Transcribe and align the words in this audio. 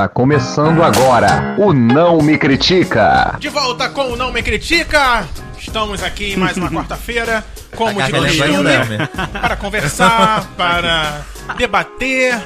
Está 0.00 0.08
começando 0.08 0.82
agora 0.82 1.56
o 1.58 1.74
Não 1.74 2.22
Me 2.22 2.38
Critica. 2.38 3.36
De 3.38 3.50
volta 3.50 3.86
com 3.90 4.12
o 4.12 4.16
Não 4.16 4.32
Me 4.32 4.42
Critica. 4.42 5.28
Estamos 5.58 6.02
aqui 6.02 6.32
em 6.32 6.36
mais 6.38 6.56
uma 6.56 6.70
quarta-feira, 6.72 7.44
como 7.76 8.02
de 8.02 8.10
Tá 8.10 8.18
costume, 8.18 8.46
lembrando, 8.48 8.88
né? 8.88 9.08
para 9.42 9.56
conversar, 9.56 10.46
para 10.56 11.20
debater, 11.58 12.40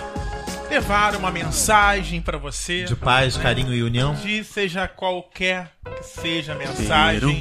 levar 0.68 1.14
uma 1.14 1.30
mensagem 1.30 2.20
para 2.20 2.38
você. 2.38 2.86
De 2.86 2.96
paz, 2.96 3.36
carinho 3.36 3.72
e 3.72 3.84
união. 3.84 4.14
De 4.14 4.42
seja 4.42 4.88
qualquer 4.88 5.70
que 5.96 6.02
seja 6.02 6.54
a 6.54 6.56
mensagem, 6.56 7.40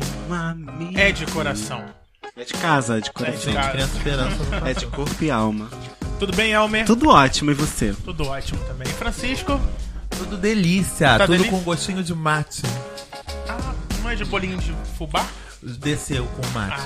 é 0.95 1.11
de 1.11 1.25
coração. 1.25 1.83
É 2.37 2.43
de 2.43 2.53
casa, 2.53 2.99
é 2.99 3.01
de 3.01 3.11
coração. 3.11 3.51
É 3.51 3.71
criança 3.71 3.97
esperança. 3.97 4.37
É 4.63 4.73
de 4.75 4.85
corpo 4.85 5.23
e 5.23 5.31
alma. 5.31 5.69
Tudo 6.19 6.35
bem, 6.35 6.53
Elmer? 6.53 6.85
Tudo 6.85 7.09
ótimo, 7.09 7.49
e 7.49 7.55
você? 7.55 7.95
Tudo 8.05 8.27
ótimo 8.27 8.59
também. 8.65 8.87
Francisco? 8.93 9.59
Tudo 10.17 10.37
delícia, 10.37 11.07
Tá 11.17 11.19
tudo 11.25 11.31
delícia? 11.37 11.51
com 11.51 11.59
gostinho 11.59 12.03
de 12.03 12.13
mate. 12.13 12.61
Ah, 13.49 13.73
não 14.01 14.09
é 14.09 14.15
de 14.15 14.25
bolinho 14.25 14.57
de 14.57 14.73
fubá? 14.97 15.25
Desceu 15.61 16.25
com 16.25 16.45
mate. 16.59 16.81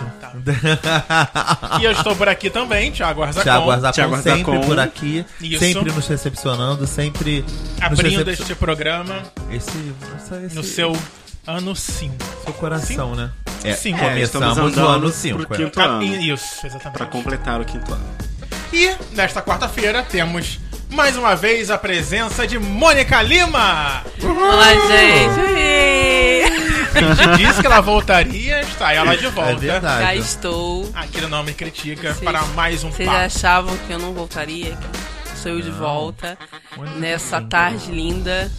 Ah, 1.09 1.80
E 1.81 1.84
eu 1.86 1.91
estou 1.91 2.16
por 2.16 2.30
aqui 2.30 2.50
também, 2.50 2.91
Thiago 2.91 3.23
Arzacon. 3.23 3.44
Thiago 3.44 3.72
Arzacon 3.72 3.94
Thiago 3.94 4.16
sempre 4.17 4.31
Arzacon. 4.52 4.62
por 4.62 4.80
aqui, 4.80 5.26
Isso. 5.41 5.59
sempre 5.59 5.91
nos 5.91 6.08
recepcionando, 6.08 6.86
sempre 6.86 7.41
nos 7.41 7.81
Abrindo 7.81 8.17
recepcion- 8.20 8.41
este 8.44 8.55
programa 8.55 9.23
esse, 9.52 9.94
essa- 10.16 10.41
esse 10.44 10.55
no 10.55 10.64
seu 10.64 10.95
ano 11.48 11.75
5. 11.75 12.16
seu 12.44 12.53
coração, 12.53 13.16
né? 13.16 13.31
É, 13.64 13.73
Sim. 13.73 13.94
começamos 13.98 14.22
estamos 14.23 14.58
o 14.78 14.88
ano 14.88 15.02
pro 15.02 15.12
5. 15.12 15.53
É. 15.80 15.84
ano. 15.84 16.03
Isso, 16.03 16.67
exatamente. 16.67 16.98
Pra 16.98 17.05
completar 17.08 17.59
o 17.59 17.66
quinto 17.66 17.91
ano. 17.91 18.05
E 18.72 18.95
nesta 19.16 19.41
quarta-feira 19.41 20.03
temos 20.03 20.59
mais 20.89 21.16
uma 21.17 21.35
vez 21.35 21.69
a 21.69 21.77
presença 21.77 22.47
de 22.47 22.57
Mônica 22.57 23.21
Lima. 23.21 24.03
Olá, 24.23 24.73
gente! 24.88 25.47
A 26.97 27.13
gente 27.13 27.38
disse 27.38 27.61
que 27.61 27.67
ela 27.67 27.79
voltaria, 27.81 28.61
está 28.61 28.91
ela 28.94 29.16
de 29.16 29.27
volta. 29.27 29.52
É 29.52 29.55
verdade. 29.55 30.02
Já 30.03 30.16
estou. 30.16 30.89
Aqui 30.95 31.21
no 31.21 31.27
Não 31.29 31.44
Me 31.44 31.53
Critica 31.53 32.13
Vocês- 32.13 32.19
para 32.23 32.41
mais 32.47 32.83
um 32.83 32.91
Vocês 32.91 33.07
papo. 33.07 33.21
achavam 33.21 33.77
que 33.85 33.94
eu 33.94 33.99
não 33.99 34.13
voltaria? 34.13 34.75
Sou 35.35 35.52
eu 35.52 35.61
de 35.61 35.69
volta 35.69 36.35
Mônica 36.75 36.97
nessa 36.97 37.39
tarde 37.39 37.91
linda, 37.91 38.51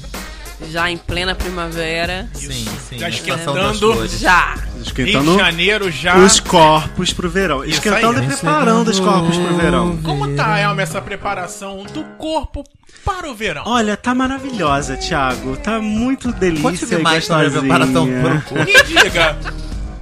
já 0.70 0.90
em 0.90 0.96
plena 0.96 1.34
primavera. 1.34 2.28
Sim, 2.34 2.66
sim. 2.88 2.98
Já 2.98 3.08
esquentando. 3.08 4.06
Já! 4.08 4.56
Esquentando 4.82 5.32
de 5.32 5.38
Janeiro 5.38 5.90
já. 5.90 6.16
os 6.18 6.40
corpos 6.40 7.12
pro 7.12 7.28
verão. 7.28 7.64
Isso 7.64 7.74
Esquentando 7.74 8.18
aí. 8.20 8.24
e 8.24 8.28
preparando 8.28 8.88
os 8.88 9.00
corpos 9.00 9.36
pro 9.36 9.56
verão. 9.56 9.96
Como 9.98 10.34
tá, 10.34 10.60
Elmer, 10.60 10.82
essa 10.82 11.00
preparação 11.00 11.84
do 11.84 12.04
corpo 12.16 12.64
para 13.04 13.28
o 13.30 13.34
verão? 13.34 13.62
Olha, 13.66 13.96
tá 13.96 14.14
maravilhosa, 14.14 14.96
Thiago. 14.96 15.56
Tá 15.56 15.80
muito 15.80 16.32
delícia 16.32 16.62
Conte-me 16.70 17.00
e 17.00 17.02
mais 17.02 17.24
sobre 17.24 17.46
a 17.46 17.48
gostosinha. 17.50 17.74
preparação 17.78 18.06
pro 18.06 18.42
corpo. 18.42 18.64
Me 18.64 18.82
diga, 18.84 19.38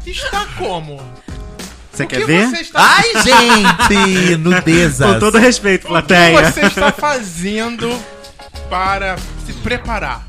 está 0.06 0.46
como? 0.58 1.00
Você 1.92 2.04
O 2.04 2.06
quer 2.08 2.16
que 2.20 2.24
ver? 2.27 2.48
você 2.50 2.60
está 2.60 2.78
Ai, 2.96 3.04
gente! 3.22 4.36
Nudezas. 4.40 5.12
Com 5.14 5.18
todo 5.18 5.38
respeito, 5.38 5.82
O 5.84 5.86
que 5.86 5.88
plateia. 5.88 6.52
você 6.52 6.66
está 6.66 6.92
fazendo 6.92 7.90
para 8.68 9.16
se 9.46 9.52
preparar? 9.54 10.27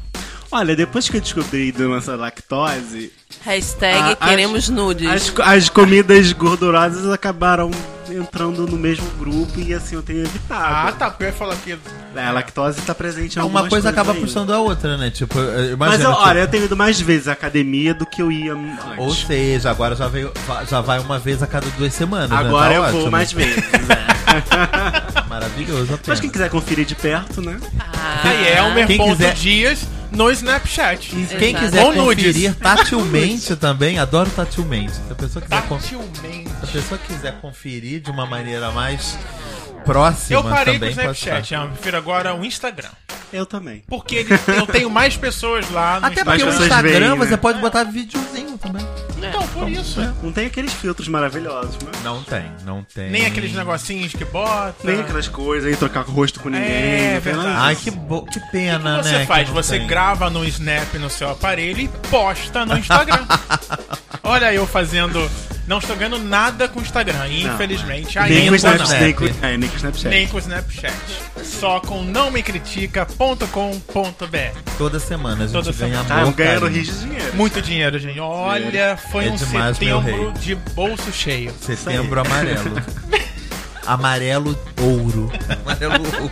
Olha, 0.49 0.75
depois 0.75 1.09
que 1.09 1.17
eu 1.17 1.21
descobri 1.21 1.71
da 1.71 1.85
nossa 1.85 2.15
lactose, 2.15 3.11
Hashtag 3.43 3.97
Ah, 3.99 4.17
as- 4.19 4.29
queremos 4.29 4.69
nudes. 4.69 5.07
as, 5.09 5.33
as 5.41 5.69
comidas 5.69 6.31
gordurosas 6.31 7.09
acabaram 7.11 7.69
entrando 8.09 8.65
no 8.65 8.77
mesmo 8.77 9.05
grupo 9.19 9.59
e 9.59 9.73
assim 9.73 9.95
eu 9.95 10.01
tenho 10.01 10.19
Ah, 10.19 10.27
evitado. 10.29 10.97
tá. 10.97 11.09
porque 11.09 11.23
Eu 11.25 11.27
ia 11.27 11.33
falar 11.33 11.55
que. 11.57 11.77
É, 12.15 12.25
a 12.25 12.31
lactose 12.31 12.81
tá 12.81 12.95
presente 12.95 13.35
em 13.35 13.39
Uma 13.41 13.45
algumas 13.59 13.69
coisa 13.69 13.89
acaba 13.89 14.13
ainda. 14.13 14.25
puxando 14.25 14.53
a 14.53 14.59
outra, 14.59 14.97
né? 14.97 15.09
Tipo, 15.09 15.37
eu 15.37 15.73
imagino. 15.73 15.77
Mas 15.77 16.01
eu- 16.01 16.11
olha, 16.11 16.39
eu 16.39 16.47
tenho 16.47 16.63
ido 16.65 16.75
mais 16.77 16.99
vezes 16.99 17.27
à 17.27 17.33
academia 17.33 17.93
do 17.93 18.05
que 18.05 18.21
eu 18.21 18.31
ia 18.31 18.53
antes. 18.53 18.85
Ou 18.97 19.13
seja, 19.13 19.69
agora 19.69 19.95
já, 19.95 20.07
veio, 20.07 20.31
já 20.69 20.79
vai 20.81 20.99
uma 20.99 21.19
vez 21.19 21.43
a 21.43 21.47
cada 21.47 21.67
duas 21.71 21.93
semanas. 21.93 22.29
né? 22.29 22.37
Agora 22.37 22.69
Tá 22.69 22.75
eu 22.75 22.81
ótimo. 22.83 23.01
vou 23.01 23.11
mais 23.11 23.31
vezes. 23.33 23.57
né? 23.57 24.07
Maravilhoso, 25.29 25.99
Mas 26.07 26.19
quem 26.19 26.29
quiser 26.29 26.49
conferir 26.49 26.85
de 26.85 26.95
perto, 26.95 27.41
né? 27.41 27.57
Ah, 27.79 28.21
Aí 28.29 28.47
é 28.47 28.97
ponto 28.97 29.15
quiser- 29.17 29.33
Dias 29.33 29.79
no 30.11 30.29
Snapchat. 30.31 31.15
E 31.15 31.25
quem 31.37 31.49
Exato. 31.49 31.65
quiser 31.65 31.85
Ou 31.85 31.93
nudes. 31.95 32.25
conferir 32.25 32.55
tatilmente 32.55 33.55
também, 33.55 33.99
adoro 33.99 34.29
tatilmente. 34.29 34.93
Se 34.93 35.11
a 35.11 35.15
pessoa 35.15 35.41
quiser, 35.41 35.61
Tatilmente. 35.61 36.49
se 36.49 36.63
a 36.63 36.67
pessoa 36.67 36.99
quiser 37.05 37.33
conferir 37.41 38.01
de 38.01 38.09
uma 38.11 38.25
maneira 38.25 38.71
mais 38.71 39.17
próxima 39.87 40.39
Eu 40.39 40.43
parei 40.43 40.77
com 40.79 40.85
o 40.85 40.89
Snapchat, 40.89 41.53
eu 41.53 41.67
prefiro 41.69 41.97
agora 41.97 42.35
o 42.35 42.45
Instagram. 42.45 42.89
Eu 43.33 43.45
também. 43.45 43.83
Porque 43.87 44.15
ele- 44.17 44.39
eu 44.57 44.65
tenho 44.67 44.89
mais 44.89 45.17
pessoas 45.17 45.69
lá 45.71 45.99
no 45.99 46.05
Até 46.05 46.21
Instagram. 46.21 46.37
porque 46.45 46.57
o 46.57 46.63
Instagram 46.63 46.99
veem, 46.99 47.09
né? 47.19 47.25
você 47.25 47.37
pode 47.37 47.59
botar 47.59 47.83
videozinho 47.83 48.57
também. 48.57 48.85
Então, 49.17 49.47
por 49.47 49.67
isso. 49.67 49.99
Não 50.23 50.31
tem 50.31 50.45
aqueles 50.45 50.71
filtros 50.73 51.07
maravilhosos, 51.07 51.75
mas... 51.83 52.03
Não 52.03 52.23
tem, 52.23 52.45
não 52.63 52.83
tem. 52.83 53.09
Nem 53.09 53.25
aqueles 53.25 53.51
negocinhos 53.51 54.13
que 54.13 54.23
bota. 54.23 54.75
Nem 54.83 55.01
aquelas 55.01 55.27
coisas 55.27 55.67
aí, 55.69 55.75
trocar 55.75 56.07
o 56.07 56.11
rosto 56.11 56.39
com 56.39 56.49
ninguém. 56.49 56.67
É, 56.71 57.09
nada 57.15 57.19
verdade. 57.21 57.49
Ai, 57.57 57.75
que, 57.75 57.91
bo... 57.91 58.21
que 58.25 58.37
O 58.37 58.41
que 58.41 58.51
pena, 58.51 59.01
você 59.03 59.11
né? 59.11 59.19
que 59.21 59.25
faz? 59.25 59.47
não 59.47 59.55
Você 59.55 59.79
tem. 59.79 59.87
grava 59.87 60.29
no 60.29 60.45
Snap 60.45 60.93
no 60.95 61.09
seu 61.09 61.29
aparelho 61.31 61.79
e 61.81 61.87
posta 62.09 62.65
no 62.65 62.77
Instagram. 62.77 63.25
Olha 64.23 64.53
eu 64.53 64.65
fazendo. 64.67 65.19
Não 65.67 65.79
estou 65.79 65.95
ganhando 65.97 66.17
nada 66.19 66.67
com 66.69 66.79
o 66.79 66.81
Instagram, 66.81 67.17
Não, 67.17 67.27
infelizmente. 67.27 68.17
Nem 68.17 68.27
com 68.29 68.39
Ainda 68.39 68.51
o 68.51 68.55
Snap- 68.55 68.79
não. 68.79 68.87
nem 68.99 69.13
com- 69.13 69.25
é, 69.45 69.57
nem 69.57 69.69
com 69.69 69.73
o 69.73 69.77
Snapchat. 69.77 70.07
Nem 70.09 70.27
com 70.27 70.37
o 70.37 70.39
Snapchat. 70.39 70.93
Só 71.43 71.79
com 71.81 72.03
nãomecritica.com.br. 72.03 74.59
Toda 74.77 74.99
semana 74.99 75.43
a 75.43 75.47
gente 75.47 75.53
Toda 75.53 75.71
ganha 75.73 75.97
semana. 75.97 76.15
Ah, 76.15 76.21
amor, 76.21 76.27
eu 76.29 76.33
ganhando 76.33 76.67
rios 76.67 76.87
de 76.87 76.99
dinheiro. 76.99 77.35
Muito 77.35 77.61
dinheiro, 77.61 77.99
gente. 77.99 78.19
Olha, 78.19 78.97
foi 79.11 79.27
É 79.27 79.31
um 79.31 79.35
demais, 79.35 79.77
setembro 79.77 80.31
de 80.39 80.55
bolso 80.55 81.11
cheio. 81.11 81.53
Setembro 81.61 82.21
amarelo. 82.21 82.81
amarelo 83.85 84.57
ouro. 84.81 85.31
Amarelo 85.65 85.93
ouro. 86.21 86.31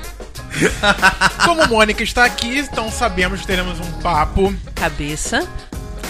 Como 1.43 1.67
Mônica 1.67 2.01
está 2.03 2.23
aqui, 2.23 2.59
então 2.59 2.89
sabemos 2.89 3.41
que 3.41 3.47
teremos 3.47 3.77
um 3.79 3.91
papo 4.01 4.53
Cabeça. 4.73 5.45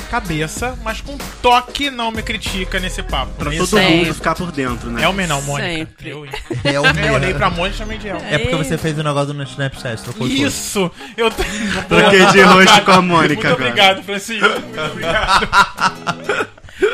Cabeça, 0.06 0.78
mas 0.84 1.02
com 1.02 1.18
toque 1.42 1.90
não 1.90 2.12
me 2.12 2.22
critica 2.24 2.80
nesse 2.80 3.04
papo. 3.04 3.32
Pra 3.34 3.54
Isso. 3.54 3.68
todo 3.70 3.80
Sempre. 3.82 3.96
mundo 3.98 4.14
ficar 4.14 4.36
por 4.36 4.52
dentro, 4.52 4.90
né? 4.90 5.04
Elmer 5.04 5.28
não, 5.28 5.42
Mônica. 5.42 5.68
Sempre. 5.70 6.10
Eu, 6.10 6.26
É 6.64 6.80
o 6.80 6.86
eu 6.86 7.14
olhei 7.14 7.34
pra 7.34 7.50
Mônica 7.50 7.76
e 7.76 7.78
chamei 7.78 7.98
de 7.98 8.08
Elmer. 8.08 8.34
É 8.34 8.38
porque 8.38 8.56
você 8.56 8.78
fez 8.78 8.98
o 8.98 9.04
negócio 9.04 9.34
no 9.34 9.44
Snapchat, 9.44 10.02
trocou. 10.04 10.28
Isso! 10.28 10.92
Eu 11.18 11.30
tô... 11.32 11.44
Troquei 11.88 12.26
de 12.28 12.42
rosto 12.42 12.82
com 12.84 12.92
a 12.92 13.02
Mônica 13.02 13.34
Muito 13.34 13.48
agora. 13.48 13.64
obrigado, 13.70 14.04
Francisco. 14.04 14.48
Muito 14.50 14.82
obrigado. 14.82 15.48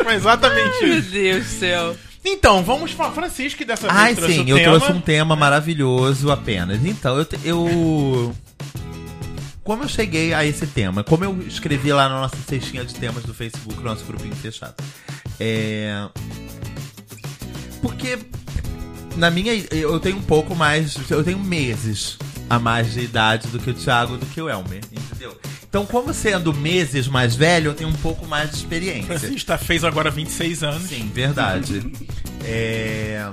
Foi 0.04 0.14
exatamente 0.16 0.86
Meu 0.86 0.98
isso. 0.98 1.12
Deus 1.12 1.44
do 1.46 1.50
céu. 1.60 1.96
Então, 2.24 2.64
vamos 2.64 2.92
falar. 2.92 3.12
Francisco, 3.14 3.58
que 3.58 3.66
dessa 3.66 3.88
vez 3.88 4.00
Ai, 4.00 4.16
trouxe 4.16 4.34
sim, 4.36 4.44
o 4.44 4.50
eu 4.50 4.58
tema. 4.58 4.78
trouxe 4.80 4.92
um 4.96 5.02
tema 5.02 5.36
maravilhoso 5.36 6.32
apenas. 6.32 6.86
Então, 6.86 7.18
eu, 7.18 7.26
te- 7.26 7.40
eu. 7.44 8.36
Como 9.64 9.84
eu 9.84 9.88
cheguei 9.88 10.34
a 10.34 10.44
esse 10.46 10.66
tema? 10.68 11.04
Como 11.04 11.24
eu 11.24 11.42
escrevi 11.48 11.94
lá 11.94 12.10
na 12.10 12.20
nossa 12.22 12.38
cestinha 12.48 12.84
de 12.84 12.96
temas 12.96 13.24
do 13.24 13.34
Facebook, 13.34 13.82
nosso 13.82 14.04
grupinho 14.06 14.36
fechado. 14.36 14.76
É. 15.40 16.08
Porque 17.82 18.18
na 19.16 19.30
minha. 19.30 19.54
Eu 19.72 20.00
tenho 20.00 20.18
um 20.18 20.22
pouco 20.22 20.56
mais. 20.56 20.98
Eu 21.10 21.24
tenho 21.24 21.40
meses 21.40 22.18
a 22.50 22.60
mais 22.60 22.94
de 22.94 23.02
idade 23.02 23.48
do 23.48 23.60
que 23.60 23.70
o 23.70 23.74
Thiago 23.74 24.18
do 24.18 24.26
que 24.26 24.42
o 24.42 24.50
Elmer, 24.50 24.82
entendeu? 24.92 25.38
Então, 25.68 25.86
como 25.86 26.14
sendo 26.14 26.54
meses 26.54 27.08
mais 27.08 27.34
velho, 27.34 27.68
eu 27.70 27.74
tenho 27.74 27.90
um 27.90 27.94
pouco 27.94 28.28
mais 28.28 28.50
de 28.50 28.58
experiência. 28.58 29.18
Francisco 29.18 29.48
tá- 29.48 29.58
fez 29.58 29.86
agora 29.86 30.12
26 30.12 30.64
anos. 30.64 30.90
Sim, 30.90 31.10
verdade. 31.14 31.92
É... 32.44 33.30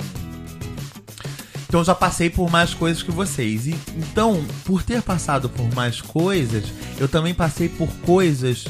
Então 1.69 1.81
eu 1.81 1.85
já 1.85 1.95
passei 1.95 2.31
por 2.31 2.51
mais 2.51 2.73
coisas 2.73 3.03
que 3.03 3.11
vocês. 3.11 3.67
E, 3.67 3.79
então, 3.97 4.43
por 4.65 4.83
ter 4.83 5.03
passado 5.03 5.51
por 5.51 5.71
mais 5.75 6.01
coisas, 6.01 6.65
eu 6.99 7.07
também 7.07 7.35
passei 7.35 7.69
por 7.69 7.89
coisas 8.07 8.65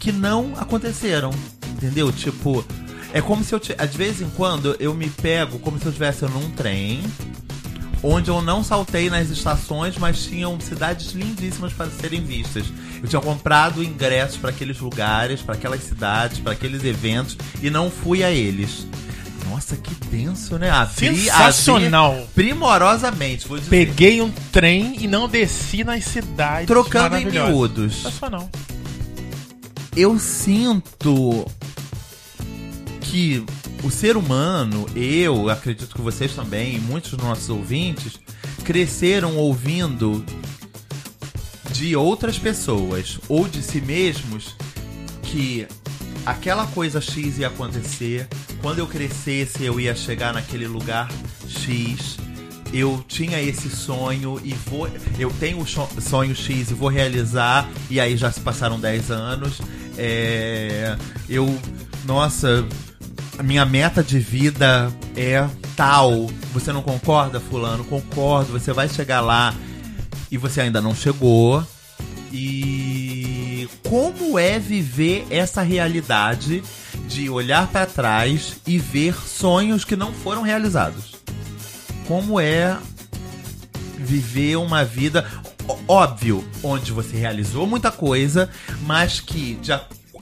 que 0.00 0.10
não 0.10 0.52
aconteceram. 0.56 1.30
Entendeu? 1.70 2.10
Tipo, 2.10 2.64
é 3.12 3.22
como 3.22 3.44
se 3.44 3.54
eu. 3.54 3.60
De 3.60 3.96
vez 3.96 4.20
em 4.20 4.28
quando 4.30 4.76
eu 4.80 4.94
me 4.94 5.08
pego 5.08 5.60
como 5.60 5.78
se 5.78 5.86
eu 5.86 5.90
estivesse 5.90 6.24
num 6.24 6.50
trem. 6.50 7.02
Onde 8.02 8.30
eu 8.30 8.42
não 8.42 8.62
saltei 8.62 9.08
nas 9.08 9.30
estações, 9.30 9.96
mas 9.96 10.24
tinham 10.24 10.60
cidades 10.60 11.12
lindíssimas 11.12 11.72
para 11.72 11.88
serem 11.88 12.22
vistas. 12.22 12.66
Eu 13.02 13.08
tinha 13.08 13.22
comprado 13.22 13.82
ingressos 13.82 14.36
para 14.36 14.50
aqueles 14.50 14.78
lugares, 14.78 15.40
para 15.40 15.54
aquelas 15.54 15.82
cidades, 15.82 16.38
para 16.38 16.52
aqueles 16.52 16.84
eventos 16.84 17.36
e 17.62 17.70
não 17.70 17.90
fui 17.90 18.22
a 18.22 18.30
eles. 18.30 18.86
Nossa, 19.50 19.76
que 19.76 19.94
denso, 20.06 20.58
né? 20.58 20.70
Abri, 20.70 21.16
Sensacional. 21.16 22.12
abri 22.12 22.26
primorosamente, 22.34 23.46
vou 23.46 23.58
dizer. 23.58 23.70
Peguei 23.70 24.20
um 24.20 24.30
trem 24.52 24.96
e 25.00 25.06
não 25.06 25.28
desci 25.28 25.84
nas 25.84 26.04
cidades. 26.04 26.66
Trocando 26.66 27.16
em 27.16 27.26
miúdos. 27.26 28.02
Sensacional. 28.02 28.50
eu 29.96 30.18
sinto 30.18 31.46
que 33.00 33.44
o 33.82 33.90
ser 33.90 34.16
humano, 34.16 34.86
eu 34.94 35.48
acredito 35.48 35.94
que 35.94 36.00
vocês 36.00 36.34
também, 36.34 36.76
e 36.76 36.80
muitos 36.80 37.12
dos 37.12 37.22
nossos 37.22 37.48
ouvintes, 37.48 38.18
cresceram 38.64 39.36
ouvindo 39.36 40.24
de 41.70 41.94
outras 41.94 42.38
pessoas 42.38 43.18
ou 43.28 43.46
de 43.46 43.62
si 43.62 43.80
mesmos 43.80 44.56
que 45.22 45.66
aquela 46.24 46.66
coisa 46.66 47.00
X 47.00 47.38
ia 47.38 47.46
acontecer, 47.46 48.26
quando 48.62 48.78
eu 48.78 48.86
crescesse 48.86 49.64
eu 49.64 49.78
ia 49.78 49.94
chegar 49.94 50.32
naquele 50.32 50.66
lugar 50.66 51.08
X. 51.48 52.18
Eu 52.72 53.04
tinha 53.06 53.40
esse 53.40 53.70
sonho 53.70 54.40
e 54.44 54.52
vou. 54.52 54.88
Eu 55.18 55.30
tenho 55.38 55.60
o 55.60 55.66
sonho 56.00 56.34
X 56.34 56.70
e 56.70 56.74
vou 56.74 56.88
realizar, 56.88 57.68
e 57.88 58.00
aí 58.00 58.16
já 58.16 58.30
se 58.30 58.40
passaram 58.40 58.78
10 58.78 59.10
anos. 59.10 59.60
É, 59.96 60.96
eu. 61.28 61.58
Nossa, 62.04 62.66
a 63.38 63.42
minha 63.42 63.64
meta 63.64 64.02
de 64.02 64.18
vida 64.18 64.92
é 65.16 65.46
tal. 65.76 66.26
Você 66.52 66.72
não 66.72 66.82
concorda, 66.82 67.38
Fulano? 67.38 67.84
Concordo, 67.84 68.52
você 68.52 68.72
vai 68.72 68.88
chegar 68.88 69.20
lá 69.20 69.54
e 70.30 70.36
você 70.36 70.62
ainda 70.62 70.80
não 70.80 70.94
chegou. 70.94 71.64
E 72.32 73.68
como 73.88 74.38
é 74.38 74.58
viver 74.58 75.26
essa 75.30 75.62
realidade 75.62 76.62
de 77.06 77.28
olhar 77.28 77.66
pra 77.68 77.86
trás 77.86 78.56
e 78.66 78.78
ver 78.78 79.14
sonhos 79.14 79.84
que 79.84 79.96
não 79.96 80.12
foram 80.12 80.42
realizados? 80.42 81.14
Como 82.06 82.38
é 82.40 82.76
viver 83.98 84.56
uma 84.56 84.84
vida 84.84 85.24
óbvio, 85.88 86.44
onde 86.62 86.92
você 86.92 87.16
realizou 87.16 87.66
muita 87.66 87.90
coisa, 87.90 88.48
mas 88.82 89.20
que 89.20 89.54
de 89.54 89.72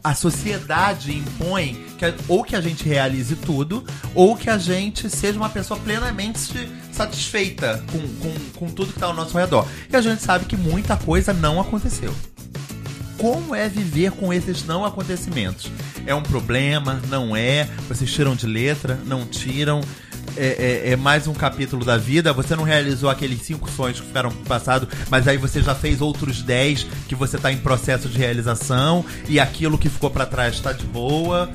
a, 0.03 0.15
sociedade 0.15 1.17
impõe 1.17 1.83
que 1.99 2.05
ou 2.29 2.45
que 2.45 2.55
a 2.55 2.61
gente 2.61 2.87
realize 2.87 3.35
tudo, 3.37 3.85
ou 4.15 4.37
que 4.37 4.51
a 4.51 4.59
gente 4.59 5.09
seja 5.09 5.39
uma 5.39 5.49
pessoa 5.49 5.81
plenamente 5.81 6.69
satisfeita 6.93 7.83
com, 7.91 7.99
com, 7.99 8.51
com 8.59 8.73
tudo 8.73 8.89
que 8.89 8.99
está 8.99 9.07
ao 9.07 9.15
nosso 9.15 9.37
redor. 9.37 9.67
E 9.91 9.97
a 9.97 10.01
gente 10.03 10.23
sabe 10.23 10.45
que 10.45 10.57
muita 10.57 10.97
coisa 10.97 11.33
não 11.33 11.61
aconteceu. 11.61 12.15
Como 13.19 13.55
é 13.55 13.69
viver 13.69 14.13
com 14.13 14.33
esses 14.33 14.65
não 14.65 14.85
acontecimentos? 14.85 15.71
É 16.07 16.15
um 16.15 16.23
problema? 16.23 17.01
Não 17.09 17.35
é? 17.35 17.69
Vocês 17.89 18.11
tiram 18.13 18.35
de 18.37 18.47
letra? 18.47 18.99
Não 19.07 19.25
tiram? 19.25 19.81
É, 20.37 20.83
é- 20.89 20.91
é 20.93 20.97
mais 20.97 21.27
um 21.27 21.33
capítulo 21.35 21.85
da 21.85 21.97
vida. 21.97 22.33
Você 22.33 22.57
não 22.57 22.65
realizou 22.65 23.09
aqueles 23.09 23.41
cinco 23.43 23.71
sonhos 23.71 24.01
que 24.01 24.07
ficaram 24.07 24.31
pro 24.31 24.41
passado, 24.41 24.89
mas 25.11 25.29
aí 25.29 25.37
você 25.37 25.63
já 25.63 25.75
fez 25.75 26.01
outros 26.01 26.43
dez 26.43 26.85
que 27.09 27.15
você 27.15 27.39
tá 27.39 27.53
em 27.53 27.59
processo 27.59 28.09
de 28.09 28.19
realização 28.19 29.05
e 29.29 29.39
aquilo 29.39 29.79
que 29.79 29.89
ficou 29.89 30.11
pra 30.11 30.27
trás 30.27 30.59
tá 30.61 30.73
de 30.73 30.85
boa. 30.87 31.49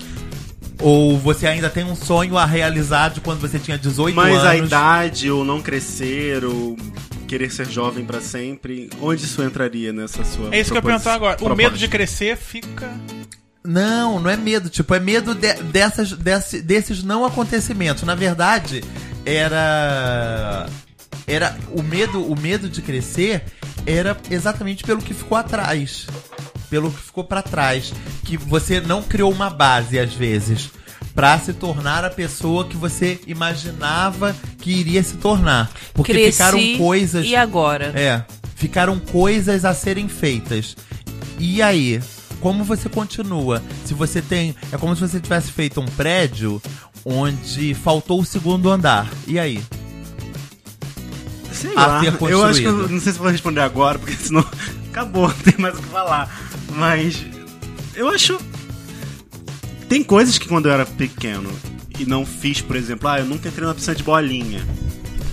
Ou 0.82 1.18
você 1.18 1.46
ainda 1.46 1.70
tem 1.70 1.84
um 1.84 1.96
sonho 1.96 2.38
a 2.38 2.46
realizar 2.46 3.10
de 3.10 3.20
quando 3.20 3.42
você 3.42 3.60
tinha 3.60 3.78
18 3.78 4.16
Mas 4.16 4.34
anos. 4.38 4.46
a 4.46 4.56
idade, 4.56 5.30
ou 5.30 5.44
não 5.44 5.62
crescer, 5.62 6.46
ou 6.46 6.78
querer 7.28 7.52
ser 7.52 7.68
jovem 7.70 8.06
pra 8.06 8.22
sempre, 8.22 8.90
onde 9.02 9.26
isso 9.26 9.44
entraria 9.44 9.92
nessa 9.92 10.24
sua 10.24 10.56
É 10.56 10.60
isso 10.62 10.72
que 10.72 10.78
eu 10.78 10.82
ia 10.82 10.82
perguntar 10.82 11.14
agora. 11.16 11.34
O 11.36 11.38
proposta? 11.40 11.56
medo 11.64 11.78
de 11.78 11.88
crescer 11.90 12.38
fica. 12.38 12.90
Não, 13.72 14.20
não 14.20 14.30
é 14.30 14.36
medo. 14.36 14.68
Tipo, 14.70 14.96
é 14.96 15.00
medo 15.00 15.36
de- 15.36 15.54
dessas, 15.64 16.12
desse- 16.14 16.60
desses 16.62 17.04
não 17.04 17.24
acontecimentos. 17.24 18.02
Na 18.04 18.16
verdade, 18.16 18.84
era. 19.26 20.68
Era. 21.28 21.56
O 21.72 21.84
medo, 21.84 22.24
o 22.26 22.40
medo 22.40 22.68
de 22.68 22.82
crescer 22.82 23.44
era 23.86 24.18
exatamente 24.32 24.84
pelo 24.84 25.02
que 25.02 25.14
ficou 25.14 25.38
atrás. 25.38 26.08
Pelo 26.70 26.90
que 26.92 27.00
ficou 27.02 27.24
pra 27.24 27.42
trás. 27.44 27.94
Que 28.26 28.38
você 28.38 28.80
não 28.82 29.04
criou 29.04 29.32
uma 29.32 29.50
base, 29.50 30.00
às 30.00 30.14
vezes. 30.14 30.70
Pra 31.14 31.38
se 31.40 31.54
tornar 31.54 32.04
a 32.06 32.10
pessoa 32.10 32.66
que 32.66 32.78
você 32.78 33.20
imaginava 33.28 34.36
que 34.60 34.72
iria 34.72 35.04
se 35.04 35.16
tornar. 35.18 35.70
Porque 35.94 36.12
Cresci 36.14 36.32
ficaram 36.32 36.78
coisas. 36.78 37.26
e 37.26 37.36
agora? 37.36 37.92
É, 37.96 38.24
ficaram 38.56 38.98
coisas 39.00 39.66
a 39.66 39.74
serem 39.74 40.08
feitas. 40.08 40.76
E 41.38 41.62
aí, 41.62 42.00
como 42.40 42.64
você 42.64 42.90
continua? 42.90 43.62
Se 43.86 43.94
você 43.94 44.22
tem, 44.22 44.56
é 44.72 44.78
como 44.78 44.96
se 44.96 45.02
você 45.02 45.20
tivesse 45.20 45.52
feito 45.52 45.80
um 45.80 45.86
prédio 45.86 46.62
onde 47.06 47.74
faltou 47.74 48.20
o 48.20 48.26
segundo 48.26 48.70
andar. 48.70 49.10
E 49.28 49.40
aí? 49.40 49.62
Sei 51.52 51.74
lá, 51.74 52.02
eu 52.30 52.46
acho 52.46 52.62
que 52.62 52.68
eu 52.68 52.88
não 52.88 53.02
sei 53.02 53.14
se 53.14 53.20
vou 53.20 53.30
responder 53.30 53.62
agora, 53.62 54.00
porque 54.00 54.14
senão 54.14 54.46
acabou, 54.90 55.28
não 55.28 55.36
tem 55.36 55.56
mais 55.58 55.78
o 55.78 55.82
que 55.82 55.90
falar. 55.90 56.30
Mas 56.76 57.26
eu 57.96 58.08
acho. 58.08 58.40
Tem 59.90 60.04
coisas 60.04 60.38
que 60.38 60.48
quando 60.48 60.68
eu 60.68 60.72
era 60.72 60.86
pequeno 60.86 61.50
e 62.00 62.06
não 62.06 62.26
fiz, 62.26 62.62
por 62.62 62.76
exemplo, 62.76 63.10
ah, 63.10 63.20
eu 63.20 63.26
nunca 63.26 63.50
entrei 63.50 63.68
na 63.68 63.74
piscina 63.74 63.96
de 63.96 64.04
bolinha. 64.04 64.66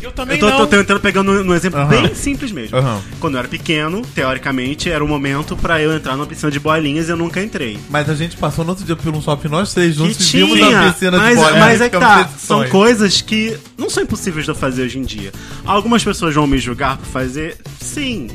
Eu 0.00 0.12
também 0.12 0.36
Eu 0.36 0.40
tô, 0.40 0.50
não. 0.50 0.58
tô 0.58 0.66
tentando 0.66 1.00
pegar 1.00 1.22
um, 1.22 1.54
exemplo 1.54 1.80
Aham. 1.80 1.88
bem 1.88 2.14
simples 2.14 2.52
mesmo. 2.52 2.76
Aham. 2.76 3.00
Quando 3.18 3.34
eu 3.34 3.38
era 3.40 3.48
pequeno, 3.48 4.02
teoricamente, 4.14 4.90
era 4.90 5.02
o 5.02 5.08
momento 5.08 5.56
pra 5.56 5.80
eu 5.80 5.94
entrar 5.94 6.16
numa 6.16 6.26
piscina 6.26 6.50
de 6.50 6.60
bolinhas 6.60 7.08
e 7.08 7.10
eu 7.10 7.16
nunca 7.16 7.42
entrei. 7.42 7.78
Mas 7.90 8.08
a 8.08 8.14
gente 8.14 8.36
passou 8.36 8.64
no 8.64 8.70
outro 8.70 8.84
dia 8.84 8.94
por 8.96 9.14
um 9.14 9.20
shopping, 9.20 9.48
nós 9.48 9.72
três 9.74 9.92
Que 9.92 9.98
juntos 9.98 10.34
e 10.34 10.36
vimos 10.38 10.52
tinha, 10.58 10.80
a 10.88 10.92
piscina 10.92 11.16
mas, 11.16 11.36
de 11.38 11.44
bola. 11.44 11.58
mas 11.58 11.80
é 11.80 11.88
que 11.88 11.96
ficamos 11.96 12.26
tá, 12.26 12.30
são 12.38 12.68
coisas 12.68 13.20
que 13.20 13.56
não 13.76 13.88
são 13.90 14.02
impossíveis 14.02 14.44
de 14.44 14.50
eu 14.50 14.54
fazer 14.54 14.82
hoje 14.82 14.98
em 14.98 15.02
dia. 15.02 15.32
Algumas 15.64 16.04
pessoas 16.04 16.34
vão 16.34 16.46
me 16.46 16.58
julgar 16.58 16.96
por 16.98 17.06
fazer, 17.06 17.56
sim, 17.80 18.28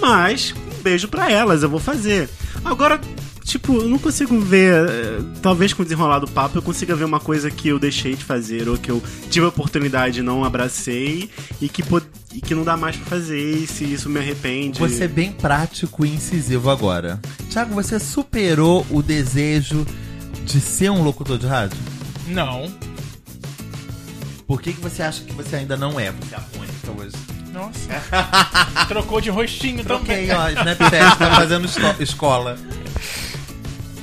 mas 0.00 0.54
um 0.78 0.82
beijo 0.82 1.08
pra 1.08 1.30
elas, 1.30 1.62
eu 1.62 1.68
vou 1.68 1.80
fazer. 1.80 2.28
Agora, 2.64 3.00
tipo, 3.50 3.74
eu 3.74 3.88
não 3.88 3.98
consigo 3.98 4.38
ver, 4.40 4.72
eh, 4.88 5.18
talvez 5.42 5.72
com 5.72 5.82
o 5.82 5.84
desenrolar 5.84 6.18
do 6.20 6.28
papo 6.28 6.58
eu 6.58 6.62
consiga 6.62 6.94
ver 6.96 7.04
uma 7.04 7.20
coisa 7.20 7.50
que 7.50 7.68
eu 7.68 7.78
deixei 7.78 8.14
de 8.14 8.24
fazer 8.24 8.68
ou 8.68 8.78
que 8.78 8.90
eu 8.90 9.02
tive 9.30 9.44
a 9.44 9.48
oportunidade 9.48 10.20
e 10.20 10.22
não 10.22 10.44
abracei 10.44 11.28
e 11.60 11.68
que, 11.68 11.82
pod- 11.82 12.06
e 12.32 12.40
que 12.40 12.54
não 12.54 12.64
dá 12.64 12.76
mais 12.76 12.96
pra 12.96 13.06
fazer 13.06 13.38
e 13.38 13.66
se 13.66 13.84
isso 13.84 14.08
me 14.08 14.20
arrepende. 14.20 14.78
Você 14.78 15.04
é 15.04 15.08
bem 15.08 15.32
prático 15.32 16.04
e 16.06 16.14
incisivo 16.14 16.70
agora. 16.70 17.20
Tiago, 17.48 17.74
você 17.74 17.98
superou 17.98 18.86
o 18.90 19.02
desejo 19.02 19.86
de 20.44 20.60
ser 20.60 20.90
um 20.90 21.02
locutor 21.02 21.36
de 21.38 21.46
rádio? 21.46 21.78
Não. 22.28 22.70
Por 24.46 24.60
que, 24.60 24.72
que 24.72 24.80
você 24.80 25.02
acha 25.02 25.22
que 25.22 25.32
você 25.32 25.56
ainda 25.56 25.76
não 25.76 25.98
é? 25.98 26.10
Você 26.12 26.34
é 26.34 26.38
a 26.38 26.42
única 26.58 27.02
hoje. 27.02 27.16
Nossa. 27.52 28.86
Trocou 28.88 29.20
de 29.20 29.28
rostinho 29.30 29.82
Troquei, 29.84 30.28
também. 30.28 30.36
ó, 30.36 30.48
Snapchat 30.50 31.18
tá 31.18 31.34
fazendo 31.34 31.66
esco- 31.68 32.02
escola. 32.02 32.56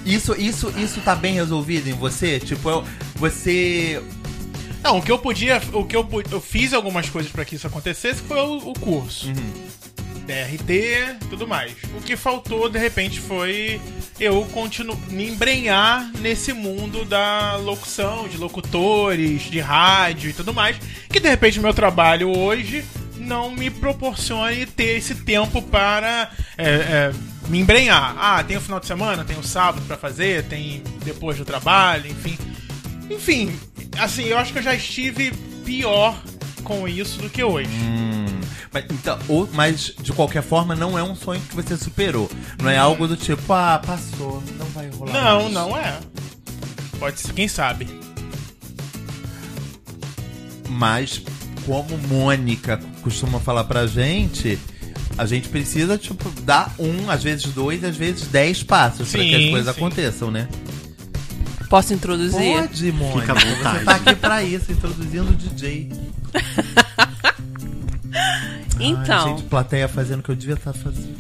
Isso, 0.08 0.34
isso, 0.40 0.74
isso 0.78 1.02
tá 1.02 1.16
bem 1.16 1.34
resolvido 1.34 1.90
em 1.90 1.94
você? 1.94 2.40
Tipo, 2.40 2.70
eu- 2.70 2.84
você. 3.16 4.02
Não, 4.84 5.00
o 5.00 5.02
que 5.02 5.12
eu 5.12 5.20
podia. 5.20 5.62
O 5.74 5.84
que 5.84 5.96
eu, 5.96 6.08
eu 6.32 6.40
fiz 6.42 6.74
algumas 6.74 7.10
coisas 7.10 7.32
pra 7.32 7.44
que 7.44 7.56
isso 7.56 7.68
acontecesse 7.68 8.22
foi 8.22 8.38
o, 8.40 8.70
o 8.70 8.74
curso. 8.80 9.32
DRT, 10.26 11.16
tudo 11.30 11.48
mais. 11.48 11.72
O 11.98 12.02
que 12.02 12.16
faltou, 12.18 12.70
de 12.70 12.78
repente, 12.78 13.20
foi 13.20 13.80
eu 14.20 14.44
continuo 14.52 14.98
me 15.10 15.30
embrenhar 15.30 16.10
nesse 16.20 16.52
mundo 16.52 17.06
da 17.06 17.56
locução, 17.56 18.28
de 18.28 18.36
locutores, 18.38 19.44
de 19.44 19.60
rádio 19.60 20.30
e 20.30 20.34
tudo 20.34 20.54
mais. 20.54 20.78
Que 21.10 21.20
de 21.20 21.30
repente 21.30 21.60
o 21.60 21.62
meu 21.62 21.74
trabalho 21.74 22.36
hoje 22.38 22.84
não 23.18 23.52
me 23.52 23.70
proporcione 23.70 24.66
ter 24.66 24.98
esse 24.98 25.16
tempo 25.16 25.62
para 25.62 26.30
é, 26.58 26.70
é, 26.70 27.12
me 27.48 27.60
embrenhar. 27.60 28.16
Ah, 28.18 28.44
tem 28.44 28.58
o 28.58 28.62
final 28.62 28.80
de 28.80 28.86
semana, 28.88 29.24
tem 29.24 29.38
o 29.38 29.44
sábado 29.44 29.84
pra 29.88 29.98
fazer, 29.98 30.44
tem 30.44 30.84
depois 31.04 31.38
do 31.38 31.46
trabalho, 31.46 32.10
enfim. 32.10 32.38
Enfim, 33.10 33.58
assim, 34.00 34.24
eu 34.26 34.38
acho 34.38 34.52
que 34.52 34.60
eu 34.60 34.64
já 34.64 34.76
estive 34.76 35.32
pior 35.66 36.22
com 36.64 36.88
isso 36.88 37.20
do 37.22 37.30
que 37.30 37.44
hoje. 37.44 37.70
Mas, 38.74 38.84
então, 38.92 39.18
ou- 39.30 39.50
mas 39.54 39.94
de 40.02 40.12
qualquer 40.12 40.44
forma, 40.44 40.76
não 40.76 40.98
é 40.98 41.04
um 41.04 41.16
sonho 41.16 41.42
que 41.50 41.56
você 41.56 41.78
superou. 41.78 42.30
Não 42.62 42.70
é 42.70 42.78
algo 42.78 43.08
do 43.08 43.16
tipo, 43.16 43.54
ah, 43.54 43.82
passou, 43.84 44.44
não 44.58 44.66
vai 44.68 44.90
rolar. 44.90 45.14
Não, 45.14 45.42
mais. 45.44 45.54
não 45.54 45.78
é. 45.78 46.00
Pode 47.00 47.20
ser, 47.20 47.34
quem 47.34 47.48
sabe. 47.48 47.88
Mas, 50.70 51.22
como 51.66 51.98
Mônica 52.10 52.80
costuma 53.02 53.40
falar 53.40 53.64
pra 53.64 53.88
gente, 53.88 54.60
a 55.18 55.26
gente 55.26 55.50
precisa, 55.50 55.98
tipo, 55.98 56.30
dar 56.42 56.74
um, 56.78 57.10
às 57.10 57.24
vezes 57.24 57.46
dois, 57.52 57.84
às 57.84 57.98
vezes 57.98 58.28
dez 58.28 58.64
passos 58.64 59.12
pra 59.12 59.20
que 59.22 59.36
as 59.36 59.50
coisas 59.50 59.76
sim. 59.76 59.82
aconteçam, 59.82 60.32
né? 60.32 60.48
Posso 61.70 61.94
introduzir? 61.94 62.54
Pode, 62.54 62.92
Mônica. 62.92 63.32
à 63.32 63.36
vontade. 63.36 63.80
Você 63.80 63.86
tá 63.86 63.96
aqui 63.96 64.16
pra 64.16 64.44
isso, 64.44 64.72
introduzindo 64.72 65.32
o 65.32 65.36
DJ. 65.36 65.90
Então, 68.80 69.26
Ai, 69.26 69.38
gente, 69.38 69.44
plateia 69.50 69.88
fazendo 69.88 70.20
o 70.20 70.24
que 70.24 70.30
eu 70.30 70.36
devia 70.36 70.56
estar 70.56 70.74
fazendo. 70.74 71.18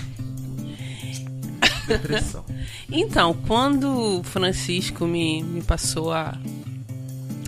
Depressão. 1.88 2.46
então, 2.92 3.36
quando 3.48 4.20
o 4.20 4.24
Francisco 4.24 5.08
me, 5.08 5.42
me 5.42 5.62
passou 5.62 6.13
a, 6.13 6.38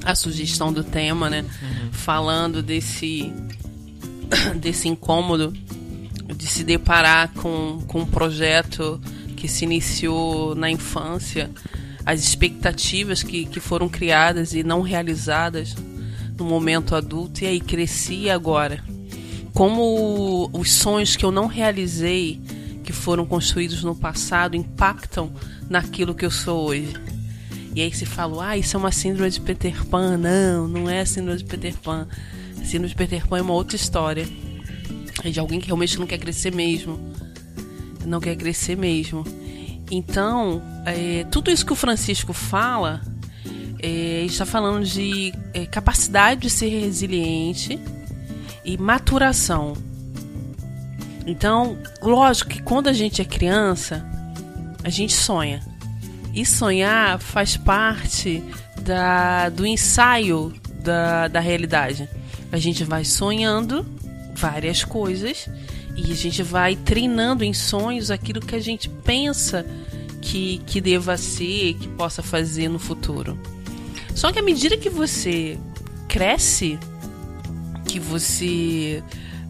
a 0.03 0.15
sugestão 0.15 0.73
do 0.73 0.83
tema, 0.83 1.29
né? 1.29 1.45
Falando 1.91 2.63
desse, 2.63 3.31
desse 4.59 4.87
incômodo 4.87 5.53
de 6.35 6.47
se 6.47 6.63
deparar 6.63 7.31
com, 7.33 7.81
com 7.87 8.01
um 8.01 8.05
projeto 8.05 8.99
que 9.35 9.47
se 9.47 9.65
iniciou 9.65 10.55
na 10.55 10.69
infância, 10.69 11.49
as 12.05 12.21
expectativas 12.21 13.23
que, 13.23 13.45
que 13.45 13.59
foram 13.59 13.87
criadas 13.87 14.53
e 14.53 14.63
não 14.63 14.81
realizadas 14.81 15.75
no 16.37 16.45
momento 16.45 16.95
adulto, 16.95 17.43
e 17.43 17.47
aí 17.47 17.59
cresci 17.59 18.29
agora. 18.29 18.83
Como 19.53 20.49
os 20.53 20.71
sonhos 20.71 21.15
que 21.15 21.25
eu 21.25 21.31
não 21.31 21.47
realizei, 21.47 22.41
que 22.83 22.93
foram 22.93 23.25
construídos 23.25 23.83
no 23.83 23.95
passado 23.95 24.55
impactam 24.55 25.31
naquilo 25.69 26.15
que 26.15 26.25
eu 26.25 26.31
sou 26.31 26.69
hoje. 26.69 26.93
E 27.75 27.81
aí 27.81 27.93
se 27.93 28.05
fala, 28.05 28.49
ah, 28.49 28.57
isso 28.57 28.75
é 28.75 28.79
uma 28.79 28.91
síndrome 28.91 29.29
de 29.29 29.39
Peter 29.39 29.85
Pan. 29.85 30.17
Não, 30.17 30.67
não 30.67 30.89
é 30.89 31.05
síndrome 31.05 31.37
de 31.37 31.45
Peter 31.45 31.75
Pan. 31.77 32.07
Síndrome 32.63 32.89
de 32.89 32.95
Peter 32.95 33.27
Pan 33.27 33.37
é 33.37 33.41
uma 33.41 33.53
outra 33.53 33.75
história. 33.75 34.27
É 35.23 35.29
de 35.29 35.39
alguém 35.39 35.59
que 35.59 35.67
realmente 35.67 35.99
não 35.99 36.07
quer 36.07 36.17
crescer 36.17 36.53
mesmo. 36.53 36.99
Não 38.05 38.19
quer 38.19 38.35
crescer 38.35 38.75
mesmo. 38.75 39.23
Então, 39.91 40.61
é, 40.85 41.25
tudo 41.31 41.49
isso 41.49 41.65
que 41.65 41.73
o 41.73 41.75
Francisco 41.75 42.31
fala, 42.31 43.01
é, 43.81 44.23
está 44.25 44.45
falando 44.45 44.85
de 44.85 45.33
é, 45.53 45.65
capacidade 45.65 46.41
de 46.41 46.49
ser 46.49 46.69
resiliente 46.69 47.79
e 48.63 48.77
maturação. 48.77 49.73
Então, 51.25 51.77
lógico 52.01 52.51
que 52.51 52.61
quando 52.61 52.87
a 52.87 52.93
gente 52.93 53.21
é 53.21 53.25
criança, 53.25 54.05
a 54.83 54.89
gente 54.89 55.13
sonha. 55.13 55.61
E 56.33 56.45
sonhar 56.45 57.19
faz 57.19 57.57
parte 57.57 58.43
da, 58.81 59.49
do 59.49 59.65
ensaio 59.65 60.53
da, 60.83 61.27
da 61.27 61.39
realidade. 61.39 62.07
A 62.51 62.57
gente 62.57 62.83
vai 62.83 63.03
sonhando 63.03 63.85
várias 64.39 64.83
coisas 64.83 65.49
e 65.95 66.11
a 66.11 66.15
gente 66.15 66.41
vai 66.41 66.75
treinando 66.75 67.43
em 67.43 67.53
sonhos 67.53 68.09
aquilo 68.09 68.39
que 68.39 68.55
a 68.55 68.59
gente 68.59 68.89
pensa 68.89 69.65
que, 70.21 70.61
que 70.65 70.79
deva 70.79 71.17
ser, 71.17 71.73
que 71.75 71.87
possa 71.89 72.23
fazer 72.23 72.69
no 72.69 72.79
futuro. 72.79 73.37
Só 74.15 74.31
que 74.31 74.39
à 74.39 74.41
medida 74.41 74.77
que 74.77 74.89
você 74.89 75.57
cresce, 76.07 76.79
que 77.85 77.99
você 77.99 79.03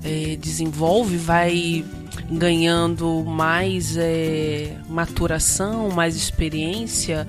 é, 0.03 0.36
desenvolve, 0.38 1.17
vai 1.17 1.86
ganhando 2.29 3.23
mais 3.23 3.95
é, 3.97 4.75
maturação, 4.88 5.89
mais 5.89 6.15
experiência, 6.15 7.27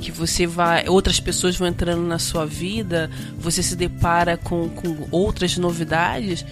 que 0.00 0.10
você 0.10 0.46
vai, 0.46 0.88
outras 0.88 1.20
pessoas 1.20 1.56
vão 1.56 1.68
entrando 1.68 2.02
na 2.02 2.18
sua 2.18 2.46
vida, 2.46 3.10
você 3.38 3.62
se 3.62 3.76
depara 3.76 4.36
com, 4.36 4.68
com 4.68 5.08
outras 5.10 5.56
novidades, 5.56 6.44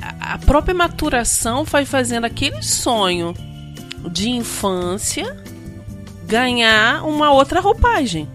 a, 0.00 0.34
a 0.34 0.38
própria 0.38 0.74
maturação 0.74 1.64
vai 1.64 1.84
fazendo 1.84 2.24
aquele 2.24 2.62
sonho 2.62 3.34
de 4.10 4.30
infância 4.30 5.36
ganhar 6.26 7.04
uma 7.04 7.30
outra 7.32 7.60
roupagem. 7.60 8.28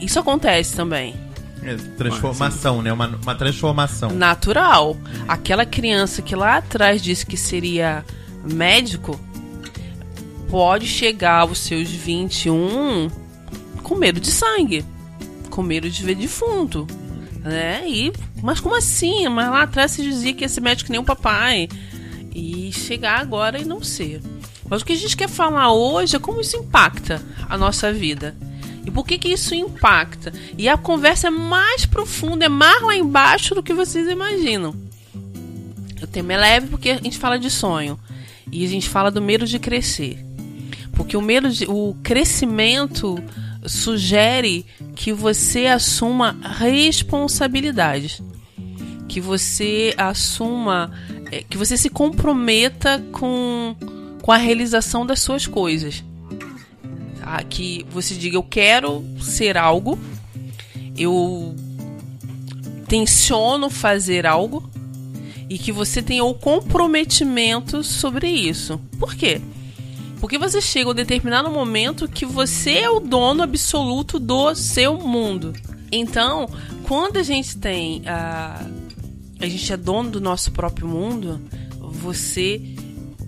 Isso 0.00 0.18
acontece 0.18 0.76
também. 0.76 1.27
É, 1.68 1.76
transformação, 1.98 2.80
né? 2.80 2.90
Uma, 2.90 3.18
uma 3.22 3.34
transformação. 3.34 4.10
Natural. 4.10 4.96
Aquela 5.26 5.66
criança 5.66 6.22
que 6.22 6.34
lá 6.34 6.56
atrás 6.56 7.02
disse 7.02 7.26
que 7.26 7.36
seria 7.36 8.04
médico 8.42 9.20
pode 10.50 10.86
chegar 10.86 11.40
aos 11.40 11.58
seus 11.58 11.90
21 11.90 13.10
com 13.82 13.94
medo 13.94 14.18
de 14.18 14.30
sangue, 14.30 14.82
com 15.50 15.62
medo 15.62 15.90
de 15.90 16.02
ver 16.02 16.14
defunto. 16.14 16.86
Né? 17.40 17.82
E, 17.86 18.12
mas 18.42 18.60
como 18.60 18.74
assim? 18.74 19.28
Mas 19.28 19.50
lá 19.50 19.62
atrás 19.62 19.92
se 19.92 20.02
dizia 20.02 20.32
que 20.32 20.48
ser 20.48 20.62
médico 20.62 20.90
nem 20.90 21.00
o 21.00 21.04
papai. 21.04 21.68
E 22.34 22.72
chegar 22.72 23.20
agora 23.20 23.60
e 23.60 23.64
não 23.64 23.82
ser. 23.82 24.22
Mas 24.68 24.80
o 24.80 24.84
que 24.86 24.92
a 24.92 24.96
gente 24.96 25.16
quer 25.16 25.28
falar 25.28 25.72
hoje 25.72 26.16
é 26.16 26.18
como 26.18 26.40
isso 26.40 26.56
impacta 26.56 27.20
a 27.46 27.58
nossa 27.58 27.92
vida. 27.92 28.34
E 28.88 28.90
por 28.90 29.04
que, 29.04 29.18
que 29.18 29.28
isso 29.28 29.54
impacta? 29.54 30.32
E 30.56 30.66
a 30.66 30.78
conversa 30.78 31.26
é 31.26 31.30
mais 31.30 31.84
profunda, 31.84 32.46
é 32.46 32.48
mais 32.48 32.80
lá 32.80 32.96
embaixo 32.96 33.54
do 33.54 33.62
que 33.62 33.74
vocês 33.74 34.08
imaginam. 34.08 34.74
O 36.02 36.06
tema 36.06 36.32
é 36.32 36.36
leve 36.38 36.68
porque 36.68 36.88
a 36.88 36.96
gente 36.96 37.18
fala 37.18 37.38
de 37.38 37.50
sonho. 37.50 38.00
E 38.50 38.64
a 38.64 38.68
gente 38.68 38.88
fala 38.88 39.10
do 39.10 39.20
medo 39.20 39.46
de 39.46 39.58
crescer. 39.58 40.24
Porque 40.94 41.18
o 41.18 41.20
medo 41.20 41.50
de, 41.50 41.66
o 41.66 41.94
crescimento 42.02 43.22
sugere 43.66 44.64
que 44.96 45.12
você 45.12 45.66
assuma 45.66 46.34
responsabilidades. 46.58 48.22
Que 49.06 49.20
você 49.20 49.92
assuma. 49.98 50.90
É, 51.30 51.42
que 51.42 51.58
você 51.58 51.76
se 51.76 51.90
comprometa 51.90 53.04
com, 53.12 53.76
com 54.22 54.32
a 54.32 54.38
realização 54.38 55.04
das 55.04 55.20
suas 55.20 55.46
coisas 55.46 56.02
a, 57.28 57.42
que 57.42 57.84
você 57.90 58.14
diga 58.14 58.36
eu 58.36 58.42
quero 58.42 59.04
ser 59.20 59.56
algo, 59.56 59.98
eu 60.96 61.54
tenciono 62.86 63.68
fazer 63.68 64.26
algo 64.26 64.68
e 65.48 65.58
que 65.58 65.70
você 65.70 66.02
tenha 66.02 66.24
o 66.24 66.34
comprometimento 66.34 67.84
sobre 67.84 68.28
isso. 68.28 68.80
Por 68.98 69.14
quê? 69.14 69.40
Porque 70.20 70.38
você 70.38 70.60
chega 70.60 70.88
a 70.88 70.92
um 70.92 70.94
determinado 70.94 71.50
momento 71.50 72.08
que 72.08 72.26
você 72.26 72.78
é 72.78 72.90
o 72.90 72.98
dono 72.98 73.42
absoluto 73.42 74.18
do 74.18 74.54
seu 74.54 74.96
mundo. 74.98 75.52
Então, 75.92 76.48
quando 76.84 77.18
a 77.18 77.22
gente 77.22 77.56
tem 77.56 78.02
a 78.06 78.66
a 79.40 79.46
gente 79.46 79.72
é 79.72 79.76
dono 79.76 80.10
do 80.10 80.20
nosso 80.20 80.50
próprio 80.50 80.88
mundo, 80.88 81.40
você 81.78 82.60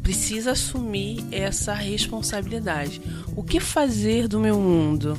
precisa 0.02 0.52
assumir 0.52 1.24
essa 1.30 1.72
responsabilidade. 1.72 3.00
O 3.40 3.42
que 3.42 3.58
fazer 3.58 4.28
do 4.28 4.38
meu 4.38 4.60
mundo? 4.60 5.18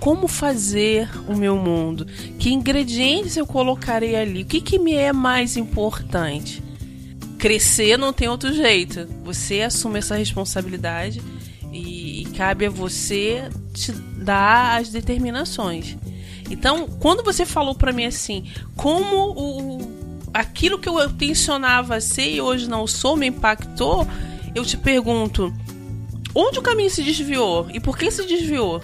Como 0.00 0.26
fazer 0.26 1.08
o 1.28 1.36
meu 1.36 1.56
mundo? 1.56 2.04
Que 2.36 2.52
ingredientes 2.52 3.36
eu 3.36 3.46
colocarei 3.46 4.16
ali? 4.16 4.42
O 4.42 4.44
que, 4.44 4.60
que 4.60 4.76
me 4.76 4.92
é 4.94 5.12
mais 5.12 5.56
importante? 5.56 6.60
Crescer 7.38 7.96
não 7.96 8.12
tem 8.12 8.28
outro 8.28 8.52
jeito. 8.52 9.06
Você 9.22 9.60
assume 9.62 10.00
essa 10.00 10.16
responsabilidade 10.16 11.22
e, 11.72 12.22
e 12.22 12.24
cabe 12.36 12.66
a 12.66 12.70
você 12.70 13.48
te 13.72 13.92
dar 13.92 14.80
as 14.80 14.88
determinações. 14.88 15.96
Então, 16.50 16.88
quando 16.98 17.22
você 17.22 17.46
falou 17.46 17.76
para 17.76 17.92
mim 17.92 18.04
assim, 18.04 18.48
como 18.74 19.30
o, 19.30 19.78
aquilo 20.34 20.76
que 20.76 20.88
eu 20.88 21.08
tensionava 21.08 22.00
ser 22.00 22.34
e 22.34 22.40
hoje 22.40 22.68
não 22.68 22.84
sou 22.84 23.16
me 23.16 23.28
impactou, 23.28 24.08
eu 24.56 24.64
te 24.64 24.76
pergunto: 24.76 25.54
onde 26.34 26.58
o 26.58 26.62
caminho 26.62 26.90
se 26.90 27.02
desviou 27.02 27.68
e 27.72 27.80
por 27.80 27.96
que 27.96 28.10
se 28.10 28.24
desviou? 28.26 28.82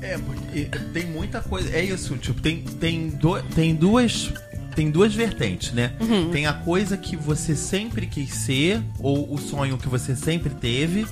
É, 0.00 0.18
porque 0.18 0.68
tem 0.92 1.06
muita 1.06 1.40
coisa. 1.40 1.74
É 1.74 1.82
isso, 1.82 2.16
tipo, 2.16 2.40
tem, 2.40 2.62
tem, 2.62 3.08
do, 3.08 3.42
tem 3.42 3.74
duas. 3.74 4.30
Tem 4.74 4.90
duas 4.90 5.14
vertentes, 5.14 5.70
né? 5.72 5.92
Uhum. 6.00 6.30
Tem 6.32 6.46
a 6.48 6.52
coisa 6.52 6.96
que 6.96 7.16
você 7.16 7.54
sempre 7.54 8.08
quis 8.08 8.30
ser, 8.34 8.82
ou 8.98 9.32
o 9.32 9.38
sonho 9.38 9.78
que 9.78 9.86
você 9.88 10.16
sempre 10.16 10.50
teve, 10.50 11.06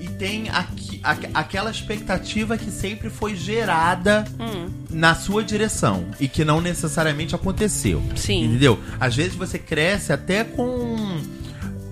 e 0.00 0.08
tem 0.08 0.48
aqui, 0.48 0.98
a, 1.04 1.14
aquela 1.34 1.70
expectativa 1.70 2.56
que 2.56 2.70
sempre 2.70 3.10
foi 3.10 3.36
gerada 3.36 4.24
Hum. 4.40 4.70
na 4.88 5.14
sua 5.14 5.44
direção 5.44 6.06
e 6.18 6.26
que 6.26 6.42
não 6.42 6.62
necessariamente 6.62 7.34
aconteceu. 7.34 8.02
Sim. 8.16 8.46
Entendeu? 8.46 8.80
Às 8.98 9.14
vezes 9.14 9.34
você 9.34 9.58
cresce 9.58 10.10
até 10.10 10.42
com 10.42 11.20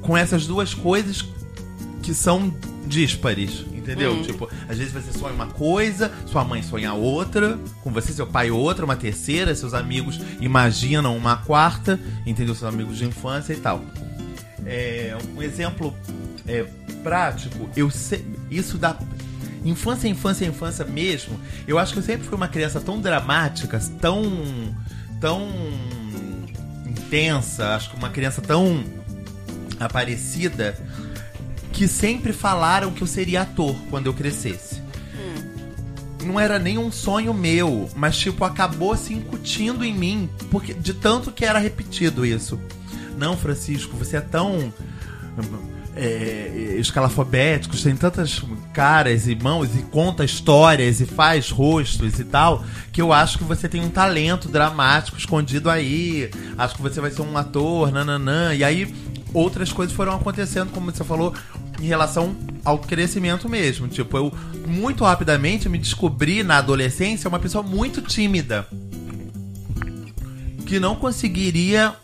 com 0.01 0.17
essas 0.17 0.47
duas 0.47 0.73
coisas 0.73 1.21
que 2.11 2.15
são 2.15 2.53
díspares, 2.89 3.65
entendeu? 3.73 4.15
Hum. 4.15 4.23
Tipo, 4.23 4.51
às 4.69 4.77
vezes 4.77 4.93
você 4.93 5.17
sonha 5.17 5.33
uma 5.33 5.47
coisa, 5.47 6.11
sua 6.27 6.43
mãe 6.43 6.61
sonha 6.61 6.93
outra, 6.93 7.57
com 7.85 7.93
você, 7.93 8.13
seu 8.13 8.27
pai 8.27 8.51
outra, 8.51 8.85
uma 8.85 8.97
terceira, 8.97 9.55
seus 9.55 9.75
amigos 9.75 10.21
imaginam 10.41 11.17
uma 11.17 11.37
quarta, 11.37 12.01
entendeu? 12.27 12.53
Seus 12.53 12.75
amigos 12.75 12.99
de 12.99 13.05
infância 13.05 13.53
e 13.53 13.57
tal. 13.59 13.85
É, 14.67 15.17
um 15.37 15.41
exemplo 15.41 15.95
é, 16.49 16.67
prático, 17.05 17.71
eu 17.77 17.89
sei, 17.91 18.27
isso 18.51 18.77
da 18.77 18.99
infância, 19.65 20.09
infância, 20.09 20.45
infância 20.45 20.85
mesmo. 20.85 21.39
Eu 21.65 21.79
acho 21.79 21.93
que 21.93 22.01
eu 22.01 22.03
sempre 22.03 22.27
fui 22.27 22.37
uma 22.37 22.49
criança 22.49 22.81
tão 22.81 23.01
dramática, 23.01 23.79
tão, 24.01 24.21
tão 25.21 25.49
intensa, 26.85 27.77
acho 27.77 27.91
que 27.91 27.97
uma 27.97 28.11
criança 28.11 28.43
tão 28.43 28.83
aparecida 29.79 30.77
que 31.73 31.87
sempre 31.89 32.33
falaram 32.33 32.91
que 32.91 33.03
eu 33.03 33.07
seria 33.07 33.43
ator 33.43 33.75
quando 33.91 34.07
eu 34.07 34.15
crescesse. 34.15 34.81
Não 36.25 36.39
era 36.39 36.59
nem 36.59 36.77
um 36.77 36.93
sonho 36.93 37.33
meu, 37.33 37.89
mas 37.97 38.19
tipo, 38.19 38.45
acabou 38.45 38.97
se 38.97 39.15
incutindo 39.15 39.85
em 39.85 39.95
mim, 39.95 40.29
porque 40.51 40.75
de 40.75 40.93
tanto 40.93 41.33
que 41.33 41.45
era 41.45 41.59
repetido 41.59 42.27
isso. 42.27 42.61
Não, 43.17 43.37
Francisco, 43.37 43.97
você 43.97 44.19
é 44.19 44.21
tão 44.21 44.73
é, 45.97 46.77
escalafobético, 46.79 47.77
tem 47.77 47.97
tantas 47.97 48.43
caras 48.73 49.27
e 49.27 49.35
mãos 49.35 49.75
e 49.75 49.83
conta 49.83 50.25
histórias 50.25 51.01
e 51.01 51.07
faz 51.07 51.51
rostos 51.51 52.19
e 52.19 52.25
tal, 52.25 52.65
que 52.93 53.01
eu 53.01 53.13
acho 53.13 53.39
que 53.39 53.45
você 53.45 53.69
tem 53.69 53.83
um 53.83 53.91
talento 53.91 54.49
dramático 54.49 55.19
escondido 55.19 55.69
aí. 55.71 56.31
Acho 56.57 56.77
que 56.77 56.83
você 56.83 57.01
vai 57.01 57.11
ser 57.11 57.23
um 57.23 57.37
ator, 57.37 57.91
nananã. 57.91 58.55
E 58.55 58.63
aí 58.63 58.95
outras 59.33 59.73
coisas 59.73 59.95
foram 59.95 60.15
acontecendo, 60.15 60.71
como 60.71 60.91
você 60.91 61.05
falou, 61.05 61.35
em 61.81 61.87
relação 61.87 62.35
ao 62.65 62.79
crescimento 62.79 63.49
mesmo. 63.49 63.89
Tipo, 63.89 64.17
eu 64.17 64.33
muito 64.67 65.05
rapidamente 65.05 65.69
me 65.69 65.79
descobri 65.79 66.43
na 66.43 66.59
adolescência 66.59 67.29
uma 67.29 67.39
pessoa 67.39 67.63
muito 67.63 68.01
tímida. 68.03 68.67
Que 70.67 70.79
não 70.79 70.95
conseguiria 70.95 71.95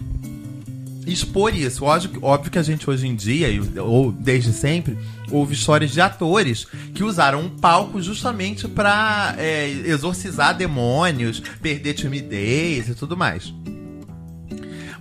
expor 1.06 1.54
isso. 1.54 1.85
Óbvio, 1.85 2.18
óbvio 2.21 2.50
que 2.50 2.59
a 2.59 2.62
gente 2.62 2.88
hoje 2.90 3.06
em 3.06 3.14
dia, 3.14 3.49
ou 3.80 4.11
desde 4.11 4.52
sempre, 4.52 4.99
ouve 5.30 5.54
histórias 5.54 5.92
de 5.92 6.00
atores 6.00 6.66
que 6.95 7.04
usaram 7.04 7.42
um 7.42 7.49
palco 7.49 8.02
justamente 8.02 8.66
pra 8.66 9.35
é, 9.38 9.68
exorcizar 9.68 10.56
demônios, 10.56 11.40
perder 11.62 11.95
timidez 11.95 12.88
e 12.88 12.95
tudo 12.95 13.16
mais. 13.16 13.54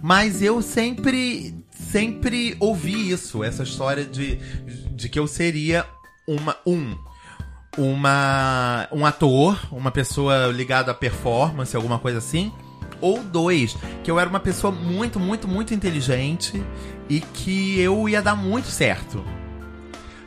Mas 0.01 0.41
eu 0.41 0.61
sempre, 0.61 1.55
sempre 1.95 2.57
ouvi 2.59 3.09
isso, 3.09 3.41
essa 3.41 3.63
história 3.63 4.03
de, 4.03 4.35
de 4.91 5.07
que 5.07 5.17
eu 5.17 5.25
seria 5.27 5.85
uma, 6.27 6.57
um, 6.67 6.93
uma, 7.77 8.85
um 8.91 9.05
ator, 9.05 9.57
uma 9.71 9.91
pessoa 9.91 10.47
ligada 10.47 10.91
à 10.91 10.93
performance, 10.93 11.73
alguma 11.73 11.97
coisa 11.97 12.17
assim. 12.17 12.51
Ou 12.99 13.23
dois, 13.23 13.77
que 14.03 14.11
eu 14.11 14.19
era 14.19 14.29
uma 14.29 14.41
pessoa 14.41 14.73
muito, 14.73 15.21
muito, 15.21 15.47
muito 15.47 15.73
inteligente 15.73 16.61
e 17.07 17.21
que 17.21 17.79
eu 17.79 18.09
ia 18.09 18.21
dar 18.21 18.35
muito 18.35 18.67
certo. 18.67 19.23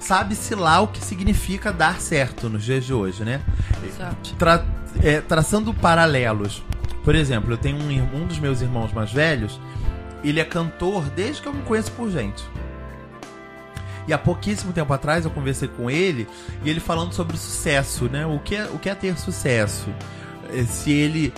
Sabe-se 0.00 0.54
lá 0.54 0.80
o 0.80 0.88
que 0.88 1.04
significa 1.04 1.70
dar 1.70 2.00
certo 2.00 2.48
nos 2.48 2.64
dias 2.64 2.82
de 2.87 2.94
hoje, 2.94 3.25
né? 3.25 3.42
Exato. 3.87 4.34
Tra- 4.37 4.64
é, 5.02 5.20
traçando 5.20 5.75
paralelos. 5.75 6.62
Por 7.04 7.14
exemplo, 7.14 7.52
eu 7.52 7.58
tenho 7.58 7.76
um, 7.76 8.22
um 8.22 8.26
dos 8.26 8.38
meus 8.38 8.62
irmãos 8.62 8.90
mais 8.90 9.12
velhos, 9.12 9.60
ele 10.25 10.40
é 10.40 10.44
cantor 10.44 11.04
desde 11.10 11.42
que 11.42 11.48
eu 11.48 11.52
me 11.54 11.62
conheço 11.62 11.92
por 11.92 12.10
gente. 12.10 12.42
E 14.06 14.12
há 14.12 14.18
pouquíssimo 14.18 14.72
tempo 14.72 14.92
atrás 14.92 15.25
eu 15.25 15.30
conversei 15.30 15.68
com 15.68 15.90
ele 15.90 16.26
e 16.64 16.70
ele 16.70 16.80
falando 16.80 17.12
sobre 17.12 17.37
sucesso, 17.37 18.06
né? 18.06 18.25
O 18.26 18.38
que 18.38 18.56
é, 18.56 18.64
o 18.72 18.78
que 18.78 18.88
é 18.88 18.94
ter 18.94 19.18
sucesso? 19.18 19.87
Eh, 20.52 20.64
Se 20.64 20.90
ele 20.90 21.32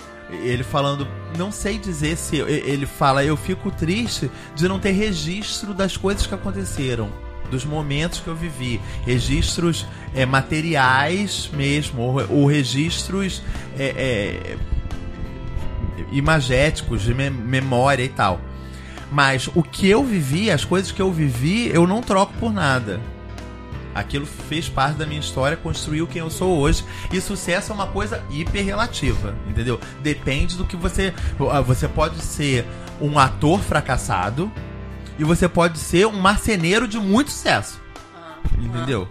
ele 0.45 0.63
falando, 0.63 1.05
não 1.37 1.51
sei 1.51 1.77
dizer 1.77 2.15
se 2.15 2.37
ele 2.37 2.85
fala, 2.85 3.21
eu 3.21 3.35
fico 3.35 3.69
triste 3.69 4.31
de 4.55 4.65
não 4.65 4.79
ter 4.79 4.91
registro 4.91 5.73
das 5.73 5.97
coisas 5.97 6.25
que 6.25 6.33
aconteceram, 6.33 7.09
dos 7.49 7.65
momentos 7.65 8.21
que 8.21 8.29
eu 8.29 8.35
vivi, 8.35 8.79
registros 9.05 9.85
eh, 10.15 10.25
materiais 10.25 11.49
mesmo, 11.53 12.01
ou, 12.03 12.25
ou 12.29 12.45
registros 12.45 13.43
eh, 13.77 13.93
eh, 13.97 14.57
imagéticos 16.13 17.01
de 17.01 17.13
me- 17.13 17.29
memória 17.29 18.03
e 18.03 18.09
tal. 18.09 18.39
Mas 19.11 19.49
o 19.53 19.61
que 19.61 19.89
eu 19.89 20.03
vivi, 20.03 20.49
as 20.49 20.63
coisas 20.63 20.91
que 20.91 21.01
eu 21.01 21.11
vivi, 21.11 21.67
eu 21.67 21.85
não 21.85 22.01
troco 22.01 22.33
por 22.39 22.51
nada. 22.53 22.99
Aquilo 23.93 24.25
fez 24.25 24.69
parte 24.69 24.95
da 24.97 25.05
minha 25.05 25.19
história, 25.19 25.57
construiu 25.57 26.07
quem 26.07 26.21
eu 26.21 26.29
sou 26.29 26.57
hoje. 26.57 26.85
E 27.11 27.19
sucesso 27.19 27.73
é 27.73 27.75
uma 27.75 27.87
coisa 27.87 28.23
hiper 28.29 28.63
relativa, 28.63 29.35
entendeu? 29.49 29.79
Depende 30.01 30.55
do 30.55 30.63
que 30.65 30.77
você. 30.77 31.13
ah, 31.51 31.59
Você 31.59 31.89
pode 31.89 32.21
ser 32.21 32.65
um 33.01 33.19
ator 33.19 33.59
fracassado 33.59 34.49
e 35.19 35.25
você 35.25 35.49
pode 35.49 35.77
ser 35.77 36.07
um 36.07 36.17
marceneiro 36.19 36.87
de 36.87 36.97
muito 36.97 37.31
sucesso. 37.31 37.81
Entendeu? 38.57 39.09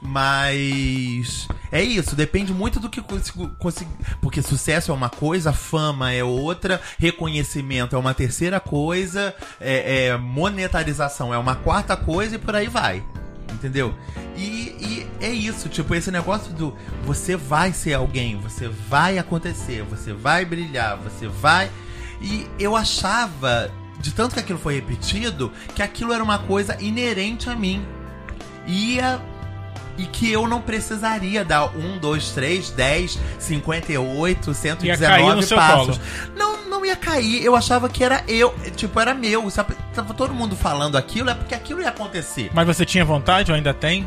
Mas 0.00 1.48
é 1.72 1.82
isso, 1.82 2.14
depende 2.14 2.52
muito 2.52 2.78
do 2.78 2.88
que 2.88 3.00
consigo 3.00 3.48
conseguir. 3.58 3.90
Porque 4.20 4.42
sucesso 4.42 4.90
é 4.90 4.94
uma 4.94 5.08
coisa, 5.08 5.52
fama 5.52 6.12
é 6.12 6.22
outra, 6.22 6.80
reconhecimento 6.98 7.96
é 7.96 7.98
uma 7.98 8.14
terceira 8.14 8.60
coisa, 8.60 9.34
é, 9.60 10.06
é 10.06 10.16
monetarização 10.16 11.32
é 11.32 11.38
uma 11.38 11.56
quarta 11.56 11.96
coisa 11.96 12.36
e 12.36 12.38
por 12.38 12.54
aí 12.54 12.68
vai. 12.68 13.02
Entendeu? 13.52 13.94
E, 14.36 14.76
e 14.78 15.06
é 15.20 15.30
isso, 15.30 15.68
tipo, 15.68 15.94
esse 15.94 16.10
negócio 16.10 16.52
do 16.52 16.76
você 17.04 17.36
vai 17.36 17.72
ser 17.72 17.94
alguém, 17.94 18.36
você 18.36 18.68
vai 18.68 19.18
acontecer, 19.18 19.82
você 19.82 20.12
vai 20.12 20.44
brilhar, 20.44 20.98
você 20.98 21.26
vai. 21.26 21.70
E 22.20 22.46
eu 22.58 22.76
achava, 22.76 23.70
de 23.98 24.12
tanto 24.12 24.34
que 24.34 24.40
aquilo 24.40 24.58
foi 24.58 24.74
repetido, 24.74 25.50
que 25.74 25.82
aquilo 25.82 26.12
era 26.12 26.22
uma 26.22 26.38
coisa 26.38 26.76
inerente 26.82 27.48
a 27.48 27.56
mim 27.56 27.82
ia 28.66 29.20
e 29.98 30.04
que 30.04 30.30
eu 30.30 30.46
não 30.46 30.60
precisaria 30.60 31.44
dar 31.44 31.76
1, 31.76 31.98
2, 31.98 32.30
3, 32.30 32.70
10, 32.70 33.18
58, 33.38 34.50
Ia 34.84 34.96
cair 34.96 35.34
no 35.34 35.42
119 35.42 35.46
seu 35.46 35.56
passos. 35.56 36.00
Não, 36.36 36.66
não 36.68 36.84
ia 36.84 36.96
cair. 36.96 37.44
Eu 37.44 37.56
achava 37.56 37.88
que 37.88 38.04
era 38.04 38.22
eu, 38.28 38.54
tipo, 38.74 38.98
era 39.00 39.14
meu. 39.14 39.48
Sabe? 39.50 39.74
Tava 39.94 40.14
todo 40.14 40.34
mundo 40.34 40.56
falando 40.56 40.96
aquilo, 40.96 41.30
é 41.30 41.34
porque 41.34 41.54
aquilo 41.54 41.80
ia 41.80 41.88
acontecer. 41.88 42.50
Mas 42.52 42.66
você 42.66 42.84
tinha 42.84 43.04
vontade 43.04 43.50
ou 43.50 43.56
ainda 43.56 43.72
tem? 43.72 44.06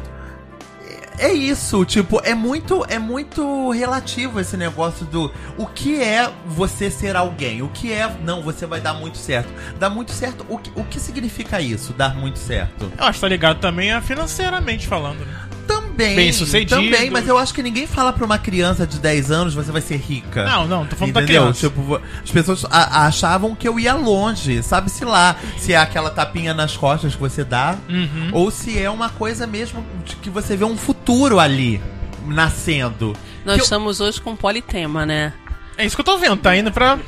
É 1.19 1.33
isso, 1.33 1.83
tipo, 1.83 2.21
é 2.23 2.33
muito, 2.33 2.85
é 2.87 2.97
muito 2.97 3.71
relativo 3.71 4.39
esse 4.39 4.55
negócio 4.55 5.05
do 5.05 5.29
o 5.57 5.65
que 5.65 6.01
é 6.01 6.31
você 6.45 6.89
ser 6.89 7.13
alguém, 7.13 7.61
o 7.61 7.67
que 7.67 7.91
é, 7.91 8.09
não, 8.23 8.41
você 8.41 8.65
vai 8.65 8.79
dar 8.79 8.93
muito 8.93 9.17
certo. 9.17 9.53
Dar 9.77 9.89
muito 9.89 10.13
certo, 10.13 10.45
o 10.47 10.57
que, 10.57 10.71
o 10.73 10.83
que 10.85 10.97
significa 10.97 11.59
isso, 11.59 11.91
dar 11.91 12.15
muito 12.15 12.39
certo? 12.39 12.89
Eu 12.97 13.03
acho 13.03 13.15
que 13.15 13.19
tá 13.19 13.27
ligado 13.27 13.59
também 13.59 13.91
a 13.91 13.99
financeiramente 13.99 14.87
falando, 14.87 15.25
né? 15.25 15.48
Também. 15.69 16.15
Bem-sucedido. 16.15 16.75
Também, 16.81 17.09
mas 17.11 17.27
eu 17.27 17.37
acho 17.37 17.53
que 17.53 17.61
ninguém 17.61 17.85
fala 17.85 18.11
pra 18.11 18.25
uma 18.25 18.37
criança 18.39 18.87
de 18.87 18.97
10 18.99 19.29
anos 19.31 19.53
você 19.53 19.71
vai 19.71 19.81
ser 19.81 19.97
rica. 19.97 20.43
Não, 20.45 20.67
não, 20.67 20.85
tô 20.85 20.95
falando 20.95 21.13
da 21.13 21.21
Entendeu? 21.21 21.43
criança. 21.43 21.67
Tipo, 21.69 22.01
as 22.23 22.31
pessoas 22.31 22.65
a- 22.71 23.05
achavam 23.05 23.53
que 23.53 23.67
eu 23.67 23.79
ia 23.79 23.93
longe, 23.95 24.63
sabe-se 24.63 25.03
lá. 25.05 25.35
Se 25.57 25.73
é 25.73 25.77
aquela 25.77 26.09
tapinha 26.09 26.53
nas 26.53 26.75
costas 26.75 27.13
que 27.15 27.19
você 27.21 27.43
dá, 27.43 27.77
Uhum. 27.87 28.29
ou 28.33 28.49
se 28.49 28.79
é 28.81 28.89
uma 28.89 29.09
coisa 29.09 29.45
mesmo 29.45 29.85
de 30.05 30.15
que 30.15 30.29
você 30.29 30.55
vê 30.57 30.65
um 30.65 30.77
futuro 30.77 31.39
ali 31.39 31.81
nascendo. 32.25 33.15
Nós 33.45 33.55
Que 33.55 33.61
eu- 33.61 33.63
estamos 33.63 33.99
hoje 33.99 34.19
com 34.21 34.35
politema, 34.35 35.05
né? 35.05 35.33
É 35.77 35.85
isso 35.85 35.95
que 35.95 36.01
eu 36.01 36.05
tô 36.05 36.17
vendo, 36.17 36.37
tá 36.37 36.55
indo 36.55 36.71
pra. 36.71 36.97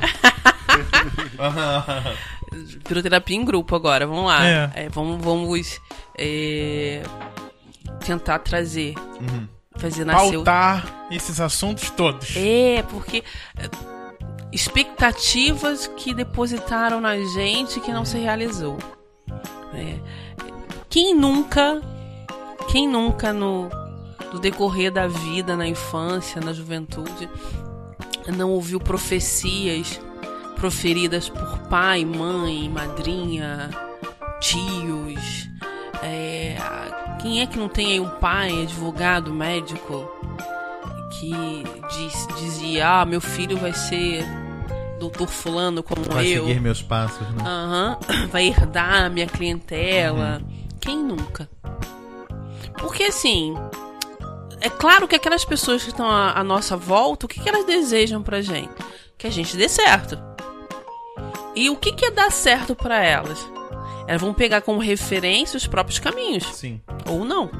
Virou 2.86 3.02
terapia 3.02 3.36
em 3.36 3.44
grupo 3.44 3.74
agora, 3.74 4.06
vamos 4.06 4.26
lá. 4.26 4.46
É. 4.46 4.70
É, 4.74 4.88
vamos 4.88 5.22
vamos 5.22 5.80
é, 6.16 7.02
tentar 8.02 8.40
trazer. 8.40 8.94
Uhum. 9.20 9.48
Fazer 9.76 10.04
nascer 10.04 10.36
o 10.36 10.44
pautar 10.44 11.06
esses 11.10 11.40
assuntos 11.40 11.88
todos. 11.90 12.34
É, 12.36 12.82
porque 12.90 13.24
é, 13.56 13.70
expectativas 14.52 15.86
que 15.96 16.12
depositaram 16.12 17.00
na 17.00 17.16
gente 17.16 17.80
que 17.80 17.90
não 17.90 18.04
se 18.04 18.18
realizou. 18.18 18.76
É. 19.72 19.98
Quem 20.90 21.14
nunca, 21.14 21.80
quem 22.70 22.86
nunca 22.86 23.32
no, 23.32 23.70
no 24.30 24.38
decorrer 24.38 24.92
da 24.92 25.08
vida, 25.08 25.56
na 25.56 25.66
infância, 25.66 26.38
na 26.38 26.52
juventude, 26.52 27.30
não 28.36 28.50
ouviu 28.50 28.78
profecias 28.78 29.98
proferidas 30.56 31.30
por 31.30 31.58
pai, 31.70 32.04
mãe, 32.04 32.68
madrinha, 32.68 33.70
tios? 34.38 35.48
É, 36.02 36.56
quem 37.22 37.40
é 37.40 37.46
que 37.46 37.58
não 37.58 37.68
tem 37.68 37.86
aí 37.92 38.00
um 38.00 38.08
pai, 38.18 38.62
advogado, 38.62 39.32
médico, 39.32 40.10
que 41.18 41.30
diz- 41.94 42.26
dizia: 42.38 43.00
Ah, 43.00 43.04
meu 43.04 43.20
filho 43.20 43.56
vai 43.56 43.72
ser 43.72 44.24
doutor 44.98 45.28
Fulano 45.28 45.82
como 45.82 46.02
Vai 46.04 46.26
eu. 46.26 46.46
seguir 46.46 46.60
meus 46.60 46.82
passos, 46.82 47.26
né? 47.30 47.42
Aham, 47.44 47.98
vai 48.30 48.46
herdar 48.48 49.04
a 49.04 49.08
minha 49.08 49.26
clientela. 49.26 50.40
Quem 50.80 50.96
nunca? 50.96 51.48
Porque 52.78 53.04
assim, 53.04 53.54
é 54.60 54.68
claro 54.68 55.06
que 55.06 55.14
aquelas 55.16 55.44
pessoas 55.44 55.82
que 55.82 55.90
estão 55.90 56.08
à, 56.10 56.32
à 56.38 56.42
nossa 56.44 56.76
volta, 56.76 57.26
o 57.26 57.28
que, 57.28 57.40
que 57.40 57.48
elas 57.48 57.64
desejam 57.64 58.22
pra 58.22 58.40
gente? 58.40 58.70
Que 59.16 59.26
a 59.26 59.30
gente 59.30 59.56
dê 59.56 59.68
certo. 59.68 60.18
E 61.54 61.68
o 61.70 61.76
que, 61.76 61.92
que 61.92 62.06
é 62.06 62.10
dar 62.10 62.32
certo 62.32 62.74
pra 62.74 63.04
elas? 63.04 63.38
Elas 64.12 64.20
vão 64.20 64.34
pegar 64.34 64.60
como 64.60 64.78
referência 64.78 65.56
os 65.56 65.66
próprios 65.66 65.98
caminhos. 65.98 66.44
Sim. 66.54 66.78
Ou 67.08 67.24
não. 67.24 67.50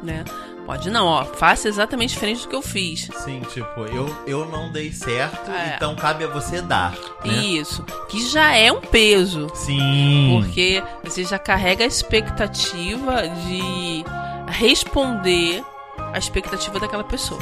Né? 0.00 0.24
Pode 0.64 0.88
não, 0.88 1.04
ó. 1.04 1.24
Faça 1.24 1.66
exatamente 1.66 2.10
diferente 2.10 2.42
do 2.42 2.48
que 2.48 2.54
eu 2.54 2.62
fiz. 2.62 3.08
Sim, 3.24 3.40
tipo, 3.52 3.80
eu, 3.92 4.06
eu 4.24 4.46
não 4.46 4.70
dei 4.70 4.92
certo, 4.92 5.50
É. 5.50 5.74
então 5.74 5.96
cabe 5.96 6.22
a 6.22 6.28
você 6.28 6.62
dar. 6.62 6.94
Né? 7.24 7.34
Isso. 7.34 7.82
Que 8.08 8.24
já 8.28 8.54
é 8.56 8.70
um 8.70 8.80
peso. 8.80 9.50
Sim. 9.52 10.38
Porque 10.40 10.80
você 11.02 11.24
já 11.24 11.40
carrega 11.40 11.82
a 11.82 11.88
expectativa 11.88 13.22
de 13.44 14.04
responder 14.46 15.64
à 16.12 16.18
expectativa 16.18 16.78
daquela 16.78 17.02
pessoa. 17.02 17.40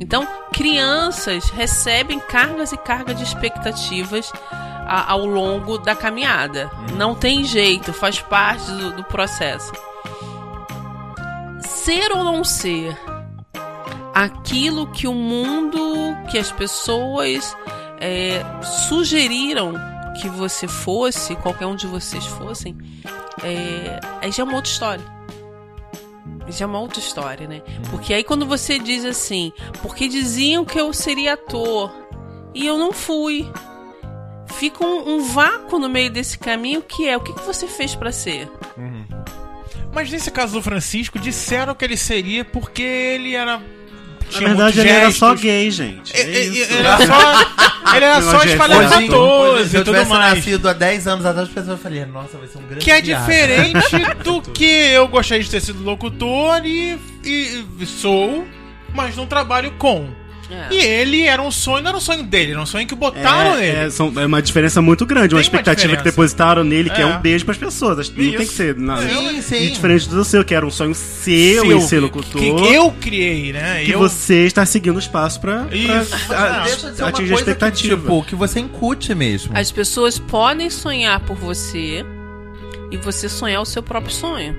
Então, 0.00 0.26
crianças 0.50 1.50
recebem 1.50 2.20
cargas 2.20 2.72
e 2.72 2.78
cargas 2.78 3.18
de 3.18 3.24
expectativas 3.24 4.32
a- 4.88 5.12
ao 5.12 5.24
longo 5.26 5.78
da 5.78 5.94
caminhada. 5.94 6.70
Não 6.96 7.14
tem 7.14 7.44
jeito, 7.44 7.92
faz 7.92 8.20
parte 8.20 8.70
do, 8.72 8.92
do 8.94 9.04
processo. 9.04 9.72
Ser 11.60 12.10
ou 12.12 12.24
não 12.24 12.42
ser 12.44 12.96
aquilo 14.14 14.86
que 14.88 15.06
o 15.06 15.14
mundo, 15.14 15.78
que 16.30 16.38
as 16.38 16.50
pessoas 16.50 17.56
é, 18.00 18.42
sugeriram 18.88 19.74
que 20.20 20.28
você 20.28 20.66
fosse, 20.66 21.36
qualquer 21.36 21.66
um 21.66 21.76
de 21.76 21.86
vocês 21.86 22.26
fossem, 22.26 22.76
é, 23.42 24.00
aí 24.20 24.32
já 24.32 24.42
é 24.42 24.46
uma 24.46 24.56
outra 24.56 24.70
história. 24.70 25.04
Já 26.48 26.64
é 26.64 26.66
uma 26.68 26.80
outra 26.80 26.98
história, 26.98 27.46
né? 27.46 27.62
Porque 27.90 28.12
aí 28.14 28.24
quando 28.24 28.46
você 28.46 28.78
diz 28.78 29.04
assim, 29.04 29.52
porque 29.82 30.08
diziam 30.08 30.64
que 30.64 30.80
eu 30.80 30.92
seria 30.92 31.34
ator 31.34 31.92
e 32.54 32.66
eu 32.66 32.78
não 32.78 32.90
fui. 32.92 33.46
Fica 34.58 34.84
um, 34.84 35.16
um 35.16 35.22
vácuo 35.32 35.78
no 35.78 35.88
meio 35.88 36.10
desse 36.10 36.38
caminho 36.38 36.82
que 36.82 37.06
é 37.08 37.16
o 37.16 37.20
que, 37.20 37.32
que 37.32 37.42
você 37.42 37.66
fez 37.66 37.94
pra 37.94 38.12
ser? 38.12 38.48
Mas 39.92 40.10
nesse 40.10 40.30
caso 40.30 40.52
do 40.54 40.62
Francisco, 40.62 41.18
disseram 41.18 41.74
que 41.74 41.84
ele 41.84 41.96
seria 41.96 42.44
porque 42.44 42.82
ele 42.82 43.34
era. 43.34 43.60
Na 44.32 44.38
verdade, 44.40 44.80
ele 44.80 44.88
era 44.90 45.10
só 45.10 45.34
gay, 45.34 45.70
gente. 45.70 46.14
É 46.14 46.20
Ele, 46.20 46.62
era 46.62 46.98
só, 47.06 47.32
ele 47.96 48.04
era 48.04 48.20
só 48.22 48.42
é 48.42 48.46
espalhafatoso 48.46 49.68
se 49.68 49.76
e 49.76 49.78
eu 49.78 49.84
tudo 49.84 49.94
tivesse 49.94 50.10
mais. 50.10 50.34
nascido 50.36 50.68
há 50.68 50.72
10 50.74 51.06
anos 51.08 51.24
atrás, 51.24 51.48
as 51.48 51.54
pessoas 51.54 51.80
fariam, 51.80 52.06
nossa, 52.08 52.36
vai 52.36 52.46
ser 52.46 52.58
um 52.58 52.62
grande 52.66 52.84
Que 52.84 52.90
é 52.90 53.00
viado." 53.00 53.20
diferente 53.20 53.96
do 54.22 54.42
que 54.42 54.64
eu 54.66 55.08
gostaria 55.08 55.42
de 55.42 55.50
ter 55.50 55.60
sido 55.62 55.82
locutor 55.82 56.60
e, 56.66 56.98
e- 57.24 57.64
e 57.80 57.86
sou, 57.86 58.46
mas 58.94 59.16
não 59.16 59.26
trabalho 59.26 59.72
com. 59.78 60.10
É. 60.50 60.74
E 60.74 60.78
ele 60.78 61.22
era 61.24 61.42
um 61.42 61.50
sonho, 61.50 61.82
não 61.82 61.90
era 61.90 61.98
um 61.98 62.00
sonho 62.00 62.22
dele, 62.22 62.52
era 62.52 62.60
um 62.60 62.64
sonho 62.64 62.86
que 62.86 62.94
botaram 62.94 63.54
É, 63.54 63.60
nele. 63.60 63.76
é, 63.86 63.90
são- 63.90 64.10
é 64.16 64.24
uma 64.24 64.40
diferença 64.40 64.80
muito 64.80 65.04
grande, 65.04 65.22
uma 65.24 65.28
Tem 65.28 65.34
uma 65.36 65.40
expectativa 65.42 65.88
que 65.88 65.96
diferença. 65.96 66.04
depositaram 66.10 66.64
nele, 66.64 66.88
que 66.88 67.00
é, 67.00 67.04
É. 67.04 67.06
um 67.06 67.20
beijo 67.20 67.44
pras 67.44 67.58
pessoas. 67.58 68.08
Não 68.08 68.16
tem 68.16 68.32
que 68.32 68.46
ser. 68.46 68.74
Não, 68.74 68.96
Sim, 68.96 69.42
sim. 69.42 69.64
E 69.64 69.70
diferente 69.70 70.08
do 70.08 70.24
seu, 70.24 70.42
que 70.44 70.54
era 70.54 70.64
um 70.66 70.70
sonho 70.70 70.94
seu, 70.94 71.64
Seu, 71.64 71.76
em 71.76 71.80
ser 71.82 72.00
locutor. 72.00 72.40
Que 72.40 72.72
eu 72.74 72.90
criei, 72.92 73.52
né? 73.52 73.84
que 73.84 73.90
eu, 73.90 73.98
você 73.98 74.46
está 74.46 74.64
seguindo 74.64 74.96
os 74.96 75.06
passos 75.06 75.36
pra, 75.38 75.64
pra 75.64 75.76
Isso. 75.76 75.88
Mas 75.88 76.30
a- 76.30 76.50
não 76.58 76.62
deixa 76.64 76.90
de 76.90 76.96
ser 76.96 77.02
uma 77.02 77.08
atingir 77.10 77.32
a 77.32 77.36
coisa 77.36 77.44
que, 77.44 77.50
expectativa. 77.50 77.96
tipo, 78.00 78.22
que 78.24 78.34
você 78.34 78.60
incute 78.60 79.14
mesmo. 79.14 79.52
As 79.54 79.70
pessoas 79.70 80.18
podem 80.18 80.70
sonhar 80.70 81.20
por 81.20 81.36
você 81.36 82.04
e 82.90 82.96
você 82.96 83.28
sonhar 83.28 83.60
o 83.60 83.66
seu 83.66 83.82
próprio 83.82 84.14
sonho. 84.14 84.56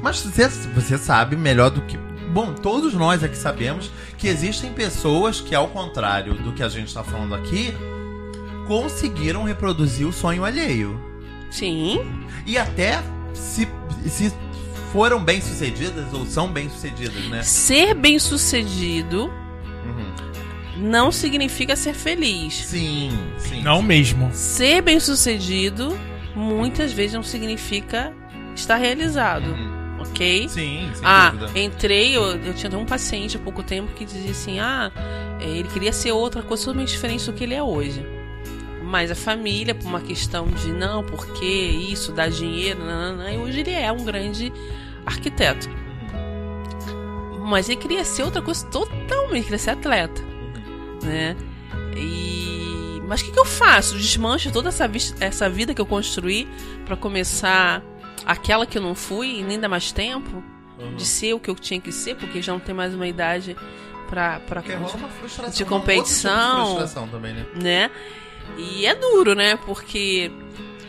Mas 0.00 0.20
você, 0.20 0.48
você 0.74 0.96
sabe 0.96 1.34
melhor 1.34 1.70
do 1.70 1.80
que. 1.82 1.98
Bom, 2.32 2.52
todos 2.54 2.94
nós 2.94 3.22
aqui 3.24 3.36
sabemos 3.36 3.90
que 4.16 4.28
existem 4.28 4.72
pessoas 4.72 5.40
que, 5.40 5.54
ao 5.54 5.68
contrário 5.68 6.34
do 6.34 6.52
que 6.52 6.62
a 6.62 6.68
gente 6.68 6.88
está 6.88 7.02
falando 7.02 7.34
aqui, 7.34 7.72
conseguiram 8.66 9.44
reproduzir 9.44 10.06
o 10.06 10.12
sonho 10.12 10.44
alheio. 10.44 11.00
Sim. 11.50 12.00
E 12.46 12.58
até 12.58 13.02
se, 13.32 13.66
se 14.06 14.32
foram 14.92 15.22
bem 15.24 15.40
sucedidas 15.40 16.12
ou 16.12 16.26
são 16.26 16.48
bem 16.52 16.68
sucedidas, 16.68 17.24
né? 17.28 17.42
Ser 17.42 17.94
bem 17.94 18.18
sucedido 18.18 19.30
Uhum. 19.84 20.12
não 20.90 21.10
significa 21.10 21.74
ser 21.76 21.94
feliz. 21.94 22.54
Sim, 22.66 23.10
sim. 23.38 23.62
Não 23.62 23.80
mesmo. 23.80 24.30
Ser 24.32 24.82
bem 24.82 25.00
sucedido 25.00 25.98
muitas 26.36 26.92
vezes 26.92 27.14
não 27.14 27.22
significa 27.22 28.12
estar 28.54 28.76
realizado. 28.76 29.50
Uhum. 29.50 29.77
Ok? 30.00 30.48
Sim, 30.48 30.90
sem 30.94 31.04
Ah, 31.04 31.30
dúvida. 31.30 31.58
entrei, 31.58 32.16
eu, 32.16 32.22
eu 32.36 32.54
tinha 32.54 32.76
um 32.78 32.84
paciente 32.86 33.36
há 33.36 33.40
pouco 33.40 33.62
tempo 33.62 33.92
que 33.94 34.04
dizia 34.04 34.30
assim: 34.30 34.58
ah, 34.60 34.90
é, 35.40 35.44
ele 35.48 35.68
queria 35.68 35.92
ser 35.92 36.12
outra 36.12 36.42
coisa 36.42 36.64
totalmente 36.64 36.90
diferente 36.90 37.26
do 37.26 37.32
que 37.32 37.44
ele 37.44 37.54
é 37.54 37.62
hoje. 37.62 38.04
Mas 38.82 39.10
a 39.10 39.14
família, 39.14 39.74
por 39.74 39.86
uma 39.86 40.00
questão 40.00 40.46
de 40.46 40.72
não, 40.72 41.04
porque 41.04 41.44
isso, 41.44 42.10
dá 42.12 42.26
dinheiro, 42.28 42.78
nananã, 42.84 43.30
e 43.32 43.36
hoje 43.38 43.60
ele 43.60 43.72
é 43.72 43.92
um 43.92 44.02
grande 44.04 44.50
arquiteto. 45.04 45.68
Mas 47.46 47.68
ele 47.68 47.78
queria 47.78 48.04
ser 48.04 48.22
outra 48.22 48.40
coisa 48.42 48.64
totalmente, 48.66 49.44
queria 49.44 49.58
ser 49.58 49.70
atleta. 49.70 50.22
Né? 51.02 51.36
E... 51.96 53.02
Mas 53.06 53.20
o 53.20 53.24
que, 53.24 53.32
que 53.32 53.38
eu 53.40 53.44
faço? 53.46 53.96
Desmancho 53.96 54.50
toda 54.52 54.68
essa, 54.68 54.90
essa 55.20 55.48
vida 55.48 55.72
que 55.74 55.80
eu 55.80 55.86
construí 55.86 56.46
pra 56.84 56.94
começar 56.96 57.82
aquela 58.28 58.66
que 58.66 58.76
eu 58.76 58.82
não 58.82 58.94
fui 58.94 59.38
e 59.38 59.42
nem 59.42 59.58
dá 59.58 59.68
mais 59.68 59.90
tempo 59.90 60.44
de 60.96 61.04
ser 61.04 61.32
o 61.32 61.40
que 61.40 61.50
eu 61.50 61.54
tinha 61.54 61.80
que 61.80 61.90
ser, 61.90 62.14
porque 62.14 62.40
já 62.42 62.52
não 62.52 62.60
tem 62.60 62.74
mais 62.74 62.94
uma 62.94 63.08
idade 63.08 63.56
pra, 64.08 64.38
pra 64.40 64.60
uma 64.60 64.86
frustração. 64.86 65.00
de 65.00 65.02
um 65.02 65.44
outro 65.44 65.56
tipo 65.56 65.70
competição. 65.70 66.66
frustração 66.66 67.08
também, 67.08 67.34
né? 67.34 67.46
né? 67.54 67.90
E 68.56 68.86
é 68.86 68.94
duro, 68.94 69.34
né? 69.34 69.56
Porque 69.56 70.30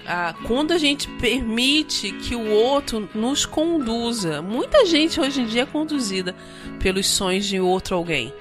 ah, 0.05 0.35
quando 0.45 0.71
a 0.71 0.77
gente 0.77 1.07
permite 1.07 2.11
que 2.11 2.35
o 2.35 2.51
outro 2.51 3.09
nos 3.15 3.45
conduza, 3.45 4.41
muita 4.41 4.85
gente 4.85 5.19
hoje 5.19 5.41
em 5.41 5.45
dia 5.45 5.63
é 5.63 5.65
conduzida 5.65 6.35
pelos 6.79 7.07
sonhos 7.07 7.45
de 7.45 7.59
outro 7.59 7.95
alguém. 7.95 8.33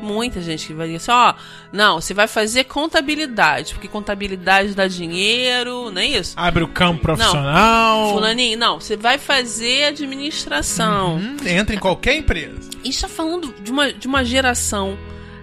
Muita 0.00 0.40
gente 0.40 0.66
que 0.66 0.74
vai 0.74 0.86
dizer 0.86 0.96
assim, 0.96 1.10
ó, 1.10 1.34
não, 1.72 2.00
você 2.00 2.14
vai 2.14 2.26
fazer 2.26 2.64
contabilidade, 2.64 3.74
porque 3.74 3.88
contabilidade 3.88 4.74
dá 4.74 4.86
dinheiro, 4.86 5.90
não 5.90 6.00
é 6.00 6.06
isso? 6.06 6.34
Abre 6.36 6.62
o 6.62 6.68
campo 6.68 7.02
profissional. 7.02 8.12
Fulaninho, 8.12 8.58
não, 8.58 8.80
você 8.80 8.96
vai 8.96 9.18
fazer 9.18 9.84
administração. 9.84 11.16
Hum, 11.16 11.36
entra 11.46 11.74
em 11.74 11.78
qualquer 11.78 12.16
empresa. 12.16 12.70
E 12.84 12.88
está 12.88 13.08
falando 13.08 13.54
de 13.60 13.70
uma, 13.70 13.92
de 13.92 14.06
uma 14.06 14.24
geração 14.24 14.96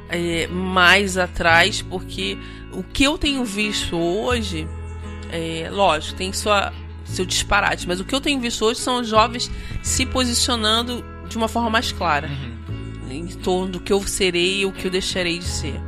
é, 0.10 0.48
mais 0.48 1.18
atrás, 1.18 1.82
porque 1.82 2.38
o 2.72 2.84
que 2.84 3.04
eu 3.04 3.18
tenho 3.18 3.44
visto 3.44 3.98
hoje, 3.98 4.68
é, 5.32 5.70
lógico, 5.72 6.18
tem 6.18 6.32
sua, 6.32 6.74
seu 7.04 7.26
disparate, 7.26 7.88
mas 7.88 8.00
o 8.00 8.06
que 8.06 8.15
eu 8.15 8.22
tenho 8.22 8.39
visto 8.39 8.63
hoje 8.65 8.80
são 8.80 9.02
os 9.02 9.08
jovens 9.08 9.50
se 9.84 10.06
posicionando 10.06 11.04
de 11.28 11.38
uma 11.38 11.48
forma 11.48 11.70
mais 11.70 11.91
clara 11.91 12.30
em 13.13 13.28
torno 13.28 13.74
do 13.74 13.80
que 13.80 13.91
eu 13.94 14.06
serei 14.08 14.62
e 14.62 14.65
o 14.65 14.72
que 14.72 14.86
eu 14.86 14.91
deixarei 14.91 15.39
de 15.39 15.46
ser. 15.46 15.80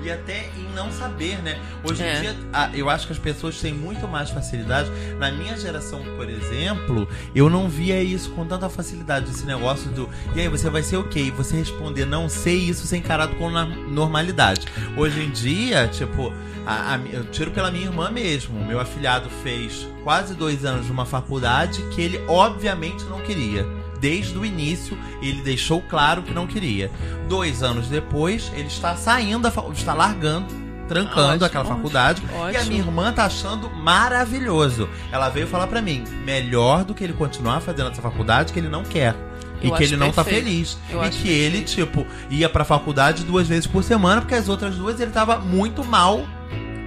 E 0.00 0.08
até 0.10 0.48
em 0.56 0.72
não 0.76 0.92
saber, 0.92 1.42
né? 1.42 1.58
Hoje 1.82 2.02
É. 2.04 2.16
em 2.16 2.20
dia, 2.20 2.36
eu 2.72 2.88
acho 2.88 3.08
que 3.08 3.12
as 3.12 3.18
pessoas 3.18 3.60
têm 3.60 3.74
muito 3.74 4.06
mais 4.06 4.30
facilidade. 4.30 4.88
Na 5.18 5.28
minha 5.32 5.56
geração, 5.58 6.00
por 6.16 6.30
exemplo, 6.30 7.08
eu 7.34 7.50
não 7.50 7.68
via 7.68 8.00
isso 8.00 8.30
com 8.30 8.46
tanta 8.46 8.68
facilidade. 8.68 9.28
Esse 9.28 9.44
negócio 9.44 9.90
do. 9.90 10.08
E 10.36 10.40
aí, 10.40 10.48
você 10.48 10.70
vai 10.70 10.84
ser 10.84 10.98
o 10.98 11.04
quê? 11.08 11.18
E 11.22 11.30
você 11.32 11.56
responder 11.56 12.04
não 12.04 12.28
sei 12.28 12.56
isso 12.58 12.86
ser 12.86 12.98
encarado 12.98 13.34
com 13.34 13.50
normalidade. 13.50 14.66
Hoje 14.96 15.20
em 15.20 15.30
dia, 15.30 15.88
tipo, 15.88 16.32
a- 16.64 16.94
a 16.94 16.98
eu 17.12 17.24
tiro 17.24 17.50
pela 17.50 17.68
minha 17.70 17.86
irmã 17.86 18.08
mesmo. 18.08 18.64
Meu 18.64 18.78
afilhado 18.78 19.28
fez 19.42 19.84
quase 20.04 20.32
dois 20.34 20.64
anos 20.64 20.86
de 20.86 20.92
uma 20.92 21.04
faculdade 21.06 21.82
que 21.94 22.00
ele, 22.00 22.20
obviamente, 22.28 23.02
não 23.04 23.20
queria. 23.20 23.66
Desde 24.00 24.38
o 24.38 24.44
início, 24.44 24.96
ele 25.20 25.42
deixou 25.42 25.80
claro 25.82 26.22
que 26.22 26.32
não 26.32 26.46
queria. 26.46 26.90
Dois 27.28 27.62
anos 27.62 27.88
depois, 27.88 28.52
ele 28.54 28.68
está 28.68 28.96
saindo 28.96 29.48
está 29.72 29.94
largando, 29.94 30.46
trancando 30.86 31.28
Ótimo, 31.44 31.44
aquela 31.44 31.64
ótimo, 31.64 31.76
faculdade. 31.76 32.22
E 32.32 32.34
a 32.34 32.38
ótimo. 32.38 32.64
minha 32.66 32.78
irmã 32.80 33.12
tá 33.12 33.24
achando 33.26 33.68
maravilhoso. 33.70 34.88
Ela 35.12 35.28
veio 35.28 35.46
falar 35.46 35.66
pra 35.66 35.82
mim, 35.82 36.04
melhor 36.24 36.84
do 36.84 36.94
que 36.94 37.04
ele 37.04 37.12
continuar 37.12 37.60
fazendo 37.60 37.90
essa 37.90 38.00
faculdade 38.02 38.52
que 38.52 38.58
ele 38.58 38.68
não 38.68 38.84
quer. 38.84 39.14
E 39.60 39.66
Eu 39.68 39.74
que 39.74 39.82
acho 39.82 39.94
ele 39.94 39.96
não 39.96 40.12
tá 40.12 40.22
perfeito. 40.22 40.44
feliz. 40.46 40.78
Eu 40.88 41.04
e 41.04 41.10
que 41.10 41.28
ele, 41.28 41.62
tipo, 41.62 42.06
ia 42.30 42.48
pra 42.48 42.64
faculdade 42.64 43.24
duas 43.24 43.48
vezes 43.48 43.66
por 43.66 43.82
semana, 43.82 44.20
porque 44.20 44.34
as 44.34 44.48
outras 44.48 44.76
duas 44.76 45.00
ele 45.00 45.10
tava 45.10 45.38
muito 45.38 45.84
mal 45.84 46.24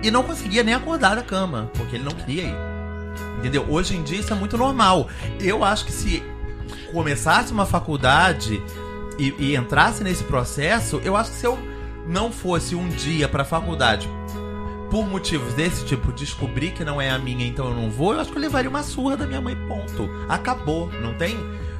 e 0.01 0.09
não 0.09 0.23
conseguia 0.23 0.63
nem 0.63 0.73
acordar 0.73 1.15
da 1.15 1.21
cama, 1.21 1.69
porque 1.75 1.97
ele 1.97 2.03
não 2.05 2.13
queria 2.13 2.43
ir. 2.43 2.55
Entendeu? 3.39 3.65
Hoje 3.69 3.95
em 3.95 4.03
dia 4.03 4.19
isso 4.19 4.31
é 4.31 4.35
muito 4.35 4.57
normal. 4.57 5.09
Eu 5.39 5.63
acho 5.63 5.85
que 5.85 5.91
se 5.91 6.23
começasse 6.91 7.51
uma 7.51 7.65
faculdade 7.65 8.61
e, 9.17 9.33
e 9.37 9.55
entrasse 9.55 10.03
nesse 10.03 10.23
processo, 10.23 11.01
eu 11.03 11.15
acho 11.15 11.31
que 11.31 11.37
se 11.37 11.45
eu 11.45 11.57
não 12.07 12.31
fosse 12.31 12.75
um 12.75 12.87
dia 12.89 13.27
pra 13.27 13.43
faculdade 13.45 14.09
por 14.89 15.07
motivos 15.07 15.53
desse 15.53 15.85
tipo, 15.85 16.11
descobrir 16.11 16.71
que 16.71 16.83
não 16.83 16.99
é 17.01 17.09
a 17.09 17.17
minha, 17.17 17.45
então 17.47 17.67
eu 17.69 17.73
não 17.75 17.89
vou, 17.89 18.13
eu 18.13 18.19
acho 18.19 18.29
que 18.31 18.37
eu 18.37 18.41
levaria 18.41 18.69
uma 18.69 18.83
surra 18.83 19.15
da 19.15 19.25
minha 19.25 19.39
mãe, 19.39 19.55
ponto. 19.67 20.09
Acabou, 20.27 20.91
não 21.01 21.13
tem? 21.13 21.37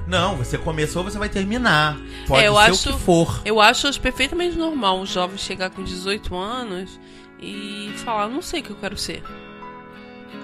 Não, 0.07 0.37
você 0.37 0.57
começou, 0.57 1.03
você 1.03 1.17
vai 1.17 1.27
terminar. 1.29 1.97
Pode 2.27 2.43
É, 2.43 2.47
eu 2.47 2.53
ser 2.55 2.59
acho- 2.61 2.89
o 2.89 2.93
que 2.93 2.99
for. 2.99 3.41
Eu 3.43 3.59
acho 3.59 3.87
hoje 3.87 3.99
perfeitamente 3.99 4.57
normal 4.57 4.99
um 4.99 5.05
jovem 5.05 5.37
chegar 5.37 5.69
com 5.71 5.83
18 5.83 6.33
anos 6.35 6.99
e 7.41 7.91
falar, 7.97 8.29
não 8.29 8.41
sei 8.41 8.61
o 8.61 8.63
que 8.63 8.69
eu 8.71 8.75
quero 8.77 8.97
ser. 8.97 9.21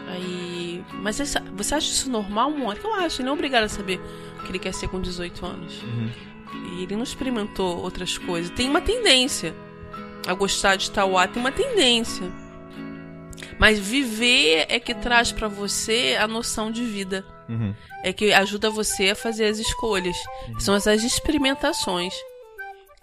Aí. 0.08 0.84
Mas 0.94 1.20
essa- 1.20 1.44
você 1.54 1.76
acha 1.76 1.92
isso 1.92 2.10
normal, 2.10 2.50
Mônica? 2.52 2.88
Eu 2.88 2.94
acho, 2.96 3.18
ele 3.22 3.26
não 3.28 3.34
é 3.34 3.36
obrigado 3.36 3.64
a 3.66 3.70
saber 3.70 4.00
o 4.40 4.44
que 4.44 4.52
ele 4.52 4.60
quer 4.60 4.74
ser 4.74 4.88
com 4.88 5.02
18 5.02 5.46
anos. 5.46 5.82
Uhum. 5.84 6.10
E 6.78 6.84
ele 6.84 6.96
não 6.96 7.04
experimentou 7.04 7.78
outras 7.82 8.18
coisas. 8.18 8.50
Tem 8.52 8.70
uma 8.70 8.82
tendência 8.82 9.54
a 10.26 10.34
gostar 10.34 10.76
de 10.78 10.90
tal 10.92 11.18
ato, 11.18 11.34
tem 11.34 11.42
uma 11.42 11.52
tendência. 11.52 12.32
Mas 13.60 13.78
viver 13.80 14.66
é 14.70 14.80
que 14.80 14.94
traz 14.94 15.32
pra 15.32 15.48
você 15.48 16.18
a 16.20 16.28
noção 16.28 16.72
de 16.72 16.84
vida. 16.86 17.26
Uhum. 17.50 17.74
É 18.04 18.12
que 18.14 18.32
ajuda 18.34 18.70
você 18.70 19.10
a 19.12 19.16
fazer 19.16 19.46
as 19.46 19.58
escolhas. 19.60 20.16
São 20.60 20.76
essas 20.76 21.04
experimentações. 21.04 22.14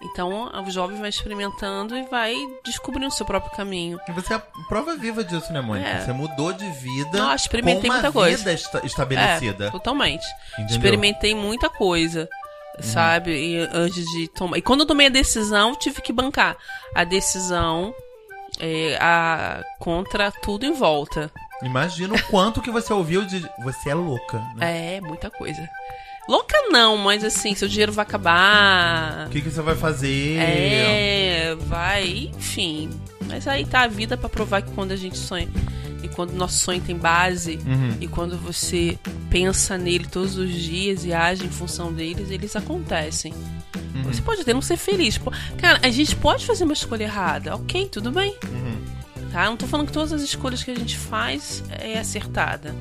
Então, 0.05 0.51
o 0.65 0.71
jovem 0.71 0.99
vai 0.99 1.09
experimentando 1.09 1.97
e 1.97 2.03
vai 2.03 2.35
descobrindo 2.63 3.07
o 3.07 3.11
seu 3.11 3.25
próprio 3.25 3.51
caminho. 3.55 3.99
E 4.07 4.11
você 4.11 4.33
é 4.33 4.37
a 4.37 4.39
prova 4.67 4.95
viva 4.95 5.23
disso, 5.23 5.51
né, 5.51 5.61
Mônica? 5.61 5.87
É. 5.89 6.01
Você 6.01 6.13
mudou 6.13 6.53
de 6.53 6.69
vida 6.71 7.17
Não, 7.17 7.33
experimentei 7.33 7.89
muita 7.89 8.11
coisa. 8.11 8.37
vida 8.37 8.51
esta- 8.51 8.85
estabelecida. 8.85 9.67
É, 9.67 9.69
totalmente. 9.71 10.25
Entendeu? 10.53 10.75
Experimentei 10.75 11.35
muita 11.35 11.69
coisa, 11.69 12.29
sabe? 12.79 13.31
E 13.31 13.57
antes 13.73 14.05
de 14.11 14.27
tomar. 14.29 14.57
E 14.57 14.61
quando 14.61 14.81
eu 14.81 14.85
tomei 14.87 15.07
a 15.07 15.09
decisão, 15.09 15.75
tive 15.75 16.01
que 16.01 16.13
bancar 16.13 16.55
a 16.93 17.03
decisão 17.03 17.93
é, 18.59 18.97
a... 19.01 19.63
contra 19.79 20.31
tudo 20.31 20.65
em 20.65 20.73
volta. 20.73 21.31
Imagina 21.63 22.13
o 22.15 22.23
quanto 22.27 22.61
que 22.61 22.69
você 22.69 22.91
ouviu 22.93 23.25
de 23.25 23.39
você 23.63 23.89
é 23.89 23.93
louca. 23.93 24.37
Né? 24.55 24.95
É, 24.97 25.01
muita 25.01 25.29
coisa. 25.31 25.67
Louca 26.27 26.55
não, 26.71 26.97
mas 26.97 27.23
assim, 27.23 27.53
seu 27.53 27.67
dinheiro 27.67 27.91
vai 27.91 28.03
acabar. 28.03 29.27
O 29.27 29.29
que, 29.29 29.41
que 29.41 29.49
você 29.49 29.61
vai 29.61 29.75
fazer? 29.75 30.37
É, 30.39 31.55
vai, 31.67 32.31
enfim. 32.35 32.89
Mas 33.27 33.47
aí 33.47 33.65
tá 33.65 33.81
a 33.81 33.87
vida 33.87 34.17
pra 34.17 34.27
provar 34.29 34.61
que 34.61 34.71
quando 34.71 34.91
a 34.91 34.95
gente 34.95 35.17
sonha 35.17 35.47
e 36.03 36.07
quando 36.07 36.31
o 36.31 36.35
nosso 36.35 36.57
sonho 36.59 36.81
tem 36.81 36.95
base 36.95 37.59
Uhum. 37.65 37.97
e 37.99 38.07
quando 38.07 38.37
você 38.37 38.97
pensa 39.29 39.77
nele 39.77 40.05
todos 40.07 40.37
os 40.37 40.51
dias 40.51 41.03
e 41.05 41.13
age 41.13 41.45
em 41.45 41.49
função 41.49 41.91
deles, 41.93 42.29
eles 42.31 42.55
acontecem. 42.55 43.33
Uhum. 43.95 44.03
Você 44.03 44.21
pode 44.21 44.41
até 44.41 44.53
não 44.53 44.61
ser 44.61 44.77
feliz. 44.77 45.19
Cara, 45.57 45.79
a 45.83 45.89
gente 45.89 46.15
pode 46.15 46.45
fazer 46.45 46.63
uma 46.63 46.73
escolha 46.73 47.03
errada. 47.03 47.55
Ok, 47.55 47.87
tudo 47.91 48.11
bem. 48.11 48.35
Uhum. 48.45 49.31
Tá? 49.31 49.45
Não 49.45 49.57
tô 49.57 49.67
falando 49.67 49.87
que 49.87 49.93
todas 49.93 50.13
as 50.13 50.21
escolhas 50.21 50.63
que 50.63 50.71
a 50.71 50.75
gente 50.75 50.97
faz 50.97 51.63
é 51.69 51.97
acertada. 51.99 52.73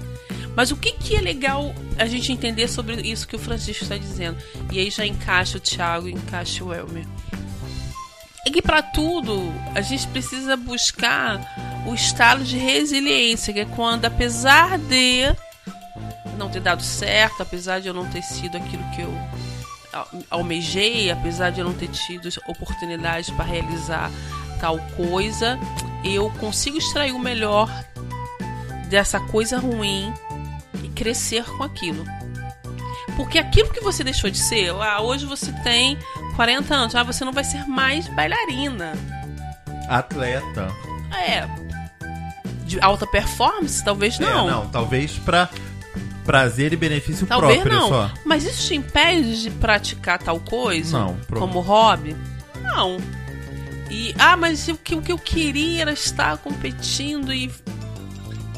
Mas 0.57 0.71
o 0.71 0.77
que, 0.77 0.93
que 0.93 1.17
é 1.17 1.21
legal 1.21 1.75
a 1.99 2.07
gente 2.07 2.31
entender 2.33 2.69
sobre 2.69 2.95
isso 3.03 3.27
que 3.27 3.35
o 3.37 3.39
Francisco 3.39 3.83
está 3.85 3.97
dizendo? 3.97 4.37
E 4.71 4.79
aí 4.79 4.91
já 4.91 5.05
encaixa 5.05 5.59
o 5.59 5.61
Thiago 5.61 6.09
e 6.09 6.13
encaixa 6.13 6.65
o 6.65 6.73
Elmer. 6.73 7.05
É 8.47 8.51
que 8.51 8.63
para 8.63 8.83
tudo 8.83 9.53
a 9.75 9.81
gente 9.81 10.07
precisa 10.09 10.57
buscar 10.57 11.41
o 11.87 11.95
estado 11.95 12.45
de 12.45 12.57
resiliência, 12.57 13.53
que 13.53 13.61
é 13.61 13.65
quando, 13.65 14.05
apesar 14.05 14.79
de 14.79 15.35
não 16.37 16.49
ter 16.51 16.61
dado 16.61 16.83
certo, 16.83 17.43
apesar 17.43 17.81
de 17.81 17.89
eu 17.89 17.95
não 17.95 18.07
ter 18.11 18.23
sido 18.23 18.57
aquilo 18.57 18.85
que 18.95 19.01
eu 19.01 19.13
al- 19.93 20.09
almejei, 20.31 21.11
apesar 21.11 21.51
de 21.51 21.61
eu 21.61 21.65
não 21.65 21.73
ter 21.75 21.89
tido 21.89 22.29
oportunidade 22.47 23.33
para 23.33 23.45
realizar 23.45 24.11
tal 24.61 24.79
coisa, 24.97 25.59
eu 26.05 26.31
consigo 26.39 26.77
extrair 26.79 27.13
o 27.13 27.19
melhor 27.19 27.69
dessa 28.89 29.19
coisa 29.19 29.59
ruim 29.59 30.13
crescer 30.95 31.45
com 31.45 31.63
aquilo. 31.63 32.05
Porque 33.17 33.39
aquilo 33.39 33.71
que 33.71 33.81
você 33.81 34.03
deixou 34.03 34.31
de 34.31 34.39
ser, 34.39 34.71
ah, 34.71 35.01
hoje 35.01 35.25
você 35.25 35.53
tem 35.63 35.97
40 36.35 36.75
anos, 36.75 36.95
ah, 36.95 37.03
você 37.03 37.25
não 37.25 37.33
vai 37.33 37.45
ser 37.45 37.65
mais 37.67 38.09
bailarina. 38.09 38.93
Atleta. 39.89 40.73
É. 41.13 41.47
De 42.65 42.81
alta 42.81 43.07
performance, 43.07 43.85
talvez 43.85 44.19
não. 44.19 44.49
É, 44.49 44.51
não, 44.51 44.69
talvez 44.69 45.13
pra 45.19 45.49
prazer 46.25 46.73
e 46.73 46.77
benefício 46.77 47.27
Talvez 47.27 47.61
próprio 47.61 47.79
não. 47.79 47.89
só. 47.89 48.11
Mas 48.25 48.45
isso 48.45 48.69
te 48.69 48.75
impede 48.75 49.43
de 49.43 49.51
praticar 49.51 50.19
tal 50.19 50.41
coisa? 50.41 50.99
Não, 50.99 51.17
Como 51.39 51.61
hobby? 51.61 52.17
Não. 52.63 52.97
E, 53.91 54.15
ah, 54.19 54.37
mas 54.37 54.67
o 54.69 54.77
que, 54.77 54.95
o 54.95 55.03
que 55.03 55.13
eu 55.13 55.19
queria 55.19 55.83
era 55.83 55.93
estar 55.93 56.39
competindo 56.39 57.33
e. 57.33 57.53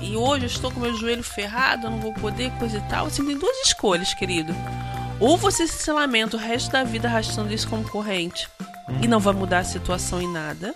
E 0.00 0.16
hoje 0.16 0.46
estou 0.46 0.70
com 0.70 0.80
meu 0.80 0.94
joelho 0.94 1.22
ferrado, 1.22 1.90
não 1.90 2.00
vou 2.00 2.12
poder, 2.12 2.50
coisa 2.59 2.78
e 2.78 2.82
tal. 2.82 3.06
Assim, 3.06 3.24
tem 3.24 3.38
duas 3.38 3.56
escolhas, 3.66 4.14
querido. 4.14 4.54
Ou 5.18 5.37
você 5.37 5.66
se 5.66 5.90
lamenta 5.90 6.37
o 6.37 6.40
resto 6.40 6.70
da 6.70 6.85
vida 6.85 7.09
arrastando 7.09 7.52
isso 7.52 7.68
como 7.68 7.88
corrente 7.88 8.48
e 9.02 9.09
não 9.09 9.18
vai 9.18 9.35
mudar 9.35 9.61
a 9.61 9.64
situação 9.64 10.20
em 10.20 10.30
nada. 10.30 10.74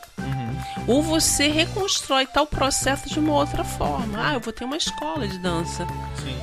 Ou 0.90 1.02
você 1.02 1.46
reconstrói 1.46 2.26
tal 2.26 2.46
processo 2.46 3.08
de 3.08 3.20
uma 3.20 3.32
outra 3.32 3.62
forma. 3.62 4.18
Ah, 4.20 4.34
eu 4.34 4.40
vou 4.40 4.52
ter 4.52 4.64
uma 4.64 4.76
escola 4.76 5.28
de 5.28 5.38
dança 5.38 5.86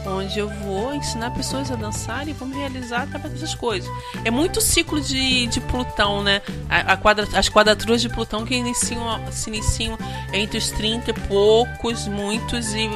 onde 0.05 0.39
eu 0.39 0.47
vou 0.47 0.93
ensinar 0.93 1.31
pessoas 1.31 1.69
a 1.69 1.75
dançar 1.75 2.25
e 2.29 2.33
me 2.33 2.55
realizar 2.55 3.03
através 3.03 3.33
dessas 3.33 3.53
coisas. 3.53 3.91
É 4.23 4.31
muito 4.31 4.62
ciclo 4.62 5.01
de, 5.01 5.47
de 5.47 5.60
Plutão, 5.60 6.23
né? 6.23 6.41
A, 6.69 6.93
a 6.93 6.97
quadra- 6.97 7.27
as 7.38 7.49
quadraturas 7.49 8.01
de 8.01 8.07
Plutão 8.07 8.45
que 8.45 8.55
iniciam, 8.55 9.19
se 9.31 9.49
iniciam 9.49 9.97
entre 10.31 10.57
os 10.57 10.69
30 10.71 11.10
e 11.12 11.13
poucos, 11.13 12.07
muitos, 12.07 12.73
e 12.73 12.89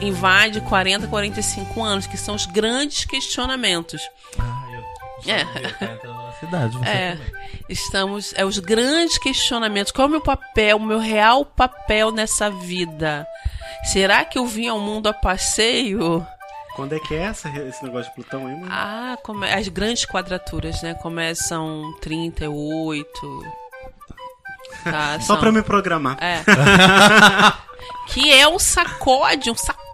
invade 0.00 0.60
40, 0.60 1.08
45 1.08 1.82
anos, 1.82 2.06
que 2.06 2.16
são 2.16 2.36
os 2.36 2.46
grandes 2.46 3.04
questionamentos. 3.04 4.00
Ah, 4.38 4.64
eu... 4.72 5.32
É. 5.34 6.17
Tá 6.40 6.46
cidade, 6.46 6.76
você 6.78 6.88
É, 6.88 7.12
também. 7.16 7.32
estamos. 7.68 8.32
É 8.36 8.44
os 8.44 8.58
grandes 8.58 9.18
questionamentos. 9.18 9.92
Qual 9.92 10.06
é 10.06 10.08
o 10.08 10.10
meu 10.10 10.20
papel, 10.20 10.76
o 10.76 10.80
meu 10.82 10.98
real 10.98 11.44
papel 11.44 12.10
nessa 12.12 12.48
vida? 12.50 13.26
Será 13.84 14.24
que 14.24 14.38
eu 14.38 14.46
vim 14.46 14.68
ao 14.68 14.78
mundo 14.80 15.08
a 15.08 15.12
passeio? 15.12 16.26
Quando 16.76 16.94
é 16.94 17.00
que 17.00 17.14
é 17.14 17.22
essa, 17.24 17.48
esse 17.48 17.82
negócio 17.82 18.08
de 18.10 18.14
Plutão 18.14 18.46
aí, 18.46 18.54
mano? 18.54 18.68
Ah, 18.70 19.16
come- 19.24 19.50
as 19.52 19.66
grandes 19.68 20.04
quadraturas, 20.06 20.80
né? 20.82 20.94
Começam 20.94 21.92
38. 22.00 23.42
Tá, 24.84 25.18
Só 25.20 25.26
são- 25.34 25.40
pra 25.40 25.50
me 25.50 25.62
programar. 25.62 26.16
É. 26.22 26.42
que 28.12 28.32
é 28.32 28.46
um 28.48 28.58
sacode, 28.58 29.50
um 29.50 29.56
sacode 29.56 29.87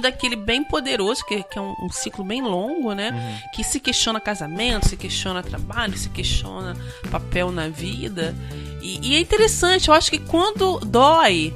daquele 0.00 0.36
bem 0.36 0.62
poderoso, 0.62 1.24
que, 1.24 1.42
que 1.42 1.58
é 1.58 1.62
um, 1.62 1.74
um 1.82 1.90
ciclo 1.90 2.24
bem 2.24 2.42
longo, 2.42 2.92
né? 2.92 3.40
Que 3.54 3.64
se 3.64 3.80
questiona 3.80 4.20
casamento, 4.20 4.88
se 4.88 4.96
questiona 4.96 5.42
trabalho, 5.42 5.96
se 5.96 6.08
questiona 6.08 6.76
papel 7.10 7.50
na 7.50 7.68
vida. 7.68 8.34
E, 8.80 9.12
e 9.12 9.16
é 9.16 9.20
interessante, 9.20 9.88
eu 9.88 9.94
acho 9.94 10.10
que 10.10 10.18
quando 10.18 10.78
dói, 10.80 11.54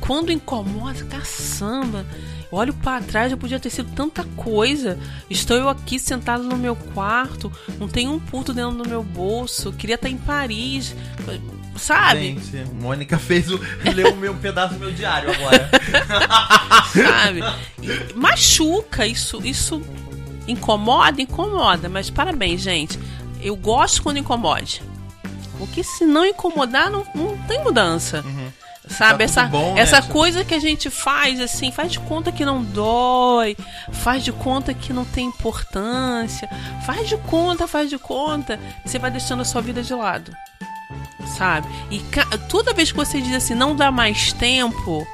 quando 0.00 0.32
incomoda, 0.32 1.04
caçamba. 1.04 2.06
Olho 2.50 2.74
pra 2.74 3.00
trás, 3.00 3.32
eu 3.32 3.38
podia 3.38 3.58
ter 3.58 3.70
sido 3.70 3.90
tanta 3.94 4.24
coisa. 4.36 4.98
Estou 5.30 5.56
eu 5.56 5.70
aqui 5.70 5.98
sentado 5.98 6.44
no 6.44 6.56
meu 6.56 6.76
quarto, 6.76 7.50
não 7.78 7.88
tem 7.88 8.08
um 8.08 8.20
puto 8.20 8.52
dentro 8.52 8.76
do 8.76 8.88
meu 8.88 9.02
bolso. 9.02 9.72
Queria 9.72 9.94
estar 9.94 10.10
em 10.10 10.18
Paris, 10.18 10.94
sabe? 11.76 12.40
Gente, 12.40 12.72
Mônica 12.74 13.18
fez 13.18 13.50
o. 13.50 13.60
leu 13.94 14.12
o 14.12 14.16
meu 14.16 14.32
um 14.32 14.38
pedaço 14.38 14.74
do 14.74 14.80
meu 14.80 14.92
diário 14.92 15.30
agora. 15.30 15.70
sabe? 16.92 17.40
E 17.82 18.14
machuca, 18.14 19.06
isso, 19.06 19.40
isso 19.44 19.82
incomoda, 20.46 21.20
incomoda, 21.20 21.88
mas 21.88 22.10
parabéns, 22.10 22.60
gente. 22.60 22.98
Eu 23.40 23.56
gosto 23.56 24.02
quando 24.02 24.18
incomode. 24.18 24.82
Porque 25.58 25.82
se 25.82 26.04
não 26.04 26.24
incomodar, 26.24 26.90
não, 26.90 27.06
não 27.14 27.36
tem 27.46 27.62
mudança. 27.62 28.24
Sabe, 28.88 29.18
Tá 29.18 29.24
essa, 29.24 29.42
bom, 29.44 29.74
né? 29.74 29.80
essa 29.80 30.02
coisa 30.02 30.44
que 30.44 30.54
a 30.54 30.58
gente 30.58 30.90
faz 30.90 31.40
assim, 31.40 31.70
faz 31.70 31.92
de 31.92 32.00
conta 32.00 32.32
que 32.32 32.44
não 32.44 32.62
dói, 32.64 33.56
faz 33.92 34.24
de 34.24 34.32
conta 34.32 34.74
que 34.74 34.92
não 34.92 35.04
tem 35.04 35.28
importância, 35.28 36.48
faz 36.84 37.08
de 37.08 37.16
conta, 37.16 37.68
faz 37.68 37.88
de 37.88 37.96
conta, 37.96 38.58
você 38.84 38.98
vai 38.98 39.10
deixando 39.10 39.42
a 39.42 39.44
sua 39.44 39.62
vida 39.62 39.82
de 39.82 39.94
lado. 39.94 40.32
Sabe? 41.26 41.66
E 41.90 42.02
toda 42.48 42.74
vez 42.74 42.90
que 42.90 42.96
você 42.96 43.20
diz 43.20 43.34
assim, 43.34 43.54
não 43.54 43.74
dá 43.74 43.90
mais 43.90 44.32
tempo, 44.32 45.06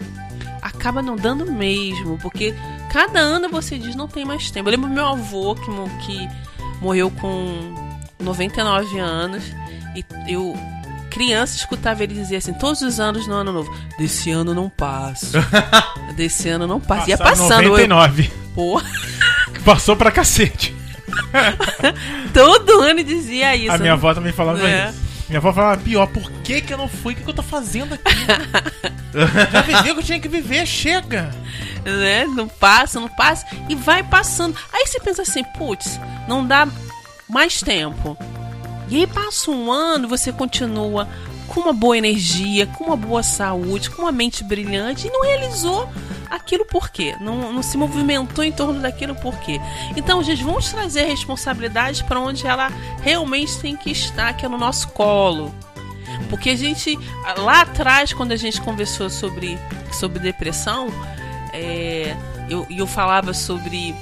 acaba 0.62 1.00
não 1.02 1.16
dando 1.16 1.50
mesmo, 1.50 2.18
porque 2.18 2.54
cada 2.92 3.20
ano 3.20 3.48
você 3.48 3.78
diz 3.78 3.94
não 3.94 4.08
tem 4.08 4.24
mais 4.24 4.50
tempo. 4.50 4.68
Eu 4.68 4.72
lembro 4.72 4.88
meu 4.90 5.06
avô 5.06 5.54
que, 5.54 5.70
que 6.06 6.28
morreu 6.80 7.10
com 7.10 7.74
99 8.18 8.98
anos 8.98 9.44
e 9.94 10.04
eu 10.26 10.56
criança 11.10 11.56
escutava 11.56 12.02
ele 12.04 12.14
dizer 12.14 12.36
assim 12.36 12.52
todos 12.52 12.82
os 12.82 13.00
anos 13.00 13.26
no 13.26 13.34
ano 13.34 13.50
novo, 13.50 13.74
desse 13.98 14.30
ano 14.30 14.54
não 14.54 14.68
passa. 14.68 15.40
desse 16.14 16.48
ano 16.48 16.66
não 16.66 16.80
passa. 16.80 17.10
Ia 17.10 17.18
passando, 17.18 17.64
eu, 17.64 17.88
99. 17.88 18.30
pô, 18.54 18.80
Que 19.52 19.60
passou 19.64 19.96
pra 19.96 20.10
cacete. 20.10 20.74
todo 22.32 22.80
ano 22.82 23.02
dizia 23.02 23.56
isso. 23.56 23.72
A 23.72 23.78
minha 23.78 23.94
avó 23.94 24.12
também 24.14 24.32
falava 24.32 24.68
É. 24.68 24.90
isso. 24.90 25.07
Minha 25.28 25.38
avó 25.38 25.52
falava, 25.52 25.82
pior, 25.82 26.06
por 26.06 26.30
que 26.42 26.60
que 26.62 26.72
eu 26.72 26.78
não 26.78 26.88
fui? 26.88 27.12
O 27.12 27.16
que, 27.16 27.22
que 27.22 27.28
eu 27.30 27.34
tô 27.34 27.42
fazendo 27.42 27.94
aqui? 27.94 28.14
Já 29.52 29.60
vivi 29.62 29.90
o 29.90 29.94
que 29.94 30.00
eu 30.00 30.04
tinha 30.04 30.20
que 30.20 30.28
viver, 30.28 30.66
chega. 30.66 31.30
né? 31.84 32.24
Não 32.26 32.48
passa, 32.48 32.98
não 32.98 33.08
passa 33.08 33.46
e 33.68 33.74
vai 33.74 34.02
passando. 34.02 34.56
Aí 34.72 34.86
você 34.86 34.98
pensa 35.00 35.22
assim, 35.22 35.44
putz, 35.56 36.00
não 36.26 36.46
dá 36.46 36.66
mais 37.28 37.60
tempo. 37.60 38.16
E 38.88 38.96
aí 38.96 39.06
passa 39.06 39.50
um 39.50 39.70
ano 39.70 40.06
e 40.06 40.08
você 40.08 40.32
continua 40.32 41.06
com 41.46 41.60
uma 41.60 41.72
boa 41.72 41.96
energia, 41.96 42.66
com 42.66 42.84
uma 42.84 42.96
boa 42.96 43.22
saúde, 43.22 43.90
com 43.90 44.02
uma 44.02 44.12
mente 44.12 44.42
brilhante 44.44 45.08
e 45.08 45.10
não 45.10 45.22
realizou 45.22 45.90
aquilo 46.30 46.64
por 46.64 46.90
quê? 46.90 47.16
Não, 47.20 47.52
não 47.52 47.62
se 47.62 47.76
movimentou 47.76 48.44
em 48.44 48.52
torno 48.52 48.80
daquilo 48.80 49.14
por 49.14 49.38
quê? 49.40 49.60
Então, 49.96 50.22
gente, 50.22 50.42
vamos 50.42 50.70
trazer 50.70 51.02
a 51.02 51.06
responsabilidade 51.06 52.04
para 52.04 52.20
onde 52.20 52.46
ela 52.46 52.68
realmente 53.02 53.58
tem 53.58 53.76
que 53.76 53.90
estar, 53.90 54.32
que 54.34 54.44
é 54.44 54.48
no 54.48 54.58
nosso 54.58 54.88
colo. 54.88 55.54
Porque 56.30 56.50
a 56.50 56.56
gente, 56.56 56.98
lá 57.38 57.62
atrás, 57.62 58.12
quando 58.12 58.32
a 58.32 58.36
gente 58.36 58.60
conversou 58.60 59.08
sobre, 59.08 59.58
sobre 59.92 60.18
depressão, 60.18 60.88
é, 61.52 62.16
eu, 62.48 62.66
eu 62.70 62.86
falava 62.86 63.32
sobre 63.32 63.94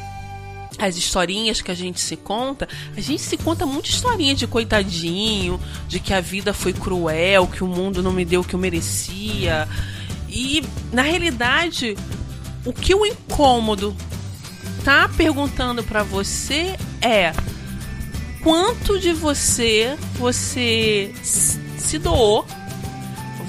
as 0.78 0.96
historinhas 0.96 1.62
que 1.62 1.70
a 1.70 1.74
gente 1.74 2.00
se 2.00 2.16
conta, 2.16 2.68
a 2.96 3.00
gente 3.00 3.22
se 3.22 3.36
conta 3.36 3.64
muita 3.64 3.88
historinha 3.88 4.34
de 4.34 4.46
coitadinho, 4.46 5.60
de 5.88 5.98
que 5.98 6.12
a 6.12 6.20
vida 6.20 6.52
foi 6.52 6.72
cruel, 6.72 7.46
que 7.46 7.64
o 7.64 7.66
mundo 7.66 8.02
não 8.02 8.12
me 8.12 8.24
deu 8.24 8.42
o 8.42 8.44
que 8.44 8.54
eu 8.54 8.58
merecia. 8.58 9.66
E, 10.36 10.62
na 10.92 11.00
realidade, 11.00 11.96
o 12.62 12.70
que 12.70 12.94
o 12.94 13.06
incômodo 13.06 13.96
tá 14.84 15.08
perguntando 15.16 15.82
pra 15.82 16.02
você 16.02 16.76
é 17.00 17.32
quanto 18.42 19.00
de 19.00 19.14
você 19.14 19.96
você 20.18 21.10
se 21.24 21.98
doou, 21.98 22.46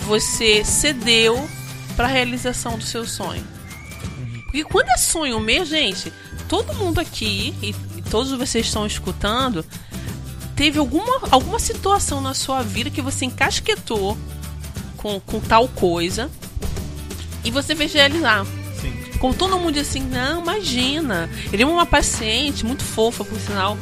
você 0.05 0.63
cedeu 0.63 1.49
pra 1.97 2.07
realização 2.07 2.77
do 2.77 2.85
seu 2.85 3.05
sonho. 3.05 3.45
Porque 4.45 4.63
quando 4.63 4.87
é 4.87 4.97
sonho 4.97 5.41
mesmo, 5.41 5.65
gente, 5.65 6.13
todo 6.47 6.73
mundo 6.73 7.01
aqui 7.01 7.53
e, 7.61 7.75
e 7.97 8.01
todos 8.03 8.31
vocês 8.31 8.65
estão 8.65 8.87
escutando, 8.87 9.65
teve 10.55 10.79
alguma, 10.79 11.19
alguma 11.31 11.59
situação 11.59 12.21
na 12.21 12.33
sua 12.33 12.63
vida 12.63 12.89
que 12.89 13.01
você 13.01 13.25
encasquetou 13.25 14.17
com, 14.95 15.19
com 15.19 15.41
tal 15.41 15.67
coisa 15.67 16.31
e 17.47 17.51
você 17.51 17.75
fez 17.75 17.93
realizar. 17.93 18.45
Sim. 18.81 18.93
Com 19.19 19.31
todo 19.33 19.57
mundo 19.57 19.79
assim, 19.79 20.01
não, 20.01 20.41
imagina. 20.41 21.29
Eu 21.51 21.57
lembro 21.57 21.73
uma 21.73 21.85
paciente, 21.85 22.65
muito 22.65 22.83
fofa, 22.83 23.23
por 23.23 23.39
sinal, 23.39 23.77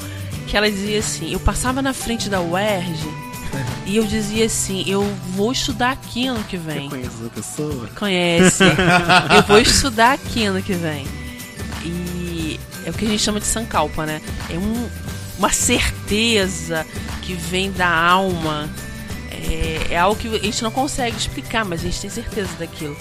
que 0.48 0.56
ela 0.56 0.70
dizia 0.70 1.00
assim, 1.00 1.34
eu 1.34 1.40
passava 1.40 1.82
na 1.82 1.92
frente 1.94 2.30
da 2.30 2.40
UERJ 2.40 3.08
e 3.88 3.98
eu 3.98 4.06
dizia 4.06 4.46
assim, 4.46 4.84
eu 4.88 5.04
vou 5.36 5.52
estudar 5.52 5.92
aqui 5.92 6.28
ano 6.28 6.44
que 6.44 6.58
Você 6.58 6.74
vem. 6.74 6.90
conhece 6.90 7.10
essa 7.20 7.30
pessoa? 7.30 7.90
Conhece. 7.96 8.64
eu 9.36 9.44
vou 9.48 9.58
estudar 9.60 10.14
aqui 10.14 10.46
ano 10.46 10.62
que 10.62 10.74
vem. 10.74 11.06
E 11.84 12.60
é 12.86 12.90
o 12.92 12.94
que 12.94 13.06
a 13.06 13.10
gente 13.10 13.22
chama 13.22 13.40
de 13.40 13.48
sankalpa, 13.48 14.06
né? 14.06 14.22
É 14.50 14.58
um, 14.58 14.90
uma 15.40 15.52
certeza 15.52 16.86
que 17.24 17.34
vem 17.34 17.72
da 17.72 17.90
alma. 17.90 18.70
É, 19.32 19.88
é 19.94 19.98
algo 19.98 20.16
que 20.20 20.28
a 20.28 20.40
gente 20.40 20.64
não 20.64 20.72
consegue 20.72 21.18
explicar, 21.18 21.66
mas 21.66 21.82
a 21.82 21.84
gente 21.84 22.00
tem 22.02 22.10
certeza 22.10 22.50
daquilo. 22.60 22.96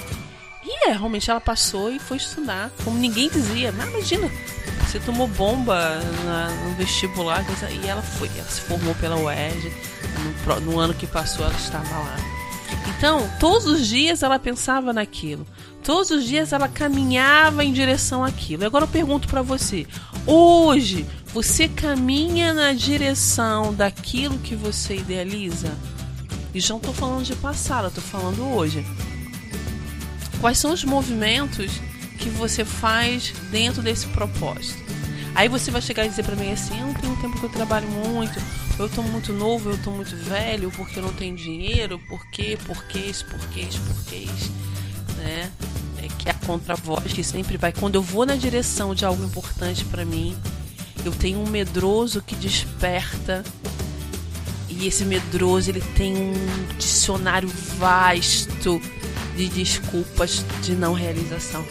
E 0.65 0.89
é, 0.89 0.93
realmente 0.93 1.31
ela 1.31 1.41
passou 1.41 1.91
e 1.93 1.99
foi 1.99 2.17
estudar. 2.17 2.71
Como 2.85 2.99
ninguém 2.99 3.29
dizia. 3.29 3.71
Mas 3.73 3.89
imagina, 3.91 4.31
você 4.87 4.99
tomou 5.01 5.29
bomba 5.29 6.01
na- 6.25 6.49
no 6.51 6.75
vestibular 6.77 7.45
e 7.71 7.87
ela 7.87 8.03
foi. 8.03 8.29
Ela 8.37 8.49
se 8.49 8.61
formou 8.63 8.95
pela 8.95 9.17
UERJ. 9.17 9.73
No, 10.47 10.61
no 10.61 10.79
ano 10.79 10.95
que 10.95 11.07
passou, 11.07 11.45
ela 11.45 11.55
estava 11.55 11.99
lá. 11.99 12.17
Então, 12.97 13.29
todos 13.39 13.67
os 13.67 13.87
dias 13.87 14.23
ela 14.23 14.39
pensava 14.39 14.93
naquilo. 14.93 15.47
Todos 15.83 16.11
os 16.11 16.25
dias 16.25 16.53
ela 16.53 16.67
caminhava 16.69 17.63
em 17.65 17.73
direção 17.73 18.25
àquilo. 18.25 18.63
E 18.63 18.67
agora 18.67 18.85
eu 18.85 18.89
pergunto 18.89 19.29
pra 19.29 19.43
você: 19.43 19.87
hoje 20.27 21.05
você 21.33 21.69
caminha 21.69 22.55
na 22.55 22.73
direção 22.73 23.75
daquilo 23.75 24.39
que 24.39 24.55
você 24.55 24.97
idealiza? 24.97 25.73
E 26.55 26.61
já 26.61 26.73
não 26.73 26.81
tô 26.81 26.93
falando 26.93 27.25
de 27.25 27.35
passado, 27.37 27.93
tô 27.95 28.01
falando 28.01 28.43
hoje. 28.55 28.85
Quais 30.45 30.59
são 30.59 30.75
os 30.75 30.85
movimentos 30.85 31.81
que 32.19 32.29
você 32.29 32.67
faz 32.67 33.33
dentro 33.51 33.81
desse 33.81 34.07
propósito? 34.09 34.79
Aí 35.35 35.49
você 35.49 35.71
vai 35.71 35.81
chegar 35.81 36.05
e 36.05 36.11
dizer 36.11 36.23
pra 36.23 36.37
mim 36.37 36.53
assim: 36.53 36.79
eu 36.79 36.89
não 36.89 36.93
tenho 36.93 37.17
tempo 37.17 37.41
que 37.41 37.45
eu 37.45 37.49
trabalho 37.49 37.89
muito, 37.89 38.39
eu 38.79 38.87
tô 38.87 39.01
muito 39.01 39.33
novo, 39.33 39.71
eu 39.71 39.79
tô 39.79 39.91
muito 39.91 40.15
velho, 40.15 40.71
porque 40.73 40.99
eu 40.99 41.03
não 41.03 41.15
tenho 41.15 41.35
dinheiro, 41.35 41.99
por 41.99 42.27
quê, 42.27 42.59
por 42.67 42.85
quê, 42.85 42.99
isso, 42.99 43.25
por 43.25 43.41
quê, 43.49 43.61
isso, 43.61 43.81
por 43.81 44.05
quê, 44.05 44.17
isso, 44.17 44.53
né? 45.17 45.51
É 46.03 46.09
que 46.09 46.29
é 46.29 46.33
a 46.33 46.35
contravoz 46.35 47.11
que 47.11 47.25
sempre 47.25 47.57
vai. 47.57 47.73
Quando 47.73 47.95
eu 47.95 48.03
vou 48.03 48.27
na 48.27 48.37
direção 48.37 48.95
de 48.95 49.07
algo 49.07 49.25
importante 49.25 49.83
pra 49.87 50.05
mim, 50.05 50.37
eu 51.07 51.13
tenho 51.13 51.41
um 51.41 51.49
medroso 51.49 52.21
que 52.21 52.35
desperta. 52.35 53.43
E 54.69 54.87
esse 54.87 55.07
medroso 55.07 55.71
ele 55.71 55.81
tem 55.81 56.15
um 56.15 56.35
dicionário 56.77 57.49
vasto 57.79 58.79
de 59.37 59.49
desculpas 59.49 60.45
de 60.63 60.75
não 60.75 60.93
realização. 60.93 61.65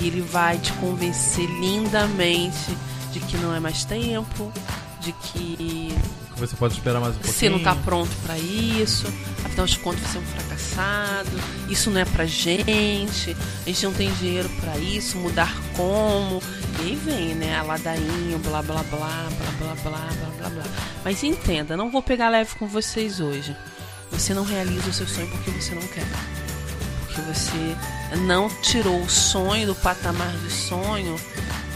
E 0.00 0.06
ele 0.06 0.20
vai 0.20 0.58
te 0.58 0.72
convencer 0.74 1.46
lindamente 1.46 2.76
de 3.12 3.20
que 3.20 3.36
não 3.36 3.54
é 3.54 3.60
mais 3.60 3.84
tempo, 3.84 4.52
de 5.00 5.12
que 5.12 5.94
Você 6.36 6.56
pode 6.56 6.74
esperar 6.74 7.00
mais 7.00 7.14
um 7.14 7.18
pouquinho. 7.18 7.34
você 7.34 7.48
não 7.50 7.60
tá 7.60 7.74
pronto 7.74 8.10
pra 8.24 8.38
isso, 8.38 9.06
afinal 9.44 9.66
de 9.66 9.78
contas 9.78 10.02
você 10.02 10.16
é 10.16 10.20
um 10.20 10.24
fracassado, 10.24 11.30
isso 11.68 11.90
não 11.90 12.00
é 12.00 12.04
pra 12.04 12.24
gente, 12.26 13.36
a 13.64 13.68
gente 13.68 13.84
não 13.84 13.92
tem 13.92 14.12
dinheiro 14.14 14.48
pra 14.60 14.76
isso, 14.78 15.18
mudar 15.18 15.54
como. 15.76 16.42
E 16.80 16.82
aí 16.82 16.96
vem, 16.96 17.34
né, 17.34 17.56
a 17.58 17.62
ladainha, 17.62 18.38
blá 18.38 18.62
blá 18.62 18.82
blá, 18.84 19.28
blá 19.38 19.52
blá 19.58 19.74
blá, 19.82 19.98
blá 19.98 20.30
blá 20.38 20.48
blá. 20.48 20.64
Mas 21.04 21.22
entenda, 21.22 21.76
não 21.76 21.90
vou 21.90 22.02
pegar 22.02 22.28
leve 22.30 22.54
com 22.56 22.66
vocês 22.66 23.20
hoje. 23.20 23.54
Você 24.10 24.34
não 24.34 24.42
realiza 24.44 24.90
o 24.90 24.92
seu 24.92 25.06
sonho 25.06 25.28
porque 25.28 25.50
você 25.50 25.74
não 25.74 25.82
quer. 25.82 26.04
Porque 27.12 27.20
você 27.30 27.76
não 28.22 28.48
tirou 28.62 28.98
o 28.98 29.10
sonho 29.10 29.66
do 29.66 29.74
patamar 29.74 30.32
de 30.38 30.50
sonho 30.50 31.14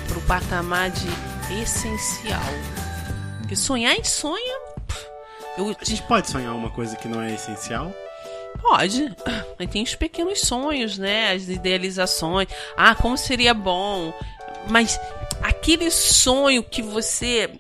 pro 0.09 0.21
patamar 0.23 0.91
de 0.91 1.07
essencial. 1.63 2.41
Porque 3.41 3.55
sonhar 3.55 3.95
em 3.95 4.03
sonho. 4.03 4.61
Eu 5.59 5.77
A 5.79 5.85
gente 5.85 6.03
pode 6.05 6.31
sonhar 6.31 6.55
uma 6.55 6.71
coisa 6.71 6.97
que 6.97 7.07
não 7.07 7.21
é 7.21 7.35
essencial? 7.35 7.93
Pode. 8.63 9.15
Aí 9.59 9.67
tem 9.67 9.83
os 9.83 9.95
pequenos 9.95 10.41
sonhos, 10.41 10.97
né? 10.97 11.33
As 11.33 11.49
idealizações. 11.49 12.49
Ah, 12.75 12.95
como 12.95 13.19
seria 13.19 13.53
bom. 13.53 14.15
Mas 14.71 14.99
aquele 15.43 15.91
sonho 15.91 16.63
que 16.63 16.81
você. 16.81 17.51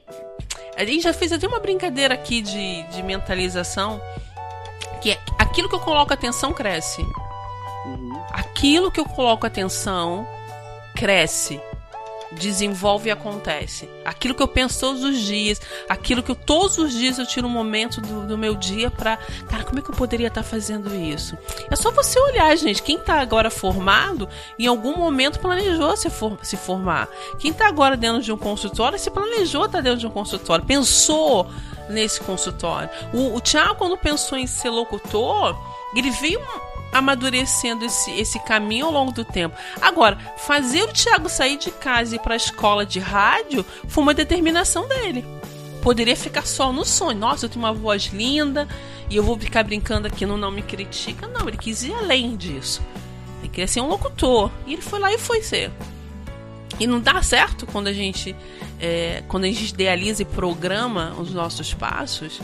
A 0.76 0.84
gente 0.84 1.02
já 1.02 1.12
fez 1.12 1.30
até 1.30 1.46
uma 1.46 1.60
brincadeira 1.60 2.14
aqui 2.14 2.40
de, 2.40 2.82
de 2.84 3.02
mentalização. 3.02 4.00
Que 5.02 5.10
é 5.10 5.18
aquilo 5.38 5.68
que 5.68 5.74
eu 5.74 5.80
coloco 5.80 6.12
atenção 6.14 6.54
cresce. 6.54 7.04
Aquilo 8.56 8.90
que 8.90 8.98
eu 8.98 9.04
coloco 9.04 9.46
atenção 9.46 10.26
cresce, 10.94 11.60
desenvolve 12.32 13.10
e 13.10 13.12
acontece. 13.12 13.86
Aquilo 14.02 14.34
que 14.34 14.42
eu 14.42 14.48
penso 14.48 14.80
todos 14.80 15.04
os 15.04 15.18
dias, 15.18 15.60
aquilo 15.90 16.22
que 16.22 16.30
eu 16.30 16.34
todos 16.34 16.78
os 16.78 16.94
dias 16.94 17.18
eu 17.18 17.26
tiro 17.26 17.46
um 17.46 17.50
momento 17.50 18.00
do, 18.00 18.26
do 18.26 18.38
meu 18.38 18.54
dia 18.54 18.90
pra. 18.90 19.18
Cara, 19.46 19.62
como 19.62 19.78
é 19.78 19.82
que 19.82 19.90
eu 19.90 19.94
poderia 19.94 20.28
estar 20.28 20.42
fazendo 20.42 20.94
isso? 20.94 21.36
É 21.70 21.76
só 21.76 21.90
você 21.90 22.18
olhar, 22.18 22.56
gente. 22.56 22.82
Quem 22.82 22.98
tá 22.98 23.20
agora 23.20 23.50
formado, 23.50 24.26
em 24.58 24.66
algum 24.66 24.96
momento 24.96 25.38
planejou 25.38 25.94
se, 25.94 26.08
for- 26.08 26.38
se 26.42 26.56
formar. 26.56 27.08
Quem 27.38 27.52
tá 27.52 27.68
agora 27.68 27.94
dentro 27.94 28.22
de 28.22 28.32
um 28.32 28.38
consultório, 28.38 28.98
se 28.98 29.10
planejou 29.10 29.66
estar 29.66 29.82
dentro 29.82 29.98
de 29.98 30.06
um 30.06 30.10
consultório, 30.10 30.64
pensou 30.64 31.46
nesse 31.90 32.20
consultório. 32.22 32.88
O, 33.12 33.36
o 33.36 33.42
quando 33.76 33.98
pensou 33.98 34.38
em 34.38 34.46
ser 34.46 34.70
locutor, 34.70 35.54
ele 35.94 36.10
veio 36.10 36.40
amadurecendo 36.98 37.84
esse, 37.84 38.10
esse 38.12 38.38
caminho 38.40 38.86
ao 38.86 38.92
longo 38.92 39.12
do 39.12 39.24
tempo. 39.24 39.56
Agora, 39.80 40.18
fazer 40.36 40.82
o 40.82 40.92
Thiago 40.92 41.28
sair 41.28 41.56
de 41.56 41.70
casa 41.70 42.14
e 42.14 42.18
ir 42.18 42.20
para 42.20 42.34
a 42.34 42.36
escola 42.36 42.84
de 42.84 42.98
rádio 42.98 43.64
foi 43.88 44.02
uma 44.02 44.14
determinação 44.14 44.86
dele. 44.88 45.24
Poderia 45.82 46.16
ficar 46.16 46.46
só 46.46 46.72
no 46.72 46.84
sonho. 46.84 47.18
Nossa, 47.18 47.46
eu 47.46 47.48
tenho 47.48 47.64
uma 47.64 47.72
voz 47.72 48.06
linda 48.06 48.66
e 49.08 49.16
eu 49.16 49.22
vou 49.22 49.38
ficar 49.38 49.62
brincando 49.62 50.06
aqui 50.08 50.26
no 50.26 50.36
Não 50.36 50.50
Me 50.50 50.62
Critica. 50.62 51.28
Não, 51.28 51.46
ele 51.46 51.56
quis 51.56 51.84
ir 51.84 51.94
além 51.94 52.36
disso. 52.36 52.82
Ele 53.40 53.48
queria 53.48 53.68
ser 53.68 53.80
um 53.80 53.86
locutor. 53.86 54.50
E 54.66 54.72
ele 54.72 54.82
foi 54.82 54.98
lá 54.98 55.12
e 55.12 55.18
foi 55.18 55.42
ser. 55.42 55.70
E 56.78 56.86
não 56.86 57.00
dá 57.00 57.22
certo 57.22 57.66
quando 57.66 57.86
a 57.86 57.92
gente 57.92 58.34
é, 58.80 59.22
quando 59.28 59.44
a 59.44 59.46
gente 59.46 59.72
idealiza 59.72 60.22
e 60.22 60.24
programa 60.24 61.14
os 61.18 61.32
nossos 61.32 61.72
passos. 61.72 62.40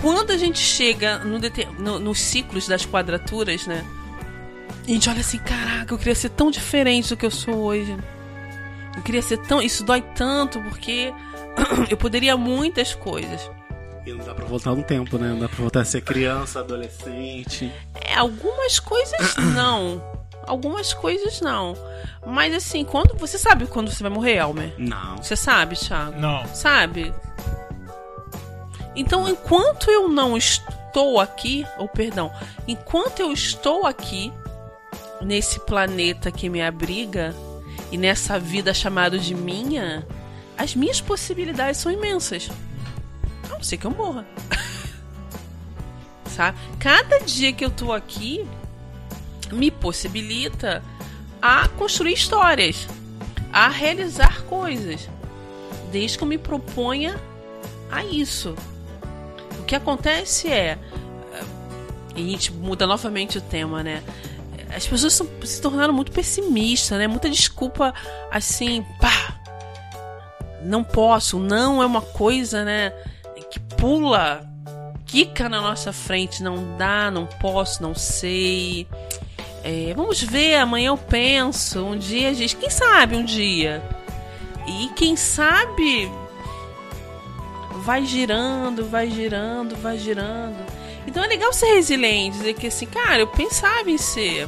Quando 0.00 0.30
a 0.30 0.36
gente 0.36 0.58
chega 0.58 1.18
no, 1.18 1.38
no- 1.78 1.98
nos 1.98 2.20
ciclos 2.20 2.66
das 2.68 2.86
quadraturas, 2.86 3.66
né? 3.66 3.84
A 4.86 4.90
gente 4.90 5.08
olha 5.10 5.20
assim, 5.20 5.38
caraca, 5.38 5.92
eu 5.92 5.98
queria 5.98 6.14
ser 6.14 6.30
tão 6.30 6.50
diferente 6.50 7.08
do 7.10 7.16
que 7.16 7.26
eu 7.26 7.30
sou 7.30 7.54
hoje. 7.56 7.96
Eu 8.96 9.02
queria 9.02 9.22
ser 9.22 9.38
tão. 9.38 9.60
Isso 9.60 9.84
dói 9.84 10.00
tanto 10.14 10.60
porque 10.62 11.12
eu 11.90 11.96
poderia 11.96 12.36
muitas 12.36 12.94
coisas. 12.94 13.50
E 14.06 14.12
não 14.12 14.24
dá 14.24 14.34
pra 14.34 14.46
voltar 14.46 14.74
no 14.74 14.82
tempo, 14.82 15.18
né? 15.18 15.28
Não 15.28 15.40
dá 15.40 15.48
pra 15.48 15.58
voltar 15.58 15.80
a 15.80 15.84
ser 15.84 16.00
criança, 16.00 16.60
adolescente. 16.60 17.70
É, 17.94 18.14
algumas 18.16 18.78
coisas 18.78 19.36
não. 19.54 20.02
Algumas 20.46 20.94
coisas 20.94 21.42
não. 21.42 21.76
Mas 22.26 22.54
assim, 22.54 22.82
quando. 22.84 23.14
Você 23.18 23.36
sabe 23.36 23.66
quando 23.66 23.90
você 23.90 24.02
vai 24.02 24.10
morrer, 24.10 24.36
Elmer? 24.38 24.72
Não. 24.78 25.18
Você 25.18 25.36
sabe, 25.36 25.76
Thiago? 25.76 26.18
Não. 26.18 26.46
Sabe? 26.54 27.12
Então, 28.98 29.28
enquanto 29.28 29.92
eu 29.92 30.08
não 30.08 30.36
estou 30.36 31.20
aqui, 31.20 31.64
ou 31.78 31.86
perdão, 31.86 32.32
enquanto 32.66 33.20
eu 33.20 33.32
estou 33.32 33.86
aqui 33.86 34.32
nesse 35.20 35.60
planeta 35.60 36.32
que 36.32 36.48
me 36.48 36.60
abriga 36.60 37.32
e 37.92 37.96
nessa 37.96 38.40
vida 38.40 38.74
chamada 38.74 39.16
de 39.16 39.36
minha, 39.36 40.04
as 40.56 40.74
minhas 40.74 41.00
possibilidades 41.00 41.80
são 41.80 41.92
imensas. 41.92 42.50
A 43.44 43.48
não 43.48 43.62
ser 43.62 43.76
que 43.76 43.86
eu 43.86 43.92
morra. 43.92 44.26
Sabe? 46.34 46.58
Cada 46.80 47.20
dia 47.20 47.52
que 47.52 47.64
eu 47.64 47.70
tô 47.70 47.92
aqui 47.92 48.44
me 49.52 49.70
possibilita 49.70 50.82
a 51.40 51.68
construir 51.68 52.14
histórias, 52.14 52.88
a 53.52 53.68
realizar 53.68 54.42
coisas, 54.42 55.08
desde 55.92 56.18
que 56.18 56.24
eu 56.24 56.28
me 56.28 56.36
proponha 56.36 57.16
a 57.92 58.04
isso. 58.04 58.56
Que 59.68 59.76
acontece 59.76 60.48
é. 60.50 60.78
E 62.16 62.26
a 62.26 62.30
gente 62.30 62.52
muda 62.52 62.86
novamente 62.86 63.36
o 63.38 63.40
tema, 63.40 63.82
né? 63.82 64.02
As 64.74 64.86
pessoas 64.86 65.12
são- 65.12 65.28
se 65.44 65.60
tornaram 65.60 65.92
muito 65.92 66.10
pessimistas, 66.10 66.98
né? 66.98 67.06
Muita 67.06 67.28
desculpa 67.28 67.92
assim, 68.30 68.84
pá! 69.00 69.38
Não 70.62 70.82
posso, 70.82 71.38
não 71.38 71.82
é 71.82 71.86
uma 71.86 72.00
coisa, 72.02 72.64
né? 72.64 72.92
Que 73.50 73.60
pula, 73.60 74.40
quica 75.06 75.48
na 75.48 75.60
nossa 75.60 75.92
frente. 75.92 76.42
Não 76.42 76.76
dá, 76.76 77.10
não 77.10 77.26
posso, 77.26 77.82
não 77.82 77.94
sei. 77.94 78.86
É, 79.62 79.92
vamos 79.94 80.22
ver, 80.22 80.56
amanhã 80.56 80.88
eu 80.88 80.96
penso. 80.98 81.84
Um 81.84 81.96
dia 81.98 82.30
a 82.30 82.32
gente. 82.32 82.56
Quem 82.56 82.70
sabe 82.70 83.16
um 83.16 83.24
dia? 83.24 83.82
E 84.66 84.88
quem 84.96 85.14
sabe 85.16 86.10
vai 87.88 88.04
girando, 88.04 88.84
vai 88.84 89.08
girando, 89.10 89.74
vai 89.76 89.96
girando. 89.96 90.54
Então 91.06 91.24
é 91.24 91.26
legal 91.26 91.50
ser 91.54 91.72
resiliente, 91.72 92.36
dizer 92.36 92.52
que 92.52 92.66
assim, 92.66 92.84
cara, 92.84 93.20
eu 93.20 93.26
pensava 93.26 93.90
em 93.90 93.96
ser. 93.96 94.46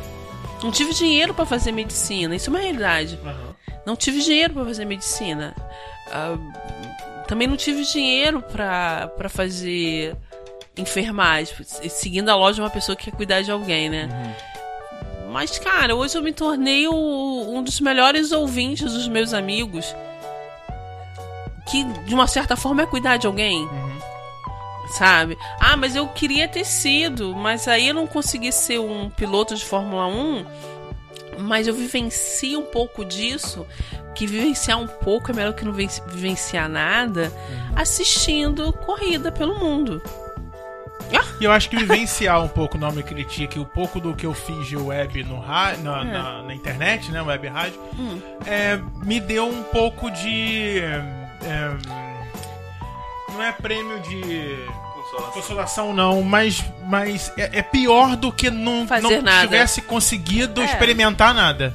Não 0.63 0.71
tive 0.71 0.93
dinheiro 0.93 1.33
pra 1.33 1.47
fazer 1.47 1.73
medicina, 1.73 2.37
isso 2.37 2.51
é 2.51 2.53
uma 2.53 2.59
realidade. 2.61 3.19
Aham. 3.25 3.57
Não 3.87 3.97
tive 3.97 4.21
dinheiro 4.21 4.53
pra 4.53 4.63
fazer 4.67 4.85
medicina. 4.85 5.55
Ah, 6.13 6.37
também 7.29 7.49
não 7.49 7.57
tive 7.57 7.83
dinheiro 7.83 8.43
pra 8.43 9.09
pra 9.17 9.31
fazer 9.31 10.15
enfermagem, 10.77 11.55
seguindo 11.89 12.29
a 12.29 12.37
loja 12.37 12.57
de 12.57 12.61
uma 12.61 12.69
pessoa 12.69 12.95
que 12.95 13.11
quer 13.11 13.17
cuidar 13.17 13.41
de 13.41 13.51
alguém, 13.51 13.89
né? 13.89 14.07
Mas, 15.33 15.59
cara, 15.59 15.95
hoje 15.95 16.19
eu 16.19 16.23
me 16.23 16.33
tornei 16.33 16.87
o- 16.89 17.47
um 17.57 17.63
dos 17.63 17.81
melhores 17.81 18.33
ouvintes 18.33 18.93
dos 18.93 19.09
meus 19.09 19.33
amigos. 19.33 19.97
Que, 21.71 21.85
de 21.85 22.15
uma 22.15 22.27
certa 22.27 22.57
forma, 22.57 22.83
é 22.83 22.87
cuidar 22.87 23.17
de 23.17 23.27
alguém. 23.27 23.69
Sabe? 24.89 25.39
Ah, 25.61 25.77
mas 25.77 25.95
eu 25.95 26.09
queria 26.09 26.49
ter 26.49 26.65
sido, 26.65 27.35
mas 27.37 27.69
aí 27.69 27.89
eu 27.89 27.95
não 27.95 28.07
consegui 28.07 28.51
ser 28.51 28.81
um 28.81 29.09
piloto 29.09 29.55
de 29.55 29.65
Fórmula 29.65 30.07
1. 30.07 30.45
Mas 31.39 31.67
eu 31.69 31.75
vivencio 31.75 32.59
um 32.61 32.65
pouco 32.67 33.05
disso. 33.05 33.65
Que 34.15 34.27
vivenciar 34.27 34.79
um 34.79 34.89
pouco 34.89 35.31
é 35.31 35.35
melhor 35.35 35.53
que 35.55 35.65
não 35.65 35.73
viven- 35.73 36.03
vivenciar 36.09 36.69
nada. 36.69 37.33
Assistindo 37.77 38.73
corrida 38.73 39.31
pelo 39.31 39.59
mundo. 39.59 40.03
E 41.41 41.45
eu 41.45 41.51
acho 41.53 41.71
que 41.71 41.77
vivenciar 41.77 42.43
um 42.43 42.49
pouco 42.49 42.77
Não 42.77 42.93
Me 42.93 43.03
Critique, 43.03 43.59
o 43.59 43.65
pouco 43.65 43.99
do 43.99 44.15
que 44.15 44.27
eu 44.27 44.35
fiz 44.35 44.67
de 44.67 44.77
web 44.77 45.25
no 45.25 45.41
ra 45.41 45.73
na, 45.79 46.05
na, 46.05 46.43
na 46.43 46.55
internet, 46.55 47.11
né, 47.11 47.21
web 47.23 47.49
rádio, 47.49 47.81
é, 48.47 48.79
me 49.05 49.19
deu 49.21 49.47
um 49.49 49.63
pouco 49.65 50.11
de... 50.11 50.83
é, 51.43 53.33
não 53.33 53.43
é 53.43 53.53
prêmio 53.53 54.01
de... 54.01 54.81
Consolação 55.35 55.93
não, 55.93 56.23
mas, 56.23 56.63
mas 56.87 57.33
é, 57.37 57.59
é 57.59 57.63
pior 57.63 58.15
do 58.15 58.31
que 58.31 58.49
não, 58.49 58.87
Fazer 58.87 59.17
não 59.17 59.23
nada. 59.23 59.49
tivesse 59.49 59.83
conseguido 59.83 60.61
É. 60.61 60.65
experimentar 60.65 61.35
nada. 61.35 61.75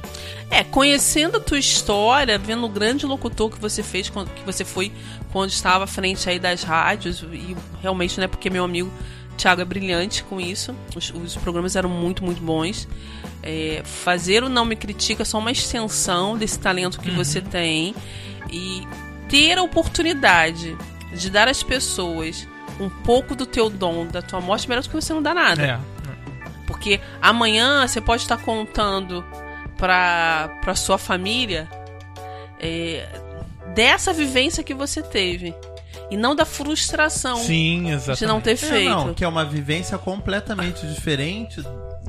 É, 0.50 0.64
conhecendo 0.64 1.36
a 1.36 1.40
tua 1.40 1.58
história, 1.58 2.38
vendo 2.38 2.64
o 2.64 2.68
grande 2.68 3.04
locutor 3.04 3.50
que 3.50 3.60
você 3.60 3.82
fez, 3.82 4.08
que 4.08 4.42
você 4.44 4.64
foi 4.64 4.90
quando 5.32 5.50
estava 5.50 5.84
à 5.84 5.86
frente 5.86 6.28
aí 6.30 6.38
das 6.38 6.62
rádios, 6.62 7.22
e 7.30 7.54
realmente, 7.82 8.18
né, 8.18 8.26
porque 8.26 8.48
meu 8.48 8.64
amigo 8.64 8.90
Thiago 9.36 9.60
é 9.60 9.64
brilhante 9.66 10.24
com 10.24 10.40
isso, 10.40 10.74
os, 10.96 11.10
os 11.10 11.36
programas 11.36 11.76
eram 11.76 11.90
muito, 11.90 12.24
muito 12.24 12.40
bons. 12.40 12.88
É, 13.42 13.82
fazer 13.84 14.42
o 14.42 14.48
Não 14.48 14.64
Me 14.64 14.76
Critica 14.76 15.22
é 15.22 15.26
só 15.26 15.38
uma 15.38 15.50
extensão 15.52 16.38
desse 16.38 16.58
talento 16.58 16.98
que 17.00 17.10
você 17.10 17.40
tem 17.42 17.94
e 18.50 18.82
ter 19.28 19.58
a 19.58 19.62
oportunidade 19.62 20.76
de 21.12 21.30
dar 21.30 21.48
às 21.48 21.62
pessoas 21.62 22.46
um 22.78 22.88
pouco 22.88 23.34
do 23.34 23.46
teu 23.46 23.70
dom, 23.70 24.06
da 24.06 24.20
tua 24.20 24.40
morte, 24.40 24.68
melhor 24.68 24.82
do 24.82 24.88
que 24.88 24.94
você 24.94 25.12
não 25.12 25.22
dá 25.22 25.32
nada. 25.32 25.62
É. 25.62 25.96
Porque 26.66 27.00
amanhã 27.22 27.86
você 27.86 28.00
pode 28.00 28.22
estar 28.22 28.36
contando 28.38 29.24
pra, 29.76 30.58
pra 30.62 30.74
sua 30.74 30.98
família 30.98 31.68
é, 32.58 33.06
dessa 33.74 34.12
vivência 34.12 34.62
que 34.62 34.74
você 34.74 35.02
teve. 35.02 35.54
E 36.10 36.16
não 36.16 36.34
da 36.36 36.44
frustração 36.44 37.36
Sim, 37.36 37.90
exatamente. 37.90 38.18
de 38.20 38.26
não 38.26 38.40
ter 38.40 38.52
É, 38.52 38.56
feito. 38.56 38.88
não, 38.90 39.12
que 39.14 39.24
é 39.24 39.28
uma 39.28 39.44
vivência 39.44 39.98
completamente 39.98 40.86
diferente 40.86 41.62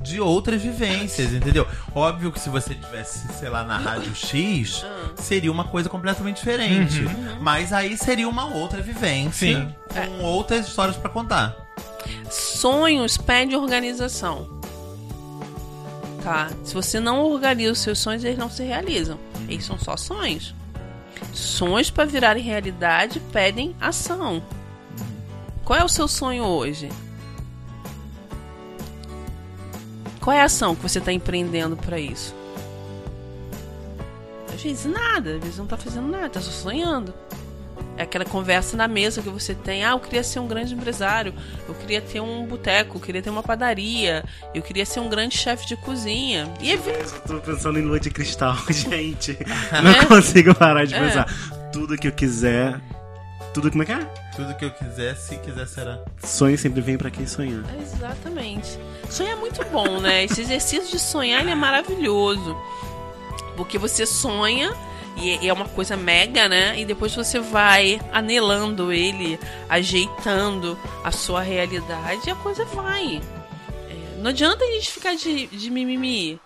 de 0.04 0.22
outras 0.22 0.62
vivências, 0.62 1.34
entendeu? 1.34 1.68
Óbvio 1.95 2.32
que 2.32 2.39
se 2.39 2.50
você 2.50 2.76
tivesse, 2.76 3.28
sei 3.34 3.50
lá, 3.50 3.64
na 3.64 3.78
Rádio 3.78 4.14
X, 4.16 4.86
Ah. 4.86 5.12
seria 5.22 5.52
uma 5.52 5.64
coisa 5.64 5.89
completamente 5.89 6.38
diferente. 6.38 7.02
Uhum. 7.02 7.38
Mas 7.41 7.74
aí 7.74 7.98
seria 7.98 8.30
uma 8.30 8.45
outra 8.45 8.80
vivência 8.82 9.60
Sim. 9.60 9.76
com 10.20 10.24
outras 10.24 10.68
histórias 10.68 10.95
pra 10.95 11.10
contar. 11.10 11.56
Sonhos 12.30 13.18
pedem 13.18 13.56
organização. 13.58 14.48
Tá? 16.24 16.50
Se 16.64 16.74
você 16.74 17.00
não 17.00 17.24
organiza 17.24 17.72
os 17.74 17.80
seus 17.80 18.00
sonhos, 18.00 18.24
eles 18.24 18.38
não 18.38 18.50
se 18.50 18.64
realizam. 18.64 19.18
Eles 19.48 19.66
são 19.66 19.78
só 19.80 19.95
sonhos. 19.98 20.54
Sonhos 21.38 21.92
para 21.92 22.06
virarem 22.06 22.44
realidade 22.44 23.20
pedem 23.32 23.76
ação. 23.80 24.42
Qual 25.64 25.78
é 25.78 25.84
o 25.84 25.90
seu 25.90 26.08
sonho 26.08 26.44
hoje? 26.44 26.90
Qual 30.20 30.36
é 30.36 30.42
a 30.42 30.46
ação 30.46 30.76
que 30.76 30.82
você 30.82 31.00
está 31.00 31.14
empreendendo 31.14 31.78
para 31.78 32.00
isso? 32.00 32.34
Às 34.54 34.62
vezes 34.62 34.86
nada, 34.86 35.36
às 35.36 35.40
vezes 35.40 35.58
não 35.58 35.68
tá 35.68 35.78
fazendo 35.78 36.08
nada, 36.08 36.30
tá 36.30 36.42
só 36.42 36.50
sonhando. 36.50 37.14
É 37.97 38.03
aquela 38.03 38.25
conversa 38.25 38.78
na 38.78 38.88
mesa 38.88 39.21
que 39.21 39.30
você 39.30 39.55
tem. 39.55 39.84
Ah, 39.84 39.91
eu 39.91 39.99
queria 39.99 40.23
ser 40.23 40.39
um 40.39 40.47
grande 40.47 40.73
empresário. 40.73 41.34
Eu 41.67 41.73
queria 41.73 41.99
ter 42.01 42.19
um 42.21 42.45
boteco. 42.45 42.97
Eu 42.97 43.01
queria 43.01 43.21
ter 43.21 43.30
uma 43.30 43.41
padaria. 43.41 44.23
Eu 44.53 44.61
queria 44.61 44.86
ser 44.86 44.99
um 44.99 45.09
grande 45.09 45.36
chefe 45.38 45.65
de 45.67 45.75
cozinha. 45.78 46.51
E 46.61 46.71
é 46.71 46.75
Eu 46.75 47.21
tô 47.28 47.39
pensando 47.39 47.80
em 47.80 47.82
lua 47.82 47.99
de 47.99 48.09
cristal, 48.11 48.55
gente. 48.69 49.38
Não 49.84 50.05
consigo 50.07 50.53
parar 50.53 50.86
de 50.86 50.93
É. 50.93 50.99
pensar. 50.99 51.25
Tudo 51.73 51.97
que 51.97 52.07
eu 52.07 52.11
quiser. 52.11 52.80
Tudo 53.53 53.71
como 53.71 53.82
é 53.82 53.86
que 53.88 53.91
é? 53.93 53.99
Tudo 54.36 54.53
que 54.55 54.65
eu 54.65 54.71
quiser, 54.71 55.15
se 55.15 55.36
quiser, 55.38 55.65
será. 55.67 55.99
Sonho 56.23 56.55
sempre 56.59 56.80
vem 56.82 56.95
pra 56.95 57.09
quem 57.09 57.25
sonhar. 57.25 57.63
Exatamente. 57.82 58.78
Sonhar 59.09 59.34
é 59.34 59.36
muito 59.36 59.63
bom, 59.71 59.99
né? 59.99 60.25
Esse 60.25 60.41
exercício 60.41 60.91
de 60.91 60.99
sonhar 60.99 61.41
ele 61.41 61.49
é 61.49 61.55
maravilhoso. 61.55 62.55
Porque 63.55 63.80
você 63.80 64.05
sonha 64.05 64.71
e 65.18 65.47
é 65.47 65.51
uma 65.53 65.68
coisa 65.68 65.97
mega, 65.97 66.47
né? 66.47 66.80
E 66.80 66.86
depois 66.86 67.13
você 67.15 67.39
vai 67.39 67.99
anelando 68.11 68.93
ele, 68.93 69.39
ajeitando 69.68 70.78
a 71.03 71.11
sua 71.11 71.41
realidade 71.41 72.28
e 72.28 72.32
a 72.32 72.36
coisa 72.36 72.63
vai. 72.65 73.22
É, 73.89 74.20
não 74.20 74.30
adianta 74.30 74.63
a 74.63 74.72
gente 74.72 74.91
ficar 74.91 75.15
de, 75.15 75.47
de 75.47 75.70
mimimi, 75.70 76.39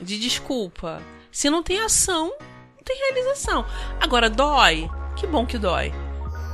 de 0.00 0.18
desculpa. 0.18 1.00
Se 1.30 1.48
não 1.48 1.62
tem 1.62 1.80
ação, 1.80 2.26
não 2.28 2.84
tem 2.84 2.96
realização. 2.96 3.64
Agora, 4.00 4.28
dói? 4.28 4.90
Que 5.16 5.26
bom 5.26 5.46
que 5.46 5.58
dói. 5.58 5.92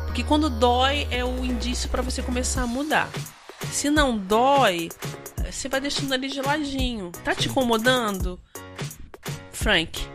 Porque 0.05 0.23
quando 0.23 0.51
dói 0.51 1.07
é 1.11 1.25
o 1.25 1.45
indício 1.45 1.89
pra 1.89 2.03
você 2.03 2.23
começar 2.23 2.63
a 2.63 2.67
mudar. 2.67 3.09
Se 3.71 3.89
não 3.89 4.17
dói, 4.17 4.91
você 5.51 5.69
vai 5.69 5.81
deixando 5.81 6.13
ali 6.13 6.29
de 6.29 6.43
ladinho. 6.43 7.11
Tá 7.25 7.35
te 7.35 7.49
incomodando? 7.49 8.39
Frank. 9.53 10.07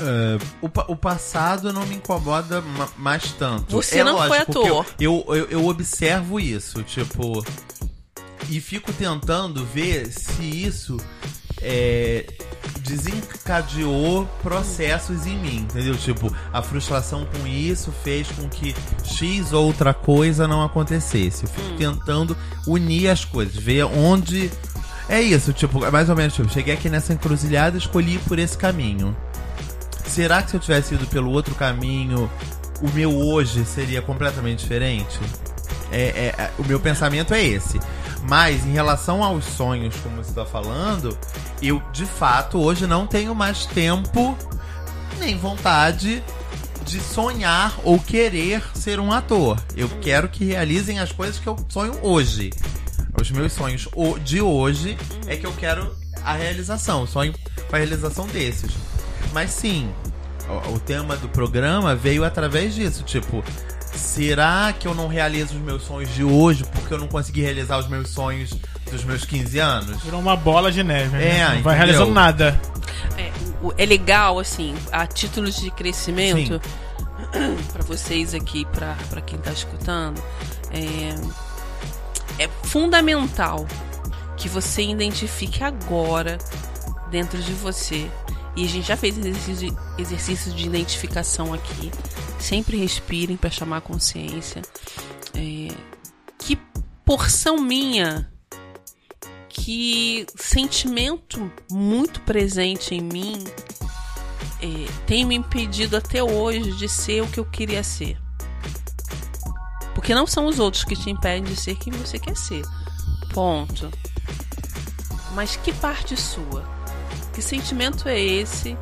É, 0.00 0.38
o, 0.62 0.92
o 0.92 0.96
passado 0.96 1.72
não 1.72 1.84
me 1.86 1.96
incomoda 1.96 2.60
ma- 2.60 2.88
mais 2.96 3.32
tanto. 3.32 3.72
Você 3.72 3.98
É 4.00 4.04
não 4.04 4.16
foi 4.18 4.28
lógico 4.28 4.52
que 4.52 4.58
ator. 4.68 4.86
Eu, 5.00 5.24
eu, 5.28 5.46
eu, 5.50 5.66
observo 5.66 6.38
isso, 6.38 6.82
tipo. 6.82 7.44
E 8.48 8.60
fico 8.60 8.92
tentando 8.92 9.64
ver 9.66 10.10
se 10.10 10.42
isso 10.42 10.96
é, 11.60 12.24
desencadeou 12.80 14.26
processos 14.42 15.26
em 15.26 15.36
mim, 15.36 15.56
entendeu? 15.58 15.96
Tipo, 15.96 16.34
a 16.52 16.62
frustração 16.62 17.26
com 17.26 17.46
isso 17.46 17.92
fez 18.04 18.28
com 18.28 18.48
que 18.48 18.74
X 19.04 19.52
outra 19.52 19.92
coisa 19.92 20.48
não 20.48 20.62
acontecesse. 20.64 21.44
Eu 21.44 21.50
fico 21.50 21.76
tentando 21.76 22.36
unir 22.66 23.08
as 23.08 23.24
coisas, 23.24 23.54
ver 23.56 23.84
onde. 23.84 24.50
É 25.08 25.20
isso, 25.20 25.52
tipo, 25.54 25.84
é 25.84 25.90
mais 25.90 26.08
ou 26.10 26.16
menos, 26.16 26.34
tipo, 26.34 26.48
cheguei 26.50 26.74
aqui 26.74 26.88
nessa 26.90 27.12
encruzilhada 27.14 27.76
e 27.76 27.80
escolhi 27.80 28.18
por 28.18 28.38
esse 28.38 28.56
caminho. 28.56 29.16
Será 30.08 30.42
que 30.42 30.50
se 30.50 30.56
eu 30.56 30.60
tivesse 30.60 30.94
ido 30.94 31.06
pelo 31.06 31.30
outro 31.30 31.54
caminho, 31.54 32.30
o 32.80 32.88
meu 32.90 33.14
hoje 33.16 33.64
seria 33.64 34.02
completamente 34.02 34.60
diferente? 34.60 35.18
É, 35.90 36.00
é- 36.00 36.34
é- 36.42 36.50
o 36.58 36.64
meu 36.64 36.80
pensamento 36.80 37.32
é 37.34 37.42
esse. 37.42 37.78
Mas 38.28 38.64
em 38.66 38.72
relação 38.72 39.22
aos 39.22 39.44
sonhos, 39.44 39.94
como 40.02 40.16
você 40.16 40.30
está 40.30 40.44
falando, 40.44 41.16
eu 41.62 41.80
de 41.92 42.04
fato 42.04 42.58
hoje 42.58 42.86
não 42.86 43.06
tenho 43.06 43.34
mais 43.34 43.64
tempo 43.66 44.36
nem 45.18 45.36
vontade 45.36 46.22
de 46.84 47.00
sonhar 47.00 47.78
ou 47.84 47.98
querer 47.98 48.62
ser 48.74 48.98
um 48.98 49.12
ator. 49.12 49.58
Eu 49.76 49.88
quero 50.00 50.28
que 50.28 50.44
realizem 50.44 50.98
as 50.98 51.12
coisas 51.12 51.38
que 51.38 51.46
eu 51.46 51.56
sonho 51.68 51.98
hoje. 52.02 52.50
Os 53.20 53.30
meus 53.30 53.52
sonhos 53.52 53.88
de 54.24 54.40
hoje 54.40 54.96
é 55.26 55.36
que 55.36 55.46
eu 55.46 55.52
quero 55.52 55.94
a 56.24 56.32
realização. 56.34 57.06
Sonho 57.06 57.34
com 57.68 57.76
a 57.76 57.78
realização 57.78 58.26
desses. 58.26 58.70
Mas 59.38 59.50
sim, 59.52 59.88
o, 60.66 60.74
o 60.74 60.80
tema 60.80 61.16
do 61.16 61.28
programa 61.28 61.94
veio 61.94 62.24
através 62.24 62.74
disso. 62.74 63.04
Tipo, 63.04 63.44
será 63.94 64.72
que 64.76 64.88
eu 64.88 64.94
não 64.96 65.06
realizo 65.06 65.54
os 65.54 65.60
meus 65.60 65.82
sonhos 65.84 66.12
de 66.12 66.24
hoje 66.24 66.64
porque 66.64 66.92
eu 66.92 66.98
não 66.98 67.06
consegui 67.06 67.40
realizar 67.42 67.78
os 67.78 67.86
meus 67.88 68.10
sonhos 68.10 68.50
dos 68.90 69.04
meus 69.04 69.24
15 69.24 69.58
anos? 69.60 70.02
Virou 70.02 70.18
uma 70.20 70.34
bola 70.34 70.72
de 70.72 70.82
neve, 70.82 71.16
né? 71.16 71.38
É, 71.38 71.54
Não 71.54 71.62
vai 71.62 71.76
realizando 71.76 72.12
nada. 72.12 72.60
É, 73.16 73.30
o- 73.62 73.72
é 73.78 73.86
legal, 73.86 74.40
assim, 74.40 74.74
a 74.90 75.06
títulos 75.06 75.54
de 75.56 75.70
crescimento, 75.70 76.60
pra 77.72 77.84
vocês 77.86 78.34
aqui, 78.34 78.64
pra 78.72 78.96
pra 79.08 79.20
quem 79.20 79.38
tá 79.38 79.52
escutando, 79.52 80.20
é, 80.72 82.42
é 82.42 82.48
fundamental 82.64 83.64
que 84.36 84.48
você 84.48 84.82
identifique 84.82 85.62
agora, 85.62 86.38
dentro 87.10 87.38
de 87.42 87.52
você, 87.52 88.08
e 88.58 88.64
a 88.64 88.68
gente 88.68 88.88
já 88.88 88.96
fez 88.96 89.16
exercício 89.16 89.70
de, 89.70 90.02
exercício 90.02 90.52
de 90.52 90.66
identificação 90.66 91.54
aqui, 91.54 91.92
sempre 92.40 92.76
respirem 92.76 93.36
pra 93.36 93.48
chamar 93.50 93.76
a 93.76 93.80
consciência, 93.80 94.62
é, 95.32 95.68
que 96.36 96.56
porção 97.04 97.58
minha 97.58 98.28
que 99.48 100.26
sentimento 100.34 101.52
muito 101.70 102.20
presente 102.22 102.96
em 102.96 103.00
mim 103.00 103.44
é, 104.60 105.06
tem 105.06 105.24
me 105.24 105.36
impedido 105.36 105.96
até 105.96 106.20
hoje 106.20 106.72
de 106.72 106.88
ser 106.88 107.22
o 107.22 107.28
que 107.28 107.38
eu 107.38 107.44
queria 107.44 107.84
ser. 107.84 108.20
Porque 109.94 110.16
não 110.16 110.26
são 110.26 110.46
os 110.46 110.58
outros 110.58 110.82
que 110.82 110.96
te 110.96 111.10
impedem 111.10 111.44
de 111.44 111.54
ser 111.54 111.76
quem 111.76 111.92
você 111.92 112.18
quer 112.18 112.36
ser. 112.36 112.64
Ponto. 113.32 113.88
Mas 115.32 115.54
que 115.54 115.72
parte 115.72 116.16
sua? 116.16 116.77
Que 117.38 117.42
sentimento 117.42 118.08
é 118.08 118.20
esse 118.20 118.76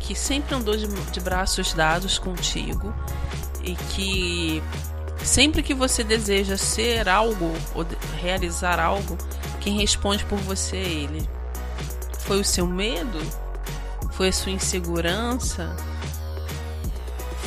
que 0.00 0.16
sempre 0.16 0.52
andou 0.52 0.76
de, 0.76 0.88
de 0.88 1.20
braços 1.20 1.72
dados 1.72 2.18
contigo 2.18 2.92
e 3.62 3.76
que 3.76 4.60
sempre 5.18 5.62
que 5.62 5.72
você 5.72 6.02
deseja 6.02 6.56
ser 6.56 7.08
algo 7.08 7.52
ou 7.72 7.86
realizar 8.20 8.80
algo, 8.80 9.16
quem 9.60 9.78
responde 9.78 10.24
por 10.24 10.40
você 10.40 10.76
é 10.76 10.88
ele? 10.88 11.28
Foi 12.18 12.40
o 12.40 12.44
seu 12.44 12.66
medo? 12.66 13.20
Foi 14.10 14.26
a 14.26 14.32
sua 14.32 14.50
insegurança? 14.50 15.76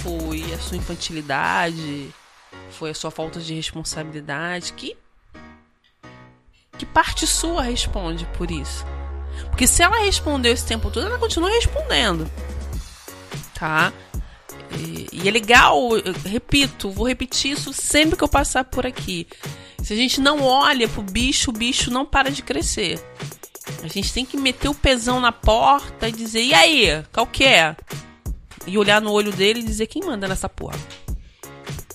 Foi 0.01 0.53
a 0.53 0.59
sua 0.59 0.77
infantilidade? 0.77 2.09
Foi 2.71 2.91
a 2.91 2.95
sua 2.95 3.11
falta 3.11 3.41
de 3.41 3.53
responsabilidade? 3.53 4.71
Que 4.71 4.95
que 6.77 6.85
parte 6.85 7.27
sua 7.27 7.63
responde 7.63 8.25
por 8.37 8.49
isso? 8.49 8.85
Porque 9.49 9.67
se 9.67 9.81
ela 9.81 9.99
respondeu 9.99 10.53
esse 10.53 10.65
tempo 10.65 10.89
todo, 10.91 11.07
ela 11.07 11.17
continua 11.17 11.49
respondendo. 11.49 12.29
Tá? 13.53 13.91
E, 14.77 15.07
e 15.11 15.27
é 15.27 15.31
legal, 15.31 15.77
repito, 16.25 16.91
vou 16.91 17.07
repetir 17.07 17.51
isso 17.51 17.73
sempre 17.73 18.15
que 18.15 18.23
eu 18.23 18.27
passar 18.27 18.63
por 18.65 18.85
aqui. 18.85 19.27
Se 19.83 19.93
a 19.93 19.95
gente 19.95 20.19
não 20.19 20.43
olha 20.43 20.87
pro 20.87 21.01
bicho, 21.01 21.49
o 21.49 21.53
bicho 21.53 21.89
não 21.89 22.05
para 22.05 22.29
de 22.29 22.43
crescer. 22.43 22.99
A 23.83 23.87
gente 23.87 24.13
tem 24.13 24.25
que 24.25 24.37
meter 24.37 24.69
o 24.69 24.75
pezão 24.75 25.19
na 25.19 25.31
porta 25.31 26.07
e 26.07 26.11
dizer: 26.11 26.43
e 26.43 26.53
aí, 26.53 27.03
qual 27.11 27.25
que 27.25 27.43
é? 27.43 27.75
E 28.65 28.77
olhar 28.77 29.01
no 29.01 29.11
olho 29.11 29.31
dele 29.31 29.59
e 29.59 29.63
dizer: 29.63 29.87
quem 29.87 30.03
manda 30.03 30.27
nessa 30.27 30.49
porra? 30.49 30.77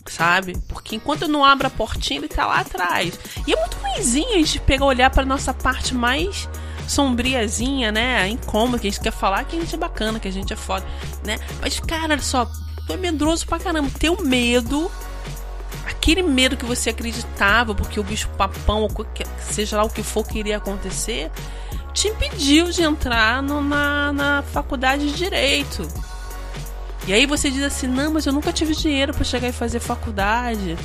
Sabe? 0.07 0.57
Porque 0.68 0.97
enquanto 0.97 1.22
eu 1.22 1.28
não 1.28 1.45
abro 1.45 1.66
a 1.66 1.70
portinha, 1.70 2.20
ele 2.20 2.28
tá 2.28 2.47
lá 2.47 2.61
atrás. 2.61 3.18
E 3.47 3.53
é 3.53 3.57
muito 3.57 3.76
ruimzinho 3.76 4.30
a 4.30 4.38
gente 4.38 4.61
pegar 4.61 4.84
olhar 4.84 5.11
pra 5.11 5.24
nossa 5.24 5.55
parte 5.55 5.95
mais 5.95 6.49
sombriazinha, 6.87 7.93
né? 7.93 8.28
Incômoda, 8.28 8.78
que 8.78 8.87
a 8.87 8.91
gente 8.91 9.01
quer 9.01 9.12
falar 9.12 9.45
que 9.45 9.57
a 9.57 9.61
gente 9.61 9.74
é 9.74 9.78
bacana, 9.78 10.20
que 10.20 10.28
a 10.28 10.33
gente 10.33 10.53
é 10.53 10.57
foda, 10.57 10.85
né? 11.24 11.39
Mas, 11.61 11.78
cara, 11.80 12.18
só, 12.20 12.45
tu 12.87 12.93
é 12.93 12.97
medroso 12.97 13.47
pra 13.47 13.59
caramba. 13.59 13.91
Teu 13.99 14.22
medo, 14.22 14.91
aquele 15.87 16.22
medo 16.22 16.57
que 16.57 16.64
você 16.64 16.91
acreditava, 16.91 17.74
porque 17.74 17.99
o 17.99 18.05
bicho 18.05 18.28
papão, 18.30 18.83
ou 18.83 18.91
seja 19.51 19.76
lá 19.76 19.85
o 19.85 19.91
que 19.91 20.03
for 20.03 20.26
que 20.26 20.39
iria 20.39 20.57
acontecer, 20.57 21.30
te 21.93 22.09
impediu 22.09 22.70
de 22.70 22.83
entrar 22.83 23.43
no, 23.43 23.62
na, 23.62 24.12
na 24.12 24.43
faculdade 24.43 25.11
de 25.11 25.16
direito. 25.16 25.87
E 27.07 27.12
aí 27.12 27.26
você 27.26 27.51
diz 27.51 27.62
assim: 27.62 27.87
não, 27.87 28.12
mas 28.12 28.26
eu 28.26 28.33
nunca 28.33 28.53
tive 28.53 28.74
dinheiro 28.74 29.12
para 29.12 29.24
chegar 29.24 29.49
e 29.49 29.53
fazer 29.53 29.80
faculdade. 29.80 30.76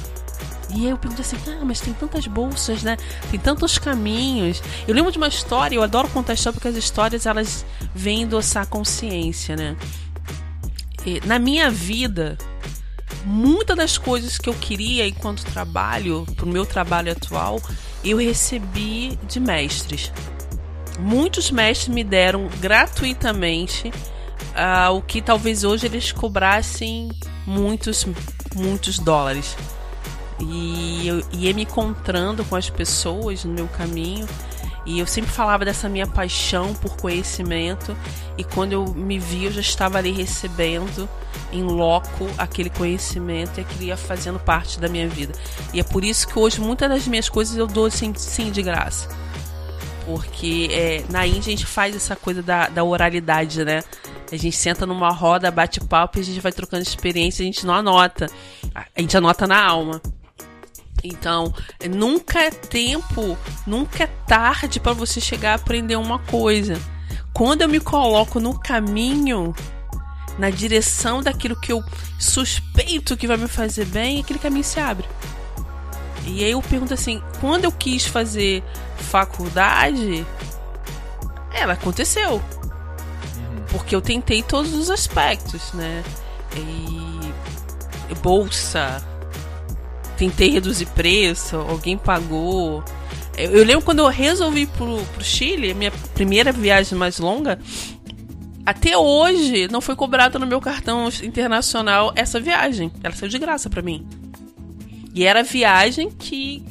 E 0.69 0.85
aí 0.85 0.89
eu 0.89 0.97
pergunto 0.97 1.21
assim, 1.21 1.37
ah, 1.47 1.63
mas 1.63 1.79
tem 1.79 1.93
tantas 1.93 2.27
bolsas, 2.27 2.83
né? 2.83 2.97
Tem 3.31 3.39
tantos 3.39 3.77
caminhos. 3.77 4.61
Eu 4.87 4.93
lembro 4.93 5.11
de 5.11 5.17
uma 5.17 5.27
história, 5.27 5.75
eu 5.75 5.83
adoro 5.83 6.09
contar 6.09 6.33
história 6.33 6.53
porque 6.53 6.67
as 6.67 6.75
histórias 6.75 7.25
elas 7.25 7.65
vêm 7.95 8.23
endossar 8.23 8.67
consciência, 8.67 9.55
né? 9.55 9.77
E, 11.05 11.25
na 11.25 11.39
minha 11.39 11.71
vida, 11.71 12.37
muitas 13.25 13.77
das 13.77 13.97
coisas 13.97 14.37
que 14.37 14.49
eu 14.49 14.53
queria 14.53 15.07
enquanto 15.07 15.45
trabalho, 15.45 16.25
pro 16.35 16.45
meu 16.45 16.65
trabalho 16.65 17.11
atual, 17.11 17.61
eu 18.03 18.17
recebi 18.17 19.17
de 19.27 19.39
mestres. 19.39 20.11
Muitos 20.99 21.49
mestres 21.51 21.93
me 21.93 22.03
deram 22.03 22.49
gratuitamente 22.59 23.89
uh, 23.89 24.91
o 24.93 25.01
que 25.01 25.21
talvez 25.21 25.63
hoje 25.63 25.85
eles 25.85 26.11
cobrassem 26.11 27.09
muitos, 27.45 28.05
muitos 28.55 28.99
dólares. 28.99 29.55
E 30.39 31.07
eu 31.07 31.23
ia 31.31 31.53
me 31.53 31.63
encontrando 31.63 32.45
com 32.45 32.55
as 32.55 32.69
pessoas 32.69 33.43
no 33.43 33.53
meu 33.53 33.67
caminho. 33.67 34.27
E 34.85 34.99
eu 34.99 35.07
sempre 35.07 35.29
falava 35.29 35.65
dessa 35.65 35.89
minha 35.89 36.07
paixão 36.07 36.73
por 36.73 36.95
conhecimento. 36.95 37.95
E 38.37 38.43
quando 38.43 38.71
eu 38.71 38.85
me 38.93 39.19
vi, 39.19 39.45
eu 39.45 39.51
já 39.51 39.59
estava 39.59 39.97
ali 39.97 40.11
recebendo 40.11 41.09
em 41.51 41.61
loco 41.63 42.27
aquele 42.37 42.69
conhecimento 42.69 43.57
e 43.57 43.61
aquilo 43.61 43.83
ia 43.83 43.97
fazendo 43.97 44.39
parte 44.39 44.79
da 44.79 44.87
minha 44.87 45.07
vida. 45.07 45.33
E 45.73 45.79
é 45.79 45.83
por 45.83 46.05
isso 46.05 46.27
que 46.27 46.39
hoje 46.39 46.61
muitas 46.61 46.89
das 46.89 47.07
minhas 47.07 47.27
coisas 47.27 47.57
eu 47.57 47.67
dou 47.67 47.91
sim, 47.91 48.13
sim 48.15 48.49
de 48.49 48.61
graça. 48.61 49.09
Porque 50.05 50.69
é, 50.71 51.03
na 51.09 51.27
Índia 51.27 51.41
a 51.41 51.57
gente 51.57 51.65
faz 51.65 51.93
essa 51.93 52.15
coisa 52.15 52.41
da, 52.41 52.69
da 52.69 52.81
oralidade, 52.81 53.65
né? 53.65 53.83
A 54.31 54.37
gente 54.37 54.55
senta 54.55 54.85
numa 54.85 55.09
roda, 55.09 55.51
bate 55.51 55.81
papo 55.81 56.17
e 56.17 56.21
a 56.21 56.23
gente 56.23 56.39
vai 56.39 56.51
trocando 56.51 56.81
experiência, 56.81 57.43
a 57.43 57.45
gente 57.45 57.65
não 57.65 57.73
anota. 57.73 58.29
A 58.73 59.01
gente 59.01 59.17
anota 59.17 59.45
na 59.45 59.61
alma. 59.61 60.01
Então, 61.03 61.53
nunca 61.89 62.39
é 62.39 62.49
tempo, 62.49 63.37
nunca 63.65 64.03
é 64.03 64.07
tarde 64.27 64.79
para 64.79 64.93
você 64.93 65.21
chegar 65.21 65.51
a 65.51 65.55
aprender 65.55 65.95
uma 65.95 66.19
coisa. 66.19 66.79
Quando 67.33 67.61
eu 67.61 67.69
me 67.69 67.79
coloco 67.79 68.39
no 68.39 68.59
caminho, 68.59 69.53
na 70.37 70.49
direção 70.49 71.21
daquilo 71.21 71.59
que 71.59 71.71
eu 71.71 71.83
suspeito 72.19 73.15
que 73.15 73.27
vai 73.27 73.37
me 73.37 73.47
fazer 73.47 73.85
bem, 73.85 74.19
aquele 74.19 74.39
caminho 74.39 74.63
se 74.63 74.79
abre. 74.79 75.07
E 76.25 76.43
aí 76.43 76.51
eu 76.51 76.61
pergunto 76.61 76.93
assim: 76.93 77.21
quando 77.39 77.65
eu 77.65 77.71
quis 77.71 78.05
fazer 78.05 78.63
faculdade, 78.97 80.25
ela 81.53 81.73
aconteceu. 81.73 82.41
Porque 83.69 83.95
eu 83.95 84.01
tentei 84.01 84.41
todos 84.41 84.73
os 84.73 84.89
aspectos, 84.89 85.73
né? 85.73 86.03
E 86.55 88.15
bolsa, 88.15 89.03
tentei 90.17 90.49
reduzir 90.49 90.87
preço, 90.87 91.55
alguém 91.55 91.97
pagou. 91.97 92.83
Eu, 93.37 93.51
eu 93.51 93.65
lembro 93.65 93.85
quando 93.85 93.99
eu 93.99 94.07
resolvi 94.07 94.61
ir 94.61 94.67
pro, 94.67 94.97
pro 95.13 95.23
Chile, 95.23 95.73
minha 95.73 95.91
primeira 96.13 96.51
viagem 96.51 96.97
mais 96.97 97.19
longa, 97.19 97.59
até 98.65 98.97
hoje 98.97 99.69
não 99.71 99.79
foi 99.79 99.95
cobrada 99.95 100.37
no 100.37 100.45
meu 100.45 100.59
cartão 100.59 101.07
internacional 101.23 102.11
essa 102.15 102.39
viagem. 102.39 102.91
Ela 103.01 103.15
saiu 103.15 103.29
de 103.29 103.39
graça 103.39 103.69
para 103.69 103.81
mim. 103.81 104.05
E 105.13 105.23
era 105.23 105.39
a 105.39 105.43
viagem 105.43 106.09
que, 106.11 106.63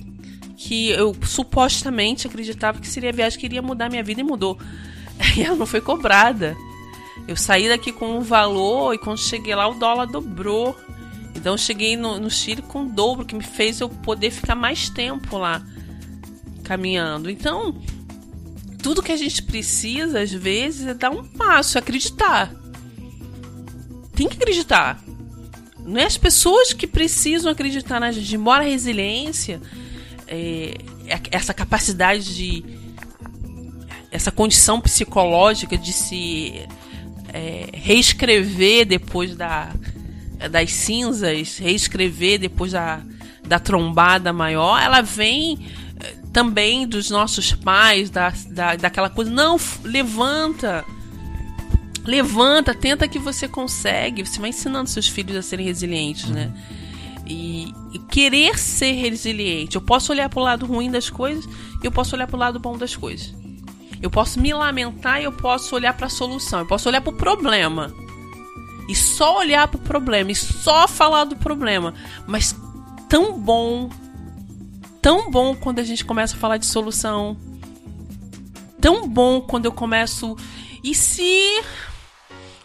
que 0.57 0.91
eu 0.91 1.17
supostamente 1.25 2.27
acreditava 2.27 2.81
que 2.81 2.87
seria 2.87 3.11
a 3.11 3.13
viagem 3.13 3.39
que 3.39 3.47
iria 3.47 3.63
mudar 3.63 3.89
minha 3.89 4.03
vida 4.03 4.21
e 4.21 4.25
mudou. 4.25 4.59
E 5.35 5.43
ela 5.43 5.57
não 5.57 5.65
foi 5.65 5.81
cobrada. 5.81 6.55
Eu 7.27 7.37
saí 7.37 7.69
daqui 7.69 7.91
com 7.91 8.19
um 8.19 8.21
valor 8.21 8.93
e 8.93 8.99
quando 8.99 9.19
cheguei 9.19 9.55
lá 9.55 9.67
o 9.67 9.75
dólar 9.75 10.07
dobrou. 10.07 10.77
Então 11.37 11.55
eu 11.55 11.59
cheguei 11.59 11.97
no, 11.97 12.19
no 12.19 12.31
Chile 12.31 12.63
com 12.63 12.85
o 12.85 12.89
dobro, 12.89 13.25
que 13.25 13.35
me 13.35 13.45
fez 13.45 13.81
eu 13.81 13.89
poder 13.89 14.31
ficar 14.31 14.55
mais 14.55 14.89
tempo 14.89 15.37
lá 15.37 15.63
caminhando. 16.65 17.31
Então, 17.31 17.81
tudo 18.83 19.03
que 19.03 19.13
a 19.13 19.17
gente 19.17 19.43
precisa, 19.43 20.21
às 20.21 20.33
vezes, 20.33 20.87
é 20.87 20.95
dar 20.95 21.11
um 21.11 21.25
passo, 21.25 21.79
é 21.79 21.81
acreditar. 21.81 22.53
Tem 24.15 24.29
que 24.29 24.37
acreditar. 24.37 25.03
Não 25.79 26.01
é 26.01 26.05
as 26.05 26.17
pessoas 26.17 26.73
que 26.73 26.87
precisam 26.87 27.53
acreditar 27.53 28.01
na 28.01 28.11
gente. 28.11 28.35
Embora 28.35 28.65
a 28.65 28.67
resiliência, 28.67 29.61
é, 30.27 30.75
é, 31.07 31.21
essa 31.31 31.55
capacidade 31.55 32.35
de. 32.35 32.65
essa 34.11 34.33
condição 34.33 34.81
psicológica 34.81 35.79
de 35.79 35.93
se 35.93 36.67
é, 37.33 37.69
reescrever 37.73 38.87
depois 38.87 39.37
da, 39.37 39.73
das 40.51 40.73
cinzas, 40.73 41.59
reescrever 41.59 42.39
depois 42.39 42.73
da, 42.73 43.01
da 43.47 43.59
trombada 43.59 44.33
maior, 44.33 44.81
ela 44.81 45.01
vem 45.01 45.59
eh, 46.01 46.15
também 46.33 46.87
dos 46.87 47.11
nossos 47.11 47.53
pais, 47.53 48.11
da, 48.11 48.33
da, 48.49 48.77
daquela 48.77 49.09
coisa, 49.09 49.31
não, 49.31 49.59
levanta, 49.83 50.85
levanta, 52.05 52.75
tenta 52.75 53.09
que 53.09 53.19
você 53.19 53.49
consegue, 53.49 54.25
você 54.25 54.39
vai 54.39 54.51
ensinando 54.51 54.91
seus 54.91 55.09
filhos 55.09 55.37
a 55.37 55.43
serem 55.43 55.67
resilientes, 55.67 56.29
né? 56.29 56.53
E, 57.27 57.73
e 57.93 57.99
querer 57.99 58.57
ser 58.57 58.93
resiliente. 58.93 59.75
Eu 59.75 59.83
posso 59.83 60.13
olhar 60.13 60.29
para 60.29 60.39
o 60.39 60.45
lado 60.45 60.65
ruim 60.65 60.91
das 60.91 61.11
coisas 61.11 61.45
e 61.83 61.85
eu 61.85 61.91
posso 61.91 62.15
olhar 62.15 62.29
para 62.29 62.37
o 62.37 62.39
lado 62.39 62.61
bom 62.61 62.79
das 62.79 62.95
coisas. 62.95 63.35
Eu 64.01 64.11
posso 64.11 64.39
me 64.39 64.53
lamentar 64.53 65.21
e 65.21 65.25
eu 65.25 65.33
posso 65.33 65.75
olhar 65.75 65.93
para 65.95 66.07
a 66.07 66.11
solução. 66.11 66.61
Eu 66.61 66.67
posso 66.67 66.89
olhar 66.89 67.01
para 67.01 67.13
o 67.13 67.17
problema 67.17 67.93
e 68.89 68.95
só 68.95 69.39
olhar 69.39 69.67
pro 69.69 69.79
problema 69.79 70.31
e 70.31 70.35
só 70.35 70.87
falar 70.87 71.25
do 71.25 71.37
problema. 71.37 71.95
Mas 72.27 72.55
tão 73.09 73.39
bom, 73.39 73.91
tão 75.03 75.31
bom 75.31 75.55
quando 75.55 75.79
a 75.79 75.85
gente 75.85 76.05
começa 76.05 76.37
a 76.37 76.39
falar 76.39 76.57
de 76.57 76.67
solução. 76.67 77.37
Tão 78.81 79.09
bom 79.09 79.41
quando 79.41 79.65
eu 79.65 79.73
começo. 79.73 80.37
E 80.83 80.95
se. 80.95 81.63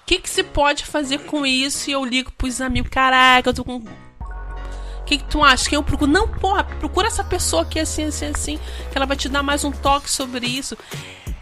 O 0.02 0.06
que, 0.06 0.20
que 0.20 0.30
se 0.30 0.44
pode 0.44 0.86
fazer 0.86 1.20
com 1.20 1.46
isso? 1.46 1.90
E 1.90 1.94
eu 1.94 2.04
ligo 2.04 2.32
pros 2.34 2.62
amigos: 2.62 2.92
caraca, 2.92 3.50
eu 3.50 3.54
tô 3.54 3.64
com. 3.64 3.78
O 3.78 5.04
que, 5.06 5.18
que, 5.18 5.24
que 5.24 5.30
tu 5.30 5.44
acha? 5.44 5.70
Quem 5.70 5.76
eu 5.76 5.84
procuro? 5.84 6.12
Não, 6.12 6.28
porra, 6.28 6.64
procura 6.64 7.08
essa 7.08 7.24
pessoa 7.24 7.64
aqui 7.64 7.80
assim, 7.80 8.06
assim, 8.06 8.26
assim, 8.26 8.60
que 8.92 8.98
ela 8.98 9.06
vai 9.06 9.18
te 9.18 9.28
dar 9.28 9.44
mais 9.44 9.64
um 9.64 9.72
toque 9.72 10.10
sobre 10.10 10.46
isso. 10.48 10.78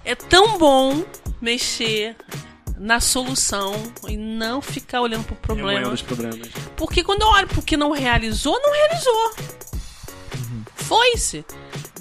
É 0.03 0.15
tão 0.15 0.57
bom 0.57 1.03
mexer 1.41 2.15
na 2.79 2.99
solução 3.01 3.75
e 4.07 4.15
não 4.15 4.61
ficar 4.61 5.01
olhando 5.01 5.25
pro 5.25 5.35
problema. 5.35 5.69
Remoendo 5.71 5.93
os 5.93 6.01
problemas. 6.01 6.47
Porque 6.77 7.03
quando 7.03 7.21
eu 7.23 7.27
olho 7.27 7.47
pro 7.47 7.61
que 7.61 7.75
não 7.75 7.91
realizou, 7.91 8.59
não 8.61 8.71
realizou. 8.73 9.35
Foi-se. 10.75 11.45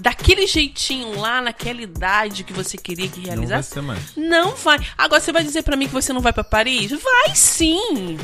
Daquele 0.00 0.46
jeitinho 0.46 1.18
lá, 1.20 1.42
naquela 1.42 1.82
idade 1.82 2.44
que 2.44 2.52
você 2.52 2.78
queria 2.78 3.08
que 3.08 3.18
Não 3.18 3.26
vai 3.26 3.34
realizasse. 3.36 3.70
ser 3.74 3.80
mais. 3.82 4.00
Não 4.16 4.54
vai. 4.54 4.78
Agora 4.96 5.20
você 5.20 5.32
vai 5.32 5.42
dizer 5.42 5.62
pra 5.62 5.76
mim 5.76 5.88
que 5.88 5.92
você 5.92 6.12
não 6.12 6.20
vai 6.20 6.32
pra 6.32 6.44
Paris? 6.44 6.90
Vai 6.92 7.34
sim! 7.34 8.16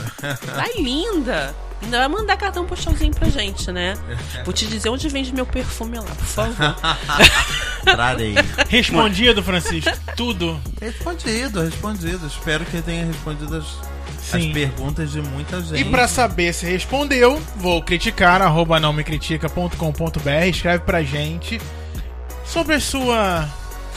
Vai 0.54 0.72
linda! 0.78 1.54
Ainda 1.84 1.98
vai 1.98 2.08
mandar 2.08 2.36
cartão 2.36 2.64
postalzinho 2.64 3.14
pra 3.14 3.28
gente, 3.28 3.70
né? 3.70 3.94
Vou 4.44 4.52
te 4.52 4.66
dizer 4.66 4.88
onde 4.88 5.08
vende 5.08 5.32
meu 5.32 5.46
perfume 5.46 5.98
lá, 5.98 6.04
por 6.04 6.24
favor. 6.24 6.76
Trarei. 7.84 8.34
Respondido, 8.68 9.42
Francisco. 9.42 9.92
Tudo. 10.16 10.60
respondido, 10.80 11.60
respondido. 11.62 12.26
Espero 12.26 12.64
que 12.64 12.80
tenha 12.80 13.04
respondido 13.04 13.56
as, 13.56 13.66
as 14.32 14.46
perguntas 14.46 15.12
de 15.12 15.20
muita 15.20 15.60
gente. 15.60 15.80
E 15.80 15.84
pra 15.84 16.08
saber 16.08 16.54
se 16.54 16.64
respondeu, 16.64 17.40
vou 17.56 17.82
criticar, 17.82 18.40
arroba 18.40 18.80
não 18.80 18.92
me 18.92 19.04
critica.com.br, 19.04 20.46
escreve 20.48 20.84
pra 20.84 21.02
gente 21.02 21.60
sobre 22.46 22.74
a 22.74 22.80
sua, 22.80 23.46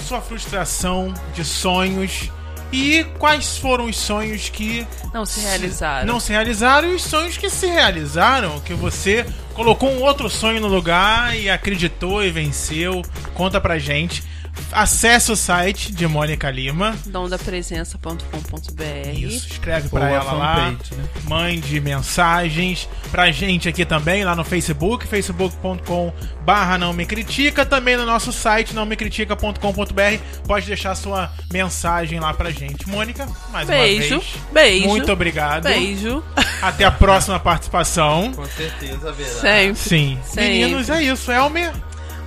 sua 0.05 0.19
frustração 0.19 1.13
de 1.33 1.45
sonhos 1.45 2.29
e 2.71 3.05
quais 3.17 3.57
foram 3.57 3.85
os 3.85 3.97
sonhos 3.97 4.49
que 4.49 4.85
Não 5.13 5.25
se 5.25 5.39
realizaram. 5.39 6.05
não 6.05 6.19
se 6.19 6.31
realizaram 6.31 6.91
e 6.91 6.95
os 6.95 7.03
sonhos 7.03 7.37
que 7.37 7.49
se 7.49 7.65
realizaram, 7.67 8.59
que 8.59 8.73
você 8.73 9.25
colocou 9.53 9.89
um 9.89 10.01
outro 10.01 10.29
sonho 10.29 10.59
no 10.61 10.67
lugar 10.67 11.35
e 11.37 11.49
acreditou 11.49 12.23
e 12.23 12.29
venceu. 12.29 13.01
Conta 13.33 13.59
pra 13.61 13.77
gente. 13.79 14.23
Acesse 14.71 15.31
o 15.31 15.35
site 15.35 15.91
de 15.91 16.05
Mônica 16.07 16.49
Lima. 16.51 16.95
domdapresença.com.br 17.05 19.09
Isso, 19.17 19.47
escreve 19.47 19.87
Ou 19.91 19.99
pra 19.99 20.07
a 20.07 20.11
ela 20.11 20.31
lá. 20.31 20.71
né? 20.71 20.77
Mande 21.23 21.79
mensagens 21.79 22.87
pra 23.11 23.31
gente 23.31 23.67
aqui 23.69 23.85
também, 23.85 24.23
lá 24.23 24.35
no 24.35 24.43
Facebook, 24.43 25.07
facebook.com 25.07 26.13
barra 26.43 26.77
não 26.77 26.93
me 26.93 27.05
critica, 27.05 27.65
também 27.65 27.97
no 27.97 28.05
nosso 28.05 28.31
site 28.31 28.73
não 28.73 28.85
me 28.85 28.95
critica.com.br. 28.95 30.21
Pode 30.45 30.65
deixar 30.65 30.95
sua 30.95 31.31
mensagem 31.51 32.19
lá 32.19 32.33
pra 32.33 32.51
gente. 32.51 32.87
Mônica, 32.87 33.27
mais 33.51 33.67
Beijo, 33.67 34.15
uma 34.15 34.21
vez. 34.21 34.33
beijo. 34.53 34.87
Muito 34.87 35.11
obrigado. 35.11 35.63
Beijo. 35.63 36.23
Até 36.61 36.85
a 36.85 36.91
próxima 36.91 37.39
participação. 37.39 38.31
Com 38.33 38.45
certeza 38.45 39.09
haverá. 39.09 39.29
Sempre. 39.29 39.75
Sim. 39.75 40.19
Sempre. 40.25 40.43
Meninos, 40.49 40.89
é 40.89 41.03
isso. 41.03 41.31
Elmer, 41.31 41.73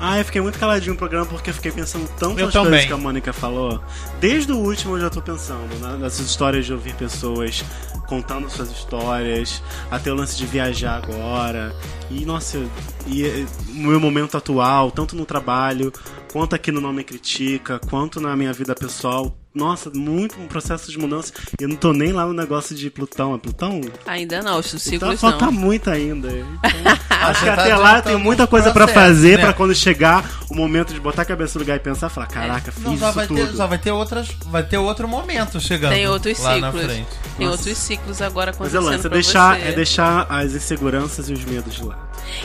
Ah, 0.02 0.18
eu 0.18 0.24
fiquei 0.24 0.40
muito 0.40 0.58
caladinho 0.58 0.94
no 0.94 0.98
programa 0.98 1.26
porque 1.26 1.50
eu 1.50 1.54
fiquei 1.54 1.70
pensando 1.70 2.08
tantas 2.18 2.54
Eu 2.54 2.62
coisas 2.62 2.86
que 2.86 2.92
a 2.92 2.96
Mônica 2.96 3.34
falou. 3.34 3.84
Desde 4.18 4.50
o 4.50 4.56
último 4.56 4.96
eu 4.96 5.02
já 5.02 5.10
tô 5.10 5.20
pensando, 5.20 5.74
né? 5.78 5.98
Nessas 5.98 6.26
histórias 6.26 6.64
de 6.64 6.72
ouvir 6.72 6.94
pessoas 6.94 7.62
contando 8.06 8.48
suas 8.50 8.70
histórias, 8.70 9.62
até 9.90 10.10
o 10.10 10.14
lance 10.14 10.36
de 10.38 10.46
viajar 10.46 10.96
agora. 10.96 11.76
E, 12.10 12.24
nossa, 12.24 12.58
e 13.06 13.46
o 13.68 13.74
meu 13.74 14.00
momento 14.00 14.36
atual, 14.36 14.90
tanto 14.90 15.14
no 15.14 15.26
trabalho, 15.26 15.92
quanto 16.32 16.56
aqui 16.56 16.72
no 16.72 16.80
Não 16.80 16.92
Me 16.92 17.04
Critica, 17.04 17.78
quanto 17.90 18.20
na 18.20 18.34
minha 18.34 18.52
vida 18.52 18.74
pessoal. 18.74 19.36
Nossa, 19.52 19.90
muito 19.90 20.40
um 20.40 20.46
processo 20.46 20.92
de 20.92 20.96
mudança. 20.98 21.32
Eu 21.60 21.68
não 21.68 21.74
tô 21.74 21.92
nem 21.92 22.12
lá 22.12 22.24
no 22.24 22.32
negócio 22.32 22.74
de 22.76 22.88
Plutão. 22.88 23.34
É 23.34 23.38
Plutão? 23.38 23.80
Ainda 24.06 24.40
não, 24.42 24.60
os 24.60 24.66
Então 24.68 24.78
ciclos 24.78 25.20
falta 25.20 25.46
não. 25.46 25.52
muito 25.52 25.90
ainda. 25.90 26.28
Então, 26.28 26.48
acho 27.10 27.40
que 27.40 27.46
tá 27.46 27.54
até 27.54 27.76
lá 27.76 28.00
tem 28.00 28.16
muita 28.16 28.46
coisa 28.46 28.70
pra 28.70 28.86
processos, 28.86 29.08
fazer 29.16 29.36
né? 29.38 29.42
pra 29.44 29.52
quando 29.52 29.74
chegar 29.74 30.24
o 30.48 30.54
momento 30.54 30.94
de 30.94 31.00
botar 31.00 31.22
a 31.22 31.24
cabeça 31.24 31.58
no 31.58 31.64
lugar 31.64 31.76
e 31.76 31.80
pensar, 31.80 32.08
falar, 32.08 32.28
caraca, 32.28 32.70
fiz 32.70 32.84
Não, 32.84 32.96
já 32.96 33.06
isso 33.08 33.14
vai, 33.16 33.26
tudo. 33.26 33.46
ter, 33.46 33.56
já 33.56 33.66
vai 33.66 33.78
ter 33.78 33.90
outras. 33.90 34.28
Vai 34.46 34.62
ter 34.62 34.78
outro 34.78 35.08
momento 35.08 35.58
chegando. 35.60 35.90
Tem 35.92 36.06
outros 36.06 36.38
lá 36.38 36.56
na 36.58 36.70
ciclos. 36.70 36.86
frente. 36.86 37.08
Tem 37.36 37.46
Nossa. 37.48 37.58
outros 37.58 37.78
ciclos 37.78 38.22
agora 38.22 38.54
Mas 38.56 38.72
é 38.72 38.78
acontecendo 38.78 38.92
lance, 38.92 39.06
é 39.06 39.10
deixar, 39.10 39.56
você. 39.58 39.66
é 39.66 39.72
deixar 39.72 40.26
as 40.30 40.52
inseguranças 40.54 41.28
e 41.28 41.32
os 41.32 41.44
medos 41.44 41.74
de 41.74 41.82
lado. 41.84 42.00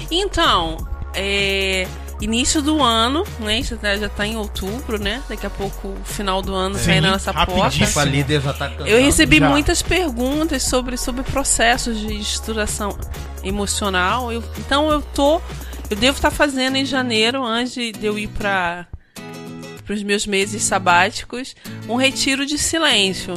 Então, 0.09 0.77
é, 1.13 1.87
início 2.21 2.61
do 2.61 2.81
ano, 2.81 3.23
né? 3.39 3.61
Já 3.61 3.75
tá, 3.77 3.95
já 3.97 4.09
tá 4.09 4.25
em 4.25 4.35
outubro, 4.37 4.97
né? 4.99 5.21
Daqui 5.27 5.45
a 5.45 5.49
pouco, 5.49 5.89
o 5.89 6.05
final 6.05 6.41
do 6.41 6.53
ano 6.53 6.75
Sim, 6.77 6.85
saindo 6.85 7.03
na 7.07 7.11
nossa 7.13 7.33
porta. 7.33 7.99
A 7.99 8.03
líder 8.05 8.41
já 8.41 8.53
tá 8.53 8.69
cantando. 8.69 8.87
Eu 8.89 9.01
recebi 9.01 9.39
Já. 9.39 9.49
muitas 9.49 9.81
perguntas 9.81 10.63
sobre, 10.63 10.97
sobre 10.97 11.23
processos 11.23 11.99
de 11.99 12.13
estruturação 12.19 12.97
emocional. 13.43 14.31
Eu- 14.31 14.43
então 14.59 14.89
eu 14.89 15.01
tô. 15.01 15.41
Eu 15.89 15.97
devo 15.97 16.17
estar 16.17 16.31
fazendo 16.31 16.77
em 16.77 16.85
janeiro, 16.85 17.43
antes 17.45 17.73
de 17.73 18.05
eu 18.05 18.17
ir 18.17 18.27
para 18.27 18.87
os 19.89 20.01
meus 20.01 20.25
meses 20.25 20.63
sabáticos, 20.63 21.55
um 21.87 21.95
retiro 21.95 22.45
de 22.45 22.57
silêncio. 22.57 23.35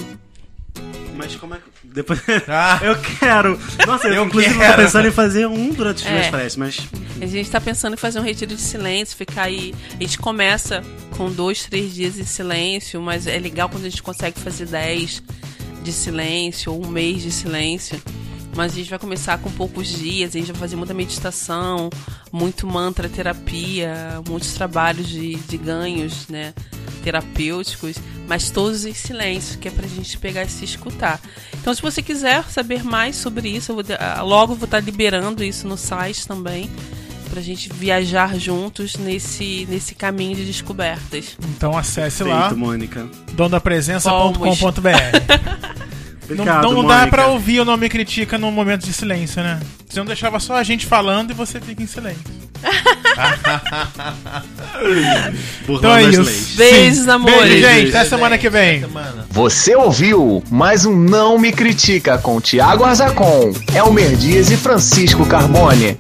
Mas 1.19 1.37
como 1.37 1.55
é 1.55 1.59
que. 1.59 1.65
Depois... 1.85 2.21
Ah. 2.49 2.81
eu 2.83 2.97
quero! 3.19 3.59
Nossa, 3.87 4.09
eu, 4.09 4.15
Eu 4.15 4.25
inclusive 4.27 4.55
quero. 4.57 4.77
tô 4.77 4.83
pensando 4.83 5.09
em 5.09 5.11
fazer 5.11 5.47
um 5.47 5.71
durante 5.73 6.03
os 6.05 6.07
É. 6.07 6.13
meus 6.15 6.27
férias, 6.29 6.57
mas. 6.57 6.81
A 7.21 7.27
gente 7.27 7.51
tá 7.51 7.61
pensando 7.61 7.95
em 7.95 7.97
fazer 7.97 8.19
um 8.21 8.23
retiro 8.23 8.55
de 8.55 8.61
silêncio, 8.61 9.17
ficar 9.17 9.43
aí. 9.45 9.75
A 9.99 10.03
gente 10.03 10.19
começa 10.19 10.83
com 11.17 11.31
dois, 11.31 11.65
três 11.65 11.95
dias 11.95 12.15
de 12.15 12.25
silêncio, 12.25 13.01
mas 13.03 13.27
é 13.27 13.39
legal 13.39 13.69
quando 13.69 13.85
a 13.87 13.89
gente 13.89 14.03
consegue 14.03 14.39
fazer 14.41 14.67
dez 14.67 15.23
de 15.83 15.93
silêncio 15.93 16.73
ou 16.73 16.85
um 16.85 16.89
mês 16.89 17.23
de 17.23 17.31
silêncio. 17.31 18.01
Mas 18.57 18.73
a 18.73 18.75
gente 18.77 18.91
vai 18.91 18.99
começar 18.99 19.39
com 19.39 19.51
poucos 19.51 19.87
dias, 19.89 20.35
a 20.35 20.39
gente 20.39 20.51
vai 20.53 20.61
fazer 20.61 20.75
muita 20.75 20.93
meditação, 20.93 21.91
muito 22.33 22.67
mantra 22.67 23.09
terapia, 23.09 24.21
muitos 24.29 24.53
trabalhos 24.55 25.07
de, 25.09 25.37
de 25.37 25.57
ganhos, 25.57 26.27
né? 26.29 26.53
Terapêuticos, 26.99 27.97
mas 28.29 28.51
todos 28.51 28.85
em 28.85 28.95
silêncio, 28.95 29.59
que 29.59 29.69
é 29.69 29.71
pra 29.71 29.87
gente 29.87 30.17
pegar 30.19 30.45
e 30.45 30.49
se 30.49 30.65
escutar. 30.65 31.21
Então, 31.61 31.75
se 31.75 31.83
você 31.83 32.03
quiser 32.03 32.45
saber 32.45 32.85
mais 32.85 33.17
sobre 33.17 33.49
isso, 33.49 33.73
eu 33.73 33.77
vou, 33.77 33.85
ah, 33.99 34.23
logo 34.23 34.55
vou 34.55 34.65
estar 34.67 34.81
liberando 34.81 35.43
isso 35.45 35.67
no 35.67 35.77
site 35.77 36.27
também, 36.27 36.71
pra 37.31 37.43
gente 37.43 37.71
viajar 37.73 38.39
juntos 38.39 38.97
nesse, 38.97 39.67
nesse 39.69 39.95
caminho 39.95 40.37
de 40.37 40.45
descobertas. 40.47 41.37
então 41.57 41.77
acesse 41.77 42.23
lá, 42.25 42.49
Feito, 42.49 42.59
Mônica. 42.59 43.07
dondapresença.com.br. 43.33 45.69
Não, 46.29 46.35
Obrigado, 46.35 46.63
não 46.65 46.83
dá 46.87 46.95
Mônica. 46.99 47.09
pra 47.09 47.27
ouvir 47.29 47.61
o 47.61 47.65
Nome 47.65 47.89
Critica 47.89 48.37
num 48.37 48.51
momento 48.51 48.85
de 48.85 48.93
silêncio, 48.93 49.43
né? 49.43 49.59
Você 49.89 49.99
não 49.99 50.05
deixava 50.05 50.39
só 50.39 50.57
a 50.57 50.63
gente 50.63 50.85
falando 50.85 51.31
e 51.31 51.35
você 51.35 51.59
fica 51.59 51.83
em 51.83 51.87
silêncio. 51.87 52.23
Então 55.69 55.97
é 55.97 56.05
isso. 56.05 56.57
Beijos, 56.57 57.05
Sim. 57.05 57.11
amores. 57.11 57.39
Beijo, 57.39 57.67
gente. 57.67 57.75
Beijo, 57.83 57.97
Até 57.97 58.09
semana 58.09 58.39
que 58.39 58.49
vem. 58.49 58.81
Semana. 58.81 59.27
Você 59.31 59.75
ouviu 59.75 60.43
mais 60.51 60.87
um 60.87 60.97
Não 60.97 61.39
Me 61.39 61.53
Critica 61.53 62.17
com 62.19 62.41
Tiago 62.41 62.85
Arzacon, 62.85 63.53
Elmer 63.75 64.17
Dias 64.17 64.51
e 64.51 64.57
Francisco 64.57 65.27
Carbone. 65.27 65.99